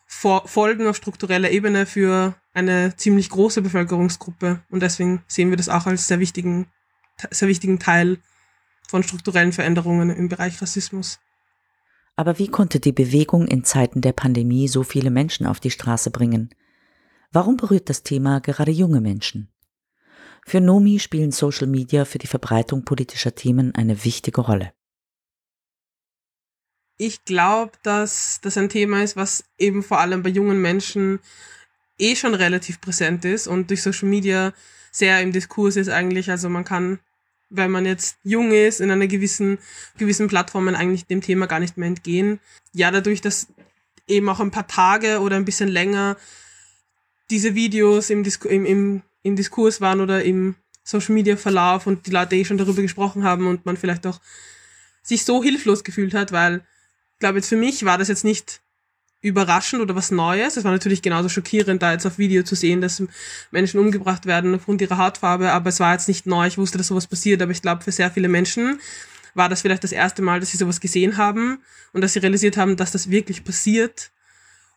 Folgen 0.05 0.85
auf 0.87 0.95
struktureller 0.95 1.49
Ebene 1.49 1.87
für 1.87 2.35
eine 2.53 2.95
ziemlich 2.95 3.29
große 3.29 3.63
Bevölkerungsgruppe. 3.63 4.61
Und 4.69 4.83
deswegen 4.83 5.23
sehen 5.27 5.49
wir 5.49 5.57
das 5.57 5.69
auch 5.69 5.87
als 5.87 6.07
sehr 6.07 6.19
wichtigen, 6.19 6.67
sehr 7.31 7.47
wichtigen 7.47 7.79
Teil 7.79 8.19
von 8.87 9.01
strukturellen 9.01 9.53
Veränderungen 9.53 10.11
im 10.11 10.29
Bereich 10.29 10.61
Rassismus. 10.61 11.19
Aber 12.15 12.37
wie 12.37 12.47
konnte 12.47 12.79
die 12.79 12.91
Bewegung 12.91 13.47
in 13.47 13.63
Zeiten 13.63 14.01
der 14.01 14.13
Pandemie 14.13 14.67
so 14.67 14.83
viele 14.83 15.09
Menschen 15.09 15.47
auf 15.47 15.59
die 15.59 15.71
Straße 15.71 16.11
bringen? 16.11 16.53
Warum 17.31 17.57
berührt 17.57 17.89
das 17.89 18.03
Thema 18.03 18.39
gerade 18.39 18.71
junge 18.71 19.01
Menschen? 19.01 19.51
Für 20.45 20.61
Nomi 20.61 20.99
spielen 20.99 21.31
Social 21.31 21.67
Media 21.67 22.05
für 22.05 22.19
die 22.19 22.27
Verbreitung 22.27 22.85
politischer 22.85 23.33
Themen 23.33 23.73
eine 23.73 24.03
wichtige 24.03 24.41
Rolle. 24.41 24.73
Ich 26.97 27.25
glaube, 27.25 27.71
dass 27.81 28.39
das 28.41 28.57
ein 28.57 28.69
Thema 28.69 29.01
ist, 29.03 29.15
was 29.15 29.45
eben 29.57 29.81
vor 29.81 29.99
allem 29.99 30.21
bei 30.21 30.29
jungen 30.29 30.61
Menschen 30.61 31.19
eh 31.97 32.15
schon 32.15 32.35
relativ 32.35 32.81
präsent 32.81 33.25
ist 33.25 33.47
und 33.47 33.69
durch 33.69 33.81
Social 33.81 34.09
Media 34.09 34.53
sehr 34.91 35.21
im 35.21 35.31
Diskurs 35.31 35.75
ist 35.75 35.89
eigentlich. 35.89 36.29
Also 36.29 36.49
man 36.49 36.65
kann, 36.65 36.99
wenn 37.55 37.71
man 37.71 37.85
jetzt 37.85 38.17
jung 38.23 38.51
ist, 38.51 38.81
in 38.81 38.91
einer 38.91 39.07
gewissen, 39.07 39.59
gewissen 39.97 40.27
Plattformen 40.27 40.75
eigentlich 40.75 41.05
dem 41.05 41.21
Thema 41.21 41.45
gar 41.45 41.59
nicht 41.59 41.77
mehr 41.77 41.87
entgehen. 41.87 42.39
Ja, 42.73 42.91
dadurch, 42.91 43.21
dass 43.21 43.47
eben 44.07 44.27
auch 44.29 44.39
ein 44.39 44.51
paar 44.51 44.67
Tage 44.67 45.19
oder 45.19 45.35
ein 45.35 45.45
bisschen 45.45 45.69
länger 45.69 46.17
diese 47.29 47.55
Videos 47.55 48.09
im, 48.09 48.23
Disku 48.23 48.47
im, 48.47 48.65
im, 48.65 49.01
im 49.21 49.35
Diskurs 49.35 49.81
waren 49.81 50.01
oder 50.01 50.23
im 50.23 50.55
Social 50.83 51.13
Media 51.13 51.37
Verlauf 51.37 51.87
und 51.87 52.07
die 52.07 52.11
Leute 52.11 52.35
eh 52.35 52.43
schon 52.43 52.57
darüber 52.57 52.81
gesprochen 52.81 53.23
haben 53.23 53.47
und 53.47 53.65
man 53.65 53.77
vielleicht 53.77 54.05
auch 54.05 54.19
sich 55.01 55.23
so 55.23 55.43
hilflos 55.43 55.83
gefühlt 55.83 56.13
hat, 56.13 56.31
weil 56.31 56.65
ich 57.13 57.19
glaube 57.19 57.37
jetzt 57.37 57.49
für 57.49 57.57
mich 57.57 57.85
war 57.85 57.97
das 57.97 58.09
jetzt 58.09 58.25
nicht 58.25 58.61
überraschend 59.23 59.81
oder 59.81 59.95
was 59.95 60.11
Neues. 60.11 60.57
Es 60.57 60.65
war 60.65 60.71
natürlich 60.71 61.01
genauso 61.01 61.29
schockierend, 61.29 61.81
da 61.81 61.93
jetzt 61.93 62.05
auf 62.05 62.17
Video 62.19 62.43
zu 62.43 62.55
sehen, 62.55 62.81
dass 62.81 63.01
Menschen 63.51 63.79
umgebracht 63.79 64.25
werden 64.25 64.53
aufgrund 64.53 64.81
ihrer 64.81 64.97
Hautfarbe, 64.97 65.51
aber 65.51 65.69
es 65.69 65.79
war 65.79 65.93
jetzt 65.93 66.09
nicht 66.09 66.27
neu. 66.27 66.45
Ich 66.45 66.57
wusste, 66.57 66.77
dass 66.77 66.87
sowas 66.87 67.07
passiert, 67.07 67.41
aber 67.41 67.51
ich 67.51 67.61
glaube, 67.61 67.83
für 67.83 67.91
sehr 67.91 68.11
viele 68.11 68.27
Menschen 68.27 68.79
war 69.33 69.49
das 69.49 69.61
vielleicht 69.61 69.83
das 69.83 69.93
erste 69.93 70.21
Mal, 70.21 70.41
dass 70.41 70.51
sie 70.51 70.57
sowas 70.57 70.81
gesehen 70.81 71.17
haben 71.17 71.59
und 71.93 72.01
dass 72.01 72.13
sie 72.13 72.19
realisiert 72.19 72.57
haben, 72.57 72.75
dass 72.75 72.91
das 72.91 73.09
wirklich 73.09 73.43
passiert 73.43 74.11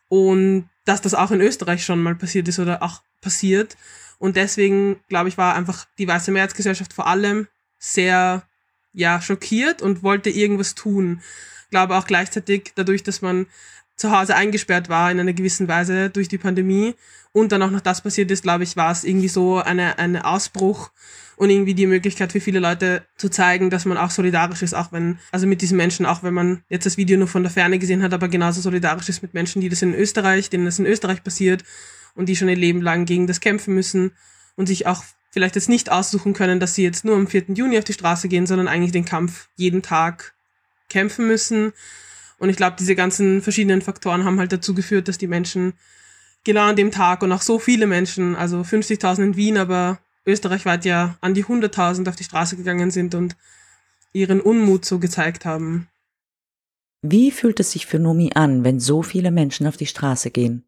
und 0.08 0.70
dass 0.84 1.02
das 1.02 1.14
auch 1.14 1.32
in 1.32 1.40
Österreich 1.40 1.84
schon 1.84 2.00
mal 2.00 2.14
passiert 2.14 2.46
ist 2.46 2.60
oder 2.60 2.82
auch 2.82 3.02
passiert. 3.20 3.76
Und 4.18 4.36
deswegen, 4.36 5.00
glaube 5.08 5.28
ich, 5.28 5.36
war 5.36 5.56
einfach 5.56 5.86
die 5.98 6.06
Weiße 6.08 6.30
Mehrheitsgesellschaft 6.30 6.92
vor 6.92 7.08
allem 7.08 7.48
sehr, 7.78 8.44
ja, 8.92 9.20
schockiert 9.20 9.82
und 9.82 10.04
wollte 10.04 10.30
irgendwas 10.30 10.76
tun. 10.76 11.20
Ich 11.64 11.70
glaube 11.70 11.96
auch 11.96 12.06
gleichzeitig 12.06 12.72
dadurch, 12.76 13.02
dass 13.02 13.22
man 13.22 13.46
zu 13.96 14.16
Hause 14.16 14.36
eingesperrt 14.36 14.88
war 14.88 15.10
in 15.10 15.18
einer 15.18 15.32
gewissen 15.32 15.68
Weise 15.68 16.10
durch 16.10 16.28
die 16.28 16.38
Pandemie 16.38 16.94
und 17.32 17.52
dann 17.52 17.62
auch 17.62 17.70
noch 17.70 17.80
das 17.80 18.00
passiert 18.00 18.30
ist, 18.30 18.42
glaube 18.42 18.64
ich, 18.64 18.76
war 18.76 18.92
es 18.92 19.04
irgendwie 19.04 19.28
so 19.28 19.58
eine, 19.58 19.98
eine 19.98 20.24
Ausbruch 20.24 20.90
und 21.36 21.50
irgendwie 21.50 21.74
die 21.74 21.86
Möglichkeit 21.86 22.32
für 22.32 22.40
viele 22.40 22.60
Leute 22.60 23.02
zu 23.16 23.28
zeigen, 23.28 23.68
dass 23.68 23.84
man 23.84 23.98
auch 23.98 24.10
solidarisch 24.10 24.62
ist, 24.62 24.74
auch 24.74 24.92
wenn, 24.92 25.18
also 25.32 25.46
mit 25.46 25.60
diesen 25.60 25.76
Menschen, 25.76 26.06
auch 26.06 26.22
wenn 26.22 26.32
man 26.32 26.62
jetzt 26.68 26.86
das 26.86 26.96
Video 26.96 27.18
nur 27.18 27.28
von 27.28 27.42
der 27.42 27.52
Ferne 27.52 27.78
gesehen 27.78 28.02
hat, 28.02 28.14
aber 28.14 28.28
genauso 28.28 28.60
solidarisch 28.60 29.08
ist 29.08 29.22
mit 29.22 29.34
Menschen, 29.34 29.60
die 29.60 29.68
das 29.68 29.82
in 29.82 29.94
Österreich, 29.94 30.48
denen 30.48 30.64
das 30.64 30.78
in 30.78 30.86
Österreich 30.86 31.22
passiert 31.22 31.62
und 32.14 32.28
die 32.28 32.36
schon 32.36 32.48
ihr 32.48 32.56
Leben 32.56 32.80
lang 32.80 33.04
gegen 33.04 33.26
das 33.26 33.40
kämpfen 33.40 33.74
müssen 33.74 34.12
und 34.56 34.66
sich 34.66 34.86
auch 34.86 35.04
vielleicht 35.30 35.56
jetzt 35.56 35.68
nicht 35.68 35.92
aussuchen 35.92 36.32
können, 36.32 36.60
dass 36.60 36.74
sie 36.74 36.84
jetzt 36.84 37.04
nur 37.04 37.16
am 37.16 37.26
4. 37.26 37.44
Juni 37.48 37.76
auf 37.76 37.84
die 37.84 37.92
Straße 37.92 38.28
gehen, 38.28 38.46
sondern 38.46 38.68
eigentlich 38.68 38.92
den 38.92 39.04
Kampf 39.04 39.48
jeden 39.56 39.82
Tag 39.82 40.34
kämpfen 40.88 41.26
müssen 41.26 41.74
und 42.38 42.50
ich 42.50 42.56
glaube, 42.56 42.76
diese 42.78 42.94
ganzen 42.94 43.42
verschiedenen 43.42 43.82
Faktoren 43.82 44.24
haben 44.24 44.38
halt 44.38 44.52
dazu 44.52 44.74
geführt, 44.74 45.08
dass 45.08 45.18
die 45.18 45.26
Menschen 45.26 45.72
genau 46.44 46.62
an 46.62 46.76
dem 46.76 46.90
Tag 46.90 47.22
und 47.22 47.32
auch 47.32 47.42
so 47.42 47.58
viele 47.58 47.86
Menschen, 47.86 48.36
also 48.36 48.60
50.000 48.60 49.22
in 49.22 49.36
Wien, 49.36 49.56
aber 49.56 49.98
österreichweit 50.26 50.84
ja 50.84 51.16
an 51.20 51.34
die 51.34 51.44
100.000 51.44 52.08
auf 52.08 52.16
die 52.16 52.24
Straße 52.24 52.56
gegangen 52.56 52.90
sind 52.90 53.14
und 53.14 53.36
ihren 54.12 54.40
Unmut 54.40 54.84
so 54.84 54.98
gezeigt 54.98 55.44
haben. 55.44 55.88
Wie 57.02 57.30
fühlt 57.30 57.60
es 57.60 57.72
sich 57.72 57.86
für 57.86 57.98
Nomi 57.98 58.32
an, 58.34 58.64
wenn 58.64 58.80
so 58.80 59.02
viele 59.02 59.30
Menschen 59.30 59.66
auf 59.66 59.76
die 59.76 59.86
Straße 59.86 60.30
gehen? 60.30 60.64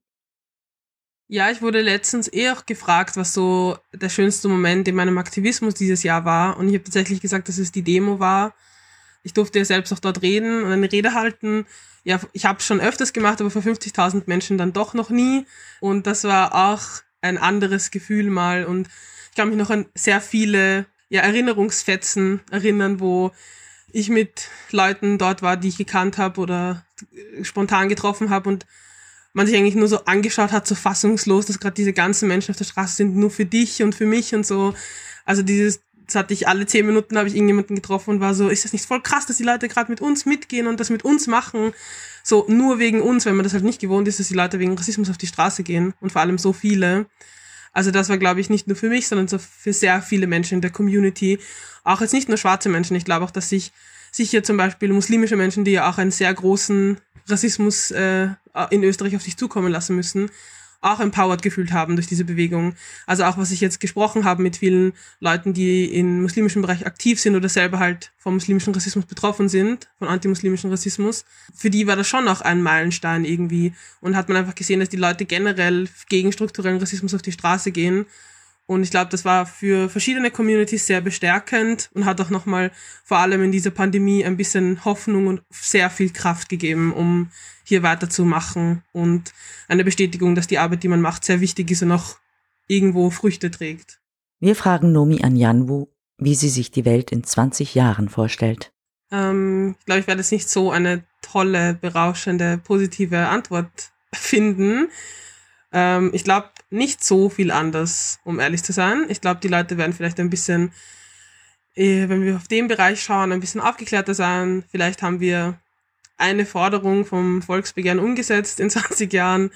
Ja, 1.26 1.50
ich 1.50 1.60
wurde 1.60 1.82
letztens 1.82 2.32
eh 2.32 2.50
auch 2.50 2.64
gefragt, 2.64 3.16
was 3.16 3.34
so 3.34 3.76
der 3.92 4.08
schönste 4.08 4.48
Moment 4.48 4.88
in 4.88 4.94
meinem 4.94 5.18
Aktivismus 5.18 5.74
dieses 5.74 6.02
Jahr 6.02 6.24
war. 6.24 6.56
Und 6.56 6.68
ich 6.68 6.74
habe 6.74 6.84
tatsächlich 6.84 7.20
gesagt, 7.20 7.48
dass 7.48 7.58
es 7.58 7.70
die 7.70 7.82
Demo 7.82 8.18
war, 8.18 8.54
ich 9.22 9.32
durfte 9.34 9.58
ja 9.58 9.64
selbst 9.64 9.92
auch 9.92 9.98
dort 9.98 10.22
reden 10.22 10.62
und 10.62 10.72
eine 10.72 10.90
Rede 10.90 11.14
halten. 11.14 11.66
Ja, 12.04 12.20
ich 12.32 12.44
habe 12.44 12.62
schon 12.62 12.80
öfters 12.80 13.12
gemacht, 13.12 13.40
aber 13.40 13.50
vor 13.50 13.62
50.000 13.62 14.24
Menschen 14.26 14.58
dann 14.58 14.72
doch 14.72 14.94
noch 14.94 15.10
nie. 15.10 15.46
Und 15.80 16.06
das 16.06 16.24
war 16.24 16.54
auch 16.54 17.02
ein 17.20 17.38
anderes 17.38 17.90
Gefühl 17.90 18.30
mal. 18.30 18.64
Und 18.64 18.88
ich 19.30 19.36
kann 19.36 19.48
mich 19.48 19.58
noch 19.58 19.70
an 19.70 19.86
sehr 19.94 20.20
viele 20.20 20.86
ja, 21.08 21.22
Erinnerungsfetzen 21.22 22.40
erinnern, 22.50 23.00
wo 23.00 23.32
ich 23.92 24.08
mit 24.08 24.48
Leuten 24.70 25.18
dort 25.18 25.42
war, 25.42 25.56
die 25.56 25.68
ich 25.68 25.78
gekannt 25.78 26.18
habe 26.18 26.40
oder 26.40 26.84
spontan 27.42 27.88
getroffen 27.88 28.30
habe 28.30 28.48
und 28.48 28.66
man 29.32 29.46
sich 29.46 29.56
eigentlich 29.56 29.74
nur 29.74 29.88
so 29.88 30.04
angeschaut 30.04 30.52
hat, 30.52 30.66
so 30.66 30.74
fassungslos, 30.74 31.46
dass 31.46 31.60
gerade 31.60 31.74
diese 31.74 31.92
ganzen 31.92 32.28
Menschen 32.28 32.50
auf 32.50 32.56
der 32.56 32.64
Straße 32.64 32.96
sind, 32.96 33.16
nur 33.16 33.30
für 33.30 33.46
dich 33.46 33.82
und 33.82 33.94
für 33.94 34.06
mich 34.06 34.34
und 34.34 34.46
so. 34.46 34.74
Also 35.24 35.42
dieses 35.42 35.80
das 36.08 36.14
hatte 36.14 36.32
ich 36.32 36.48
alle 36.48 36.64
zehn 36.64 36.86
Minuten, 36.86 37.18
habe 37.18 37.28
ich 37.28 37.34
irgendjemanden 37.34 37.76
getroffen 37.76 38.10
und 38.10 38.20
war 38.20 38.34
so, 38.34 38.48
ist 38.48 38.64
das 38.64 38.72
nicht 38.72 38.86
voll 38.86 39.02
krass, 39.02 39.26
dass 39.26 39.36
die 39.36 39.42
Leute 39.42 39.68
gerade 39.68 39.90
mit 39.90 40.00
uns 40.00 40.24
mitgehen 40.24 40.66
und 40.66 40.80
das 40.80 40.88
mit 40.88 41.04
uns 41.04 41.26
machen? 41.26 41.74
So 42.24 42.46
nur 42.48 42.78
wegen 42.78 43.02
uns, 43.02 43.26
wenn 43.26 43.36
man 43.36 43.44
das 43.44 43.52
halt 43.52 43.62
nicht 43.62 43.78
gewohnt 43.78 44.08
ist, 44.08 44.18
dass 44.18 44.28
die 44.28 44.34
Leute 44.34 44.58
wegen 44.58 44.74
Rassismus 44.74 45.10
auf 45.10 45.18
die 45.18 45.26
Straße 45.26 45.62
gehen 45.62 45.92
und 46.00 46.10
vor 46.10 46.22
allem 46.22 46.38
so 46.38 46.54
viele. 46.54 47.06
Also 47.72 47.90
das 47.90 48.08
war, 48.08 48.16
glaube 48.16 48.40
ich, 48.40 48.48
nicht 48.48 48.66
nur 48.66 48.76
für 48.76 48.88
mich, 48.88 49.06
sondern 49.06 49.28
so 49.28 49.38
für 49.38 49.74
sehr 49.74 50.00
viele 50.00 50.26
Menschen 50.26 50.54
in 50.54 50.60
der 50.62 50.70
Community. 50.70 51.38
Auch 51.84 52.00
jetzt 52.00 52.14
nicht 52.14 52.28
nur 52.28 52.38
schwarze 52.38 52.70
Menschen. 52.70 52.96
Ich 52.96 53.04
glaube 53.04 53.26
auch, 53.26 53.30
dass 53.30 53.50
sich 53.50 53.72
sicher 54.10 54.42
zum 54.42 54.56
Beispiel 54.56 54.90
muslimische 54.94 55.36
Menschen, 55.36 55.64
die 55.64 55.72
ja 55.72 55.90
auch 55.90 55.98
einen 55.98 56.10
sehr 56.10 56.32
großen 56.32 56.96
Rassismus 57.26 57.90
äh, 57.90 58.28
in 58.70 58.82
Österreich 58.82 59.14
auf 59.14 59.22
sich 59.22 59.36
zukommen 59.36 59.70
lassen 59.70 59.94
müssen, 59.94 60.30
auch 60.80 61.00
empowered 61.00 61.42
gefühlt 61.42 61.72
haben 61.72 61.96
durch 61.96 62.06
diese 62.06 62.24
Bewegung. 62.24 62.74
Also 63.06 63.24
auch 63.24 63.36
was 63.36 63.50
ich 63.50 63.60
jetzt 63.60 63.80
gesprochen 63.80 64.24
habe 64.24 64.42
mit 64.42 64.56
vielen 64.56 64.92
Leuten, 65.18 65.52
die 65.52 65.86
im 65.86 66.22
muslimischen 66.22 66.62
Bereich 66.62 66.86
aktiv 66.86 67.20
sind 67.20 67.34
oder 67.34 67.48
selber 67.48 67.78
halt 67.78 68.12
vom 68.16 68.34
muslimischen 68.34 68.74
Rassismus 68.74 69.06
betroffen 69.06 69.48
sind, 69.48 69.88
von 69.98 70.08
antimuslimischen 70.08 70.70
Rassismus. 70.70 71.24
Für 71.54 71.70
die 71.70 71.86
war 71.86 71.96
das 71.96 72.06
schon 72.06 72.28
auch 72.28 72.40
ein 72.40 72.62
Meilenstein 72.62 73.24
irgendwie 73.24 73.72
und 74.00 74.16
hat 74.16 74.28
man 74.28 74.38
einfach 74.38 74.54
gesehen, 74.54 74.80
dass 74.80 74.88
die 74.88 74.96
Leute 74.96 75.24
generell 75.24 75.88
gegen 76.08 76.32
strukturellen 76.32 76.78
Rassismus 76.78 77.14
auf 77.14 77.22
die 77.22 77.32
Straße 77.32 77.72
gehen 77.72 78.06
und 78.68 78.82
ich 78.82 78.90
glaube, 78.90 79.10
das 79.10 79.24
war 79.24 79.46
für 79.46 79.88
verschiedene 79.88 80.30
Communities 80.30 80.86
sehr 80.86 81.00
bestärkend 81.00 81.88
und 81.94 82.04
hat 82.04 82.20
auch 82.20 82.28
nochmal 82.28 82.70
vor 83.02 83.16
allem 83.16 83.42
in 83.42 83.50
dieser 83.50 83.70
Pandemie 83.70 84.26
ein 84.26 84.36
bisschen 84.36 84.84
Hoffnung 84.84 85.26
und 85.26 85.42
sehr 85.48 85.88
viel 85.88 86.10
Kraft 86.10 86.50
gegeben, 86.50 86.92
um 86.92 87.30
hier 87.64 87.82
weiterzumachen 87.82 88.82
und 88.92 89.32
eine 89.68 89.84
Bestätigung, 89.84 90.34
dass 90.34 90.48
die 90.48 90.58
Arbeit, 90.58 90.82
die 90.82 90.88
man 90.88 91.00
macht, 91.00 91.24
sehr 91.24 91.40
wichtig 91.40 91.70
ist 91.70 91.82
und 91.82 91.92
auch 91.92 92.16
irgendwo 92.66 93.08
Früchte 93.08 93.50
trägt. 93.50 94.00
Wir 94.38 94.54
fragen 94.54 94.92
Nomi 94.92 95.22
Anjanwu, 95.22 95.86
wie 96.18 96.34
sie 96.34 96.50
sich 96.50 96.70
die 96.70 96.84
Welt 96.84 97.10
in 97.10 97.24
20 97.24 97.74
Jahren 97.74 98.10
vorstellt. 98.10 98.74
Ähm, 99.10 99.76
ich 99.78 99.86
glaube, 99.86 100.00
ich 100.00 100.06
werde 100.06 100.20
jetzt 100.20 100.32
nicht 100.32 100.50
so 100.50 100.70
eine 100.70 101.04
tolle, 101.22 101.72
berauschende, 101.72 102.58
positive 102.58 103.28
Antwort 103.28 103.92
finden. 104.12 104.88
Ähm, 105.72 106.10
ich 106.12 106.22
glaube, 106.22 106.50
nicht 106.70 107.04
so 107.04 107.28
viel 107.28 107.50
anders, 107.50 108.20
um 108.24 108.40
ehrlich 108.40 108.62
zu 108.62 108.72
sein. 108.72 109.06
Ich 109.08 109.20
glaube, 109.20 109.40
die 109.40 109.48
Leute 109.48 109.78
werden 109.78 109.92
vielleicht 109.92 110.20
ein 110.20 110.30
bisschen, 110.30 110.72
äh, 111.74 112.08
wenn 112.08 112.24
wir 112.24 112.36
auf 112.36 112.48
den 112.48 112.68
Bereich 112.68 113.02
schauen, 113.02 113.32
ein 113.32 113.40
bisschen 113.40 113.60
aufgeklärter 113.60 114.14
sein. 114.14 114.64
Vielleicht 114.70 115.02
haben 115.02 115.20
wir 115.20 115.58
eine 116.18 116.44
Forderung 116.44 117.04
vom 117.06 117.42
Volksbegehren 117.42 117.98
umgesetzt 117.98 118.60
in 118.60 118.70
20 118.70 119.12
Jahren. 119.12 119.50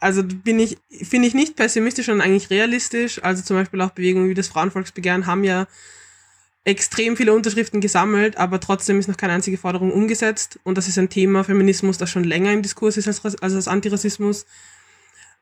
Also 0.00 0.22
bin 0.22 0.58
ich, 0.58 0.76
finde 0.90 1.28
ich 1.28 1.34
nicht 1.34 1.56
pessimistisch, 1.56 2.06
sondern 2.06 2.26
eigentlich 2.26 2.50
realistisch. 2.50 3.22
Also 3.22 3.42
zum 3.42 3.56
Beispiel 3.56 3.80
auch 3.80 3.90
Bewegungen 3.90 4.28
wie 4.28 4.34
das 4.34 4.48
Frauenvolksbegehren 4.48 5.26
haben 5.26 5.44
ja 5.44 5.66
extrem 6.64 7.16
viele 7.16 7.32
Unterschriften 7.34 7.80
gesammelt, 7.80 8.38
aber 8.38 8.58
trotzdem 8.58 8.98
ist 8.98 9.06
noch 9.06 9.18
keine 9.18 9.34
einzige 9.34 9.58
Forderung 9.58 9.92
umgesetzt. 9.92 10.58
Und 10.64 10.78
das 10.78 10.88
ist 10.88 10.98
ein 10.98 11.10
Thema 11.10 11.44
Feminismus, 11.44 11.98
das 11.98 12.10
schon 12.10 12.24
länger 12.24 12.52
im 12.52 12.62
Diskurs 12.62 12.96
ist 12.96 13.06
als, 13.06 13.24
als, 13.24 13.42
als 13.42 13.68
Antirassismus. 13.68 14.46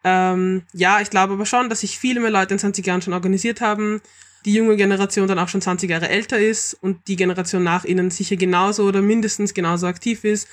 Ähm, 0.05 0.63
ja, 0.73 1.01
ich 1.01 1.11
glaube 1.11 1.35
aber 1.35 1.47
schon, 1.47 1.69
dass 1.69 1.81
sich 1.81 1.99
viele 1.99 2.21
mehr 2.21 2.31
Leute 2.31 2.55
in 2.55 2.59
20 2.59 2.87
Jahren 2.87 3.03
schon 3.03 3.13
organisiert 3.13 3.61
haben, 3.61 4.01
die 4.45 4.55
junge 4.55 4.77
Generation 4.77 5.29
dann 5.29 5.39
auch 5.39 5.49
schon 5.49 5.63
20 5.63 5.89
Jahre 5.89 6.09
älter 6.09 6.39
ist 6.39 6.75
und 6.75 7.07
die 7.07 7.17
Generation 7.17 7.63
nach 7.63 7.85
ihnen 7.85 8.11
sicher 8.11 8.37
genauso 8.37 8.85
oder 8.85 9.01
mindestens 9.01 9.55
genauso 9.55 9.87
aktiv 9.87 10.25
ist 10.25 10.49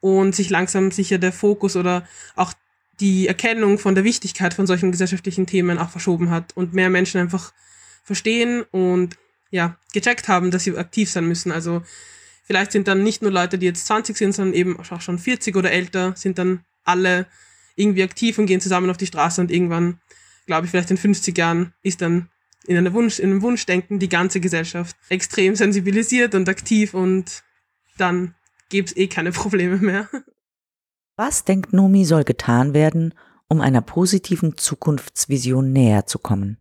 und 0.00 0.34
sich 0.34 0.50
langsam 0.50 0.90
sicher 0.90 1.18
der 1.18 1.32
Fokus 1.32 1.76
oder 1.76 2.06
auch 2.36 2.52
die 3.00 3.28
Erkennung 3.28 3.78
von 3.78 3.94
der 3.94 4.04
Wichtigkeit 4.04 4.52
von 4.52 4.66
solchen 4.66 4.92
gesellschaftlichen 4.92 5.46
Themen 5.46 5.78
auch 5.78 5.90
verschoben 5.90 6.30
hat 6.30 6.54
und 6.54 6.74
mehr 6.74 6.90
Menschen 6.90 7.20
einfach 7.20 7.52
verstehen 8.04 8.64
und 8.70 9.16
ja, 9.50 9.76
gecheckt 9.92 10.28
haben, 10.28 10.50
dass 10.50 10.64
sie 10.64 10.76
aktiv 10.76 11.10
sein 11.10 11.26
müssen. 11.26 11.50
Also 11.50 11.82
vielleicht 12.44 12.72
sind 12.72 12.88
dann 12.88 13.02
nicht 13.02 13.22
nur 13.22 13.32
Leute, 13.32 13.58
die 13.58 13.66
jetzt 13.66 13.86
20 13.86 14.16
sind, 14.16 14.32
sondern 14.32 14.54
eben 14.54 14.78
auch 14.78 15.00
schon 15.00 15.18
40 15.18 15.56
oder 15.56 15.72
älter, 15.72 16.12
sind 16.14 16.38
dann 16.38 16.60
alle 16.84 17.26
irgendwie 17.76 18.02
aktiv 18.02 18.38
und 18.38 18.46
gehen 18.46 18.60
zusammen 18.60 18.90
auf 18.90 18.96
die 18.96 19.06
Straße 19.06 19.40
und 19.40 19.50
irgendwann, 19.50 20.00
glaube 20.46 20.66
ich, 20.66 20.70
vielleicht 20.70 20.90
in 20.90 20.96
50 20.96 21.36
Jahren 21.36 21.72
ist 21.82 22.00
dann 22.02 22.28
in, 22.66 22.76
einer 22.76 22.92
Wunsch, 22.92 23.18
in 23.18 23.30
einem 23.30 23.42
Wunschdenken 23.42 23.98
die 23.98 24.08
ganze 24.08 24.40
Gesellschaft 24.40 24.96
extrem 25.08 25.54
sensibilisiert 25.56 26.34
und 26.34 26.48
aktiv 26.48 26.94
und 26.94 27.42
dann 27.96 28.34
gäbe 28.68 28.86
es 28.86 28.96
eh 28.96 29.08
keine 29.08 29.32
Probleme 29.32 29.78
mehr. 29.78 30.08
Was 31.16 31.44
denkt 31.44 31.72
Nomi 31.72 32.04
soll 32.04 32.24
getan 32.24 32.72
werden, 32.74 33.14
um 33.48 33.60
einer 33.60 33.82
positiven 33.82 34.56
Zukunftsvision 34.56 35.72
näher 35.72 36.06
zu 36.06 36.18
kommen? 36.18 36.58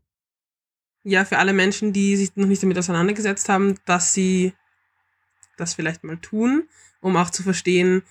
Ja, 1.04 1.24
für 1.24 1.38
alle 1.38 1.54
Menschen, 1.54 1.94
die 1.94 2.18
sich 2.18 2.36
noch 2.36 2.48
nicht 2.48 2.62
damit 2.62 2.78
auseinandergesetzt 2.78 3.48
haben, 3.48 3.76
dass 3.86 4.14
sie 4.14 4.54
das 5.56 5.74
vielleicht 5.74 6.04
mal 6.04 6.18
tun, 6.18 6.68
um 7.02 7.16
auch 7.16 7.30
zu 7.30 7.44
verstehen, 7.44 8.04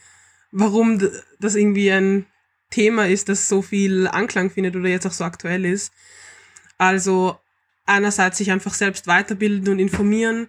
warum 0.50 1.02
das 1.38 1.54
irgendwie 1.54 1.90
ein 1.90 2.26
Thema 2.70 3.06
ist, 3.06 3.28
das 3.28 3.48
so 3.48 3.62
viel 3.62 4.08
Anklang 4.08 4.50
findet 4.50 4.76
oder 4.76 4.88
jetzt 4.88 5.06
auch 5.06 5.12
so 5.12 5.24
aktuell 5.24 5.64
ist. 5.64 5.92
Also 6.76 7.38
einerseits 7.86 8.38
sich 8.38 8.50
einfach 8.50 8.74
selbst 8.74 9.06
weiterbilden 9.06 9.72
und 9.72 9.78
informieren. 9.78 10.48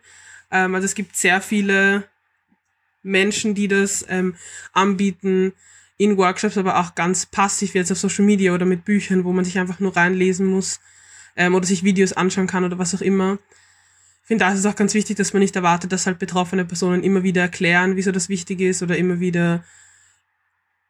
Ähm, 0.52 0.76
also 0.76 0.86
es 0.86 0.96
gibt 0.96 1.16
sehr 1.16 1.42
viele 1.42 2.08
Menschen, 3.02 3.56
die 3.56 3.68
das 3.68 4.06
ähm, 4.10 4.36
anbieten 4.74 5.54
in 5.98 6.18
Workshops, 6.18 6.58
aber 6.58 6.80
auch 6.80 6.96
ganz 6.96 7.26
passiv 7.26 7.76
jetzt 7.76 7.92
auf 7.92 7.98
Social 7.98 8.26
Media 8.26 8.54
oder 8.54 8.66
mit 8.66 8.86
Büchern, 8.86 9.24
wo 9.24 9.34
man 9.34 9.46
sich 9.46 9.60
einfach 9.60 9.80
nur 9.80 9.96
reinlesen 9.96 10.46
muss 10.46 10.80
ähm, 11.36 11.56
oder 11.56 11.66
sich 11.66 11.84
Videos 11.84 12.14
anschauen 12.14 12.48
kann 12.48 12.64
oder 12.64 12.78
was 12.78 12.96
auch 12.96 13.02
immer. 13.02 13.38
Ich 14.22 14.28
finde, 14.28 14.46
da 14.46 14.52
ist 14.54 14.60
es 14.60 14.66
auch 14.66 14.76
ganz 14.76 14.94
wichtig, 14.94 15.18
dass 15.18 15.34
man 15.34 15.42
nicht 15.42 15.56
erwartet, 15.56 15.92
dass 15.92 16.06
halt 16.06 16.20
betroffene 16.20 16.64
Personen 16.64 17.04
immer 17.04 17.24
wieder 17.24 17.42
erklären, 17.42 17.96
wieso 17.96 18.12
das 18.12 18.30
wichtig 18.30 18.62
ist 18.62 18.84
oder 18.84 18.98
immer 18.98 19.20
wieder 19.20 19.64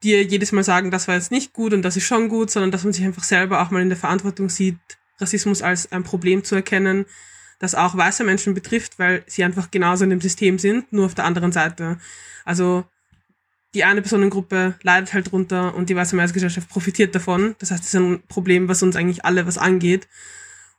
dir 0.03 0.23
jedes 0.23 0.51
Mal 0.51 0.63
sagen, 0.63 0.91
das 0.91 1.07
war 1.07 1.15
jetzt 1.15 1.31
nicht 1.31 1.53
gut 1.53 1.73
und 1.73 1.81
das 1.81 1.97
ist 1.97 2.05
schon 2.05 2.29
gut, 2.29 2.49
sondern 2.49 2.71
dass 2.71 2.83
man 2.83 2.93
sich 2.93 3.03
einfach 3.03 3.23
selber 3.23 3.61
auch 3.61 3.71
mal 3.71 3.81
in 3.81 3.89
der 3.89 3.97
Verantwortung 3.97 4.49
sieht, 4.49 4.77
Rassismus 5.19 5.61
als 5.61 5.91
ein 5.91 6.03
Problem 6.03 6.43
zu 6.43 6.55
erkennen, 6.55 7.05
das 7.59 7.75
auch 7.75 7.95
weiße 7.95 8.23
Menschen 8.23 8.53
betrifft, 8.53 8.99
weil 8.99 9.23
sie 9.27 9.43
einfach 9.43 9.69
genauso 9.69 10.05
in 10.05 10.09
dem 10.09 10.21
System 10.21 10.59
sind, 10.59 10.93
nur 10.93 11.05
auf 11.05 11.15
der 11.15 11.25
anderen 11.25 11.51
Seite. 11.51 11.97
Also 12.45 12.85
die 13.73 13.83
eine 13.83 14.01
Personengruppe 14.01 14.75
leidet 14.81 15.13
halt 15.13 15.31
drunter 15.31 15.75
und 15.75 15.89
die 15.89 15.95
weiße 15.95 16.15
Mehrheitsgesellschaft 16.15 16.69
profitiert 16.69 17.13
davon. 17.13 17.55
Das 17.59 17.71
heißt, 17.71 17.83
es 17.83 17.89
ist 17.89 17.95
ein 17.95 18.23
Problem, 18.27 18.67
was 18.67 18.81
uns 18.81 18.95
eigentlich 18.95 19.25
alle 19.25 19.45
was 19.45 19.57
angeht. 19.57 20.07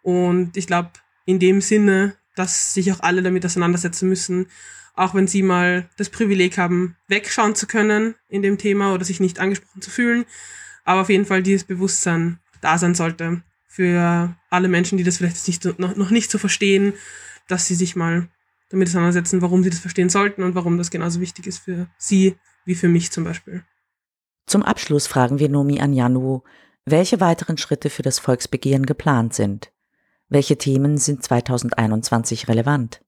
Und 0.03 0.57
ich 0.57 0.67
glaube, 0.67 0.91
in 1.27 1.39
dem 1.39 1.61
Sinne, 1.61 2.17
dass 2.35 2.75
sich 2.75 2.91
auch 2.93 3.01
alle 3.01 3.23
damit 3.23 3.45
auseinandersetzen 3.45 4.09
müssen, 4.09 4.47
auch 4.95 5.15
wenn 5.15 5.27
sie 5.27 5.43
mal 5.43 5.89
das 5.97 6.11
Privileg 6.11 6.59
haben, 6.59 6.97
wegschauen 7.09 7.55
zu 7.55 7.67
können 7.67 8.15
in 8.29 8.43
dem 8.43 8.59
Thema 8.59 8.95
oder 8.95 9.05
sich 9.05 9.21
nicht 9.21 9.39
angesprochen 9.39 9.83
zu 9.83 9.91
fühlen. 9.91 10.25
Aber 10.85 11.03
auf 11.03 11.09
jeden 11.09 11.27
Fall 11.27 11.43
dieses 11.43 11.65
Bewusstsein 11.65 12.39
da 12.61 12.79
sein 12.79 12.95
sollte 12.95 13.43
für 13.67 14.35
alle 14.51 14.69
Menschen, 14.69 14.99
die 14.99 15.05
das 15.05 15.19
vielleicht 15.19 15.47
nicht, 15.47 15.65
noch, 15.79 15.97
noch 15.97 16.11
nicht 16.11 16.31
so 16.31 16.39
verstehen, 16.39 16.93
dass 17.49 17.67
sie 17.67 17.75
sich 17.75 17.97
mal 17.97 18.29
damit 18.69 18.89
auseinandersetzen, 18.89 19.43
warum 19.43 19.63
sie 19.63 19.71
das 19.71 19.79
verstehen 19.79 20.09
sollten 20.09 20.43
und 20.43 20.55
warum 20.55 20.79
das 20.79 20.91
genauso 20.91 21.21
wichtig 21.21 21.47
ist 21.47 21.59
für 21.59 21.89
sie 21.97 22.37
wie 22.65 22.75
für 22.75 22.89
mich 22.89 23.11
zum 23.11 23.25
Beispiel. 23.25 23.65
Zum 24.47 24.63
Abschluss 24.63 25.07
fragen 25.07 25.39
wir 25.39 25.49
Nomi 25.49 25.81
Anjanu, 25.81 26.43
welche 26.85 27.21
weiteren 27.21 27.57
Schritte 27.57 27.91
für 27.91 28.03
das 28.03 28.19
Volksbegehren 28.19 28.87
geplant 28.87 29.35
sind. 29.35 29.73
Welche 30.29 30.59
Themen 30.59 30.99
sind 30.99 31.23
2021 31.23 32.49
relevant? 32.49 33.01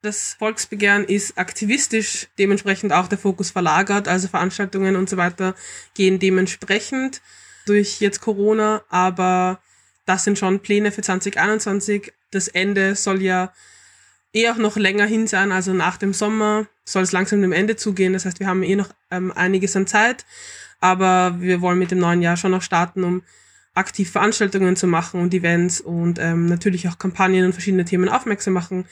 Das 0.00 0.34
Volksbegehren 0.38 1.04
ist 1.04 1.38
aktivistisch, 1.38 2.28
dementsprechend 2.38 2.92
auch 2.92 3.08
der 3.08 3.18
Fokus 3.18 3.50
verlagert, 3.50 4.06
also 4.06 4.28
Veranstaltungen 4.28 4.94
und 4.94 5.10
so 5.10 5.16
weiter 5.16 5.56
gehen 5.94 6.20
dementsprechend 6.20 7.20
durch 7.66 8.00
jetzt 8.00 8.20
Corona, 8.20 8.82
aber 8.90 9.60
das 10.06 10.22
sind 10.22 10.38
schon 10.38 10.60
Pläne 10.60 10.92
für 10.92 11.02
2021. 11.02 12.12
Das 12.30 12.46
Ende 12.46 12.94
soll 12.94 13.22
ja 13.22 13.52
eh 14.32 14.48
auch 14.48 14.56
noch 14.56 14.76
länger 14.76 15.06
hin 15.06 15.26
sein, 15.26 15.50
also 15.50 15.72
nach 15.72 15.96
dem 15.96 16.14
Sommer 16.14 16.68
soll 16.84 17.02
es 17.02 17.12
langsam 17.12 17.42
dem 17.42 17.52
Ende 17.52 17.74
zugehen. 17.74 18.12
Das 18.12 18.24
heißt, 18.24 18.38
wir 18.38 18.46
haben 18.46 18.62
eh 18.62 18.76
noch 18.76 18.90
ähm, 19.10 19.32
einiges 19.32 19.74
an 19.74 19.88
Zeit, 19.88 20.24
aber 20.80 21.40
wir 21.40 21.60
wollen 21.60 21.78
mit 21.78 21.90
dem 21.90 21.98
neuen 21.98 22.22
Jahr 22.22 22.36
schon 22.36 22.52
noch 22.52 22.62
starten, 22.62 23.02
um 23.02 23.22
aktiv 23.78 24.10
Veranstaltungen 24.10 24.76
zu 24.76 24.86
machen 24.86 25.20
und 25.20 25.32
Events 25.32 25.80
und 25.80 26.18
ähm, 26.18 26.46
natürlich 26.46 26.88
auch 26.88 26.98
Kampagnen 26.98 27.46
und 27.46 27.52
verschiedene 27.52 27.84
Themen 27.84 28.08
aufmerksam 28.08 28.54
machen. 28.54 28.84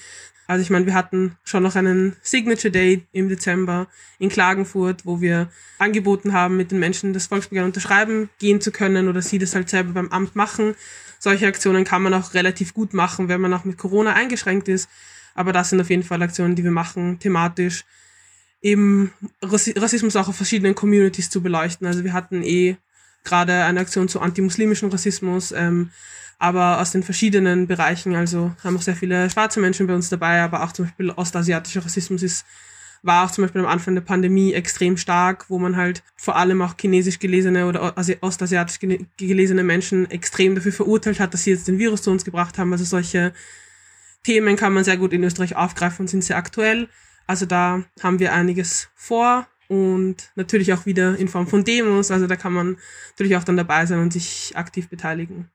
Also 0.46 0.62
ich 0.62 0.70
meine, 0.70 0.86
wir 0.86 0.94
hatten 0.94 1.36
schon 1.44 1.64
noch 1.64 1.74
einen 1.74 2.16
Signature 2.22 2.70
Day 2.70 3.04
im 3.12 3.28
Dezember 3.28 3.88
in 4.18 4.28
Klagenfurt, 4.28 5.04
wo 5.04 5.20
wir 5.20 5.50
angeboten 5.78 6.32
haben, 6.32 6.56
mit 6.56 6.70
den 6.70 6.78
Menschen 6.78 7.12
das 7.12 7.26
Volksbegehren 7.26 7.66
unterschreiben 7.66 8.30
gehen 8.38 8.60
zu 8.60 8.70
können 8.70 9.08
oder 9.08 9.22
sie 9.22 9.38
das 9.38 9.54
halt 9.54 9.68
selber 9.68 9.92
beim 9.92 10.08
Amt 10.10 10.36
machen. 10.36 10.74
Solche 11.18 11.48
Aktionen 11.48 11.84
kann 11.84 12.02
man 12.02 12.14
auch 12.14 12.34
relativ 12.34 12.74
gut 12.74 12.94
machen, 12.94 13.28
wenn 13.28 13.40
man 13.40 13.52
auch 13.54 13.64
mit 13.64 13.76
Corona 13.76 14.12
eingeschränkt 14.12 14.68
ist. 14.68 14.88
Aber 15.34 15.52
das 15.52 15.70
sind 15.70 15.80
auf 15.80 15.90
jeden 15.90 16.04
Fall 16.04 16.22
Aktionen, 16.22 16.54
die 16.54 16.64
wir 16.64 16.70
machen, 16.70 17.18
thematisch 17.18 17.84
eben 18.62 19.12
Rassismus 19.42 20.16
auch 20.16 20.28
auf 20.28 20.36
verschiedenen 20.36 20.74
Communities 20.74 21.30
zu 21.30 21.42
beleuchten. 21.42 21.86
Also 21.86 22.04
wir 22.04 22.12
hatten 22.12 22.42
eh 22.42 22.76
gerade 23.26 23.64
eine 23.64 23.80
Aktion 23.80 24.08
zu 24.08 24.20
antimuslimischem 24.20 24.88
Rassismus, 24.88 25.52
ähm, 25.52 25.90
aber 26.38 26.80
aus 26.80 26.92
den 26.92 27.02
verschiedenen 27.02 27.66
Bereichen. 27.66 28.14
Also 28.14 28.52
haben 28.64 28.76
auch 28.76 28.82
sehr 28.82 28.96
viele 28.96 29.28
schwarze 29.28 29.60
Menschen 29.60 29.86
bei 29.86 29.94
uns 29.94 30.08
dabei, 30.08 30.40
aber 30.40 30.62
auch 30.62 30.72
zum 30.72 30.86
Beispiel 30.86 31.10
ostasiatischer 31.10 31.84
Rassismus 31.84 32.22
ist 32.22 32.46
war 33.02 33.24
auch 33.24 33.30
zum 33.30 33.44
Beispiel 33.44 33.60
am 33.60 33.68
Anfang 33.68 33.94
der 33.94 34.02
Pandemie 34.02 34.52
extrem 34.52 34.96
stark, 34.96 35.48
wo 35.48 35.58
man 35.58 35.76
halt 35.76 36.02
vor 36.16 36.36
allem 36.36 36.60
auch 36.60 36.74
chinesisch 36.78 37.18
gelesene 37.18 37.66
oder 37.66 37.94
ostasiatisch 38.20 38.80
gelesene 39.16 39.62
Menschen 39.62 40.10
extrem 40.10 40.54
dafür 40.54 40.72
verurteilt 40.72 41.20
hat, 41.20 41.32
dass 41.32 41.44
sie 41.44 41.50
jetzt 41.50 41.68
den 41.68 41.78
Virus 41.78 42.02
zu 42.02 42.10
uns 42.10 42.24
gebracht 42.24 42.58
haben. 42.58 42.72
Also 42.72 42.84
solche 42.84 43.32
Themen 44.24 44.56
kann 44.56 44.72
man 44.72 44.84
sehr 44.84 44.96
gut 44.96 45.12
in 45.12 45.22
Österreich 45.22 45.54
aufgreifen 45.54 46.02
und 46.02 46.08
sind 46.08 46.24
sehr 46.24 46.36
aktuell. 46.36 46.88
Also 47.26 47.46
da 47.46 47.84
haben 48.02 48.18
wir 48.18 48.32
einiges 48.32 48.88
vor 48.94 49.46
und 49.68 50.30
natürlich 50.34 50.72
auch 50.72 50.86
wieder 50.86 51.16
in 51.16 51.28
Form 51.28 51.46
von 51.46 51.64
Demos. 51.64 52.10
Also 52.10 52.26
da 52.26 52.36
kann 52.36 52.52
man 52.52 52.76
natürlich 53.10 53.36
auch 53.36 53.44
dann 53.44 53.56
dabei 53.56 53.86
sein 53.86 54.00
und 54.00 54.12
sich 54.12 54.52
aktiv 54.54 54.88
beteiligen. 54.88 55.50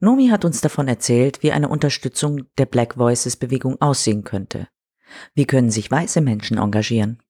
Nomi 0.00 0.28
hat 0.28 0.44
uns 0.44 0.60
davon 0.60 0.88
erzählt, 0.88 1.42
wie 1.42 1.52
eine 1.52 1.68
Unterstützung 1.68 2.46
der 2.58 2.66
Black 2.66 2.98
Voices 2.98 3.36
Bewegung 3.36 3.80
aussehen 3.80 4.24
könnte. 4.24 4.68
Wie 5.34 5.46
können 5.46 5.70
sich 5.70 5.90
weiße 5.90 6.20
Menschen 6.20 6.58
engagieren? 6.58 7.22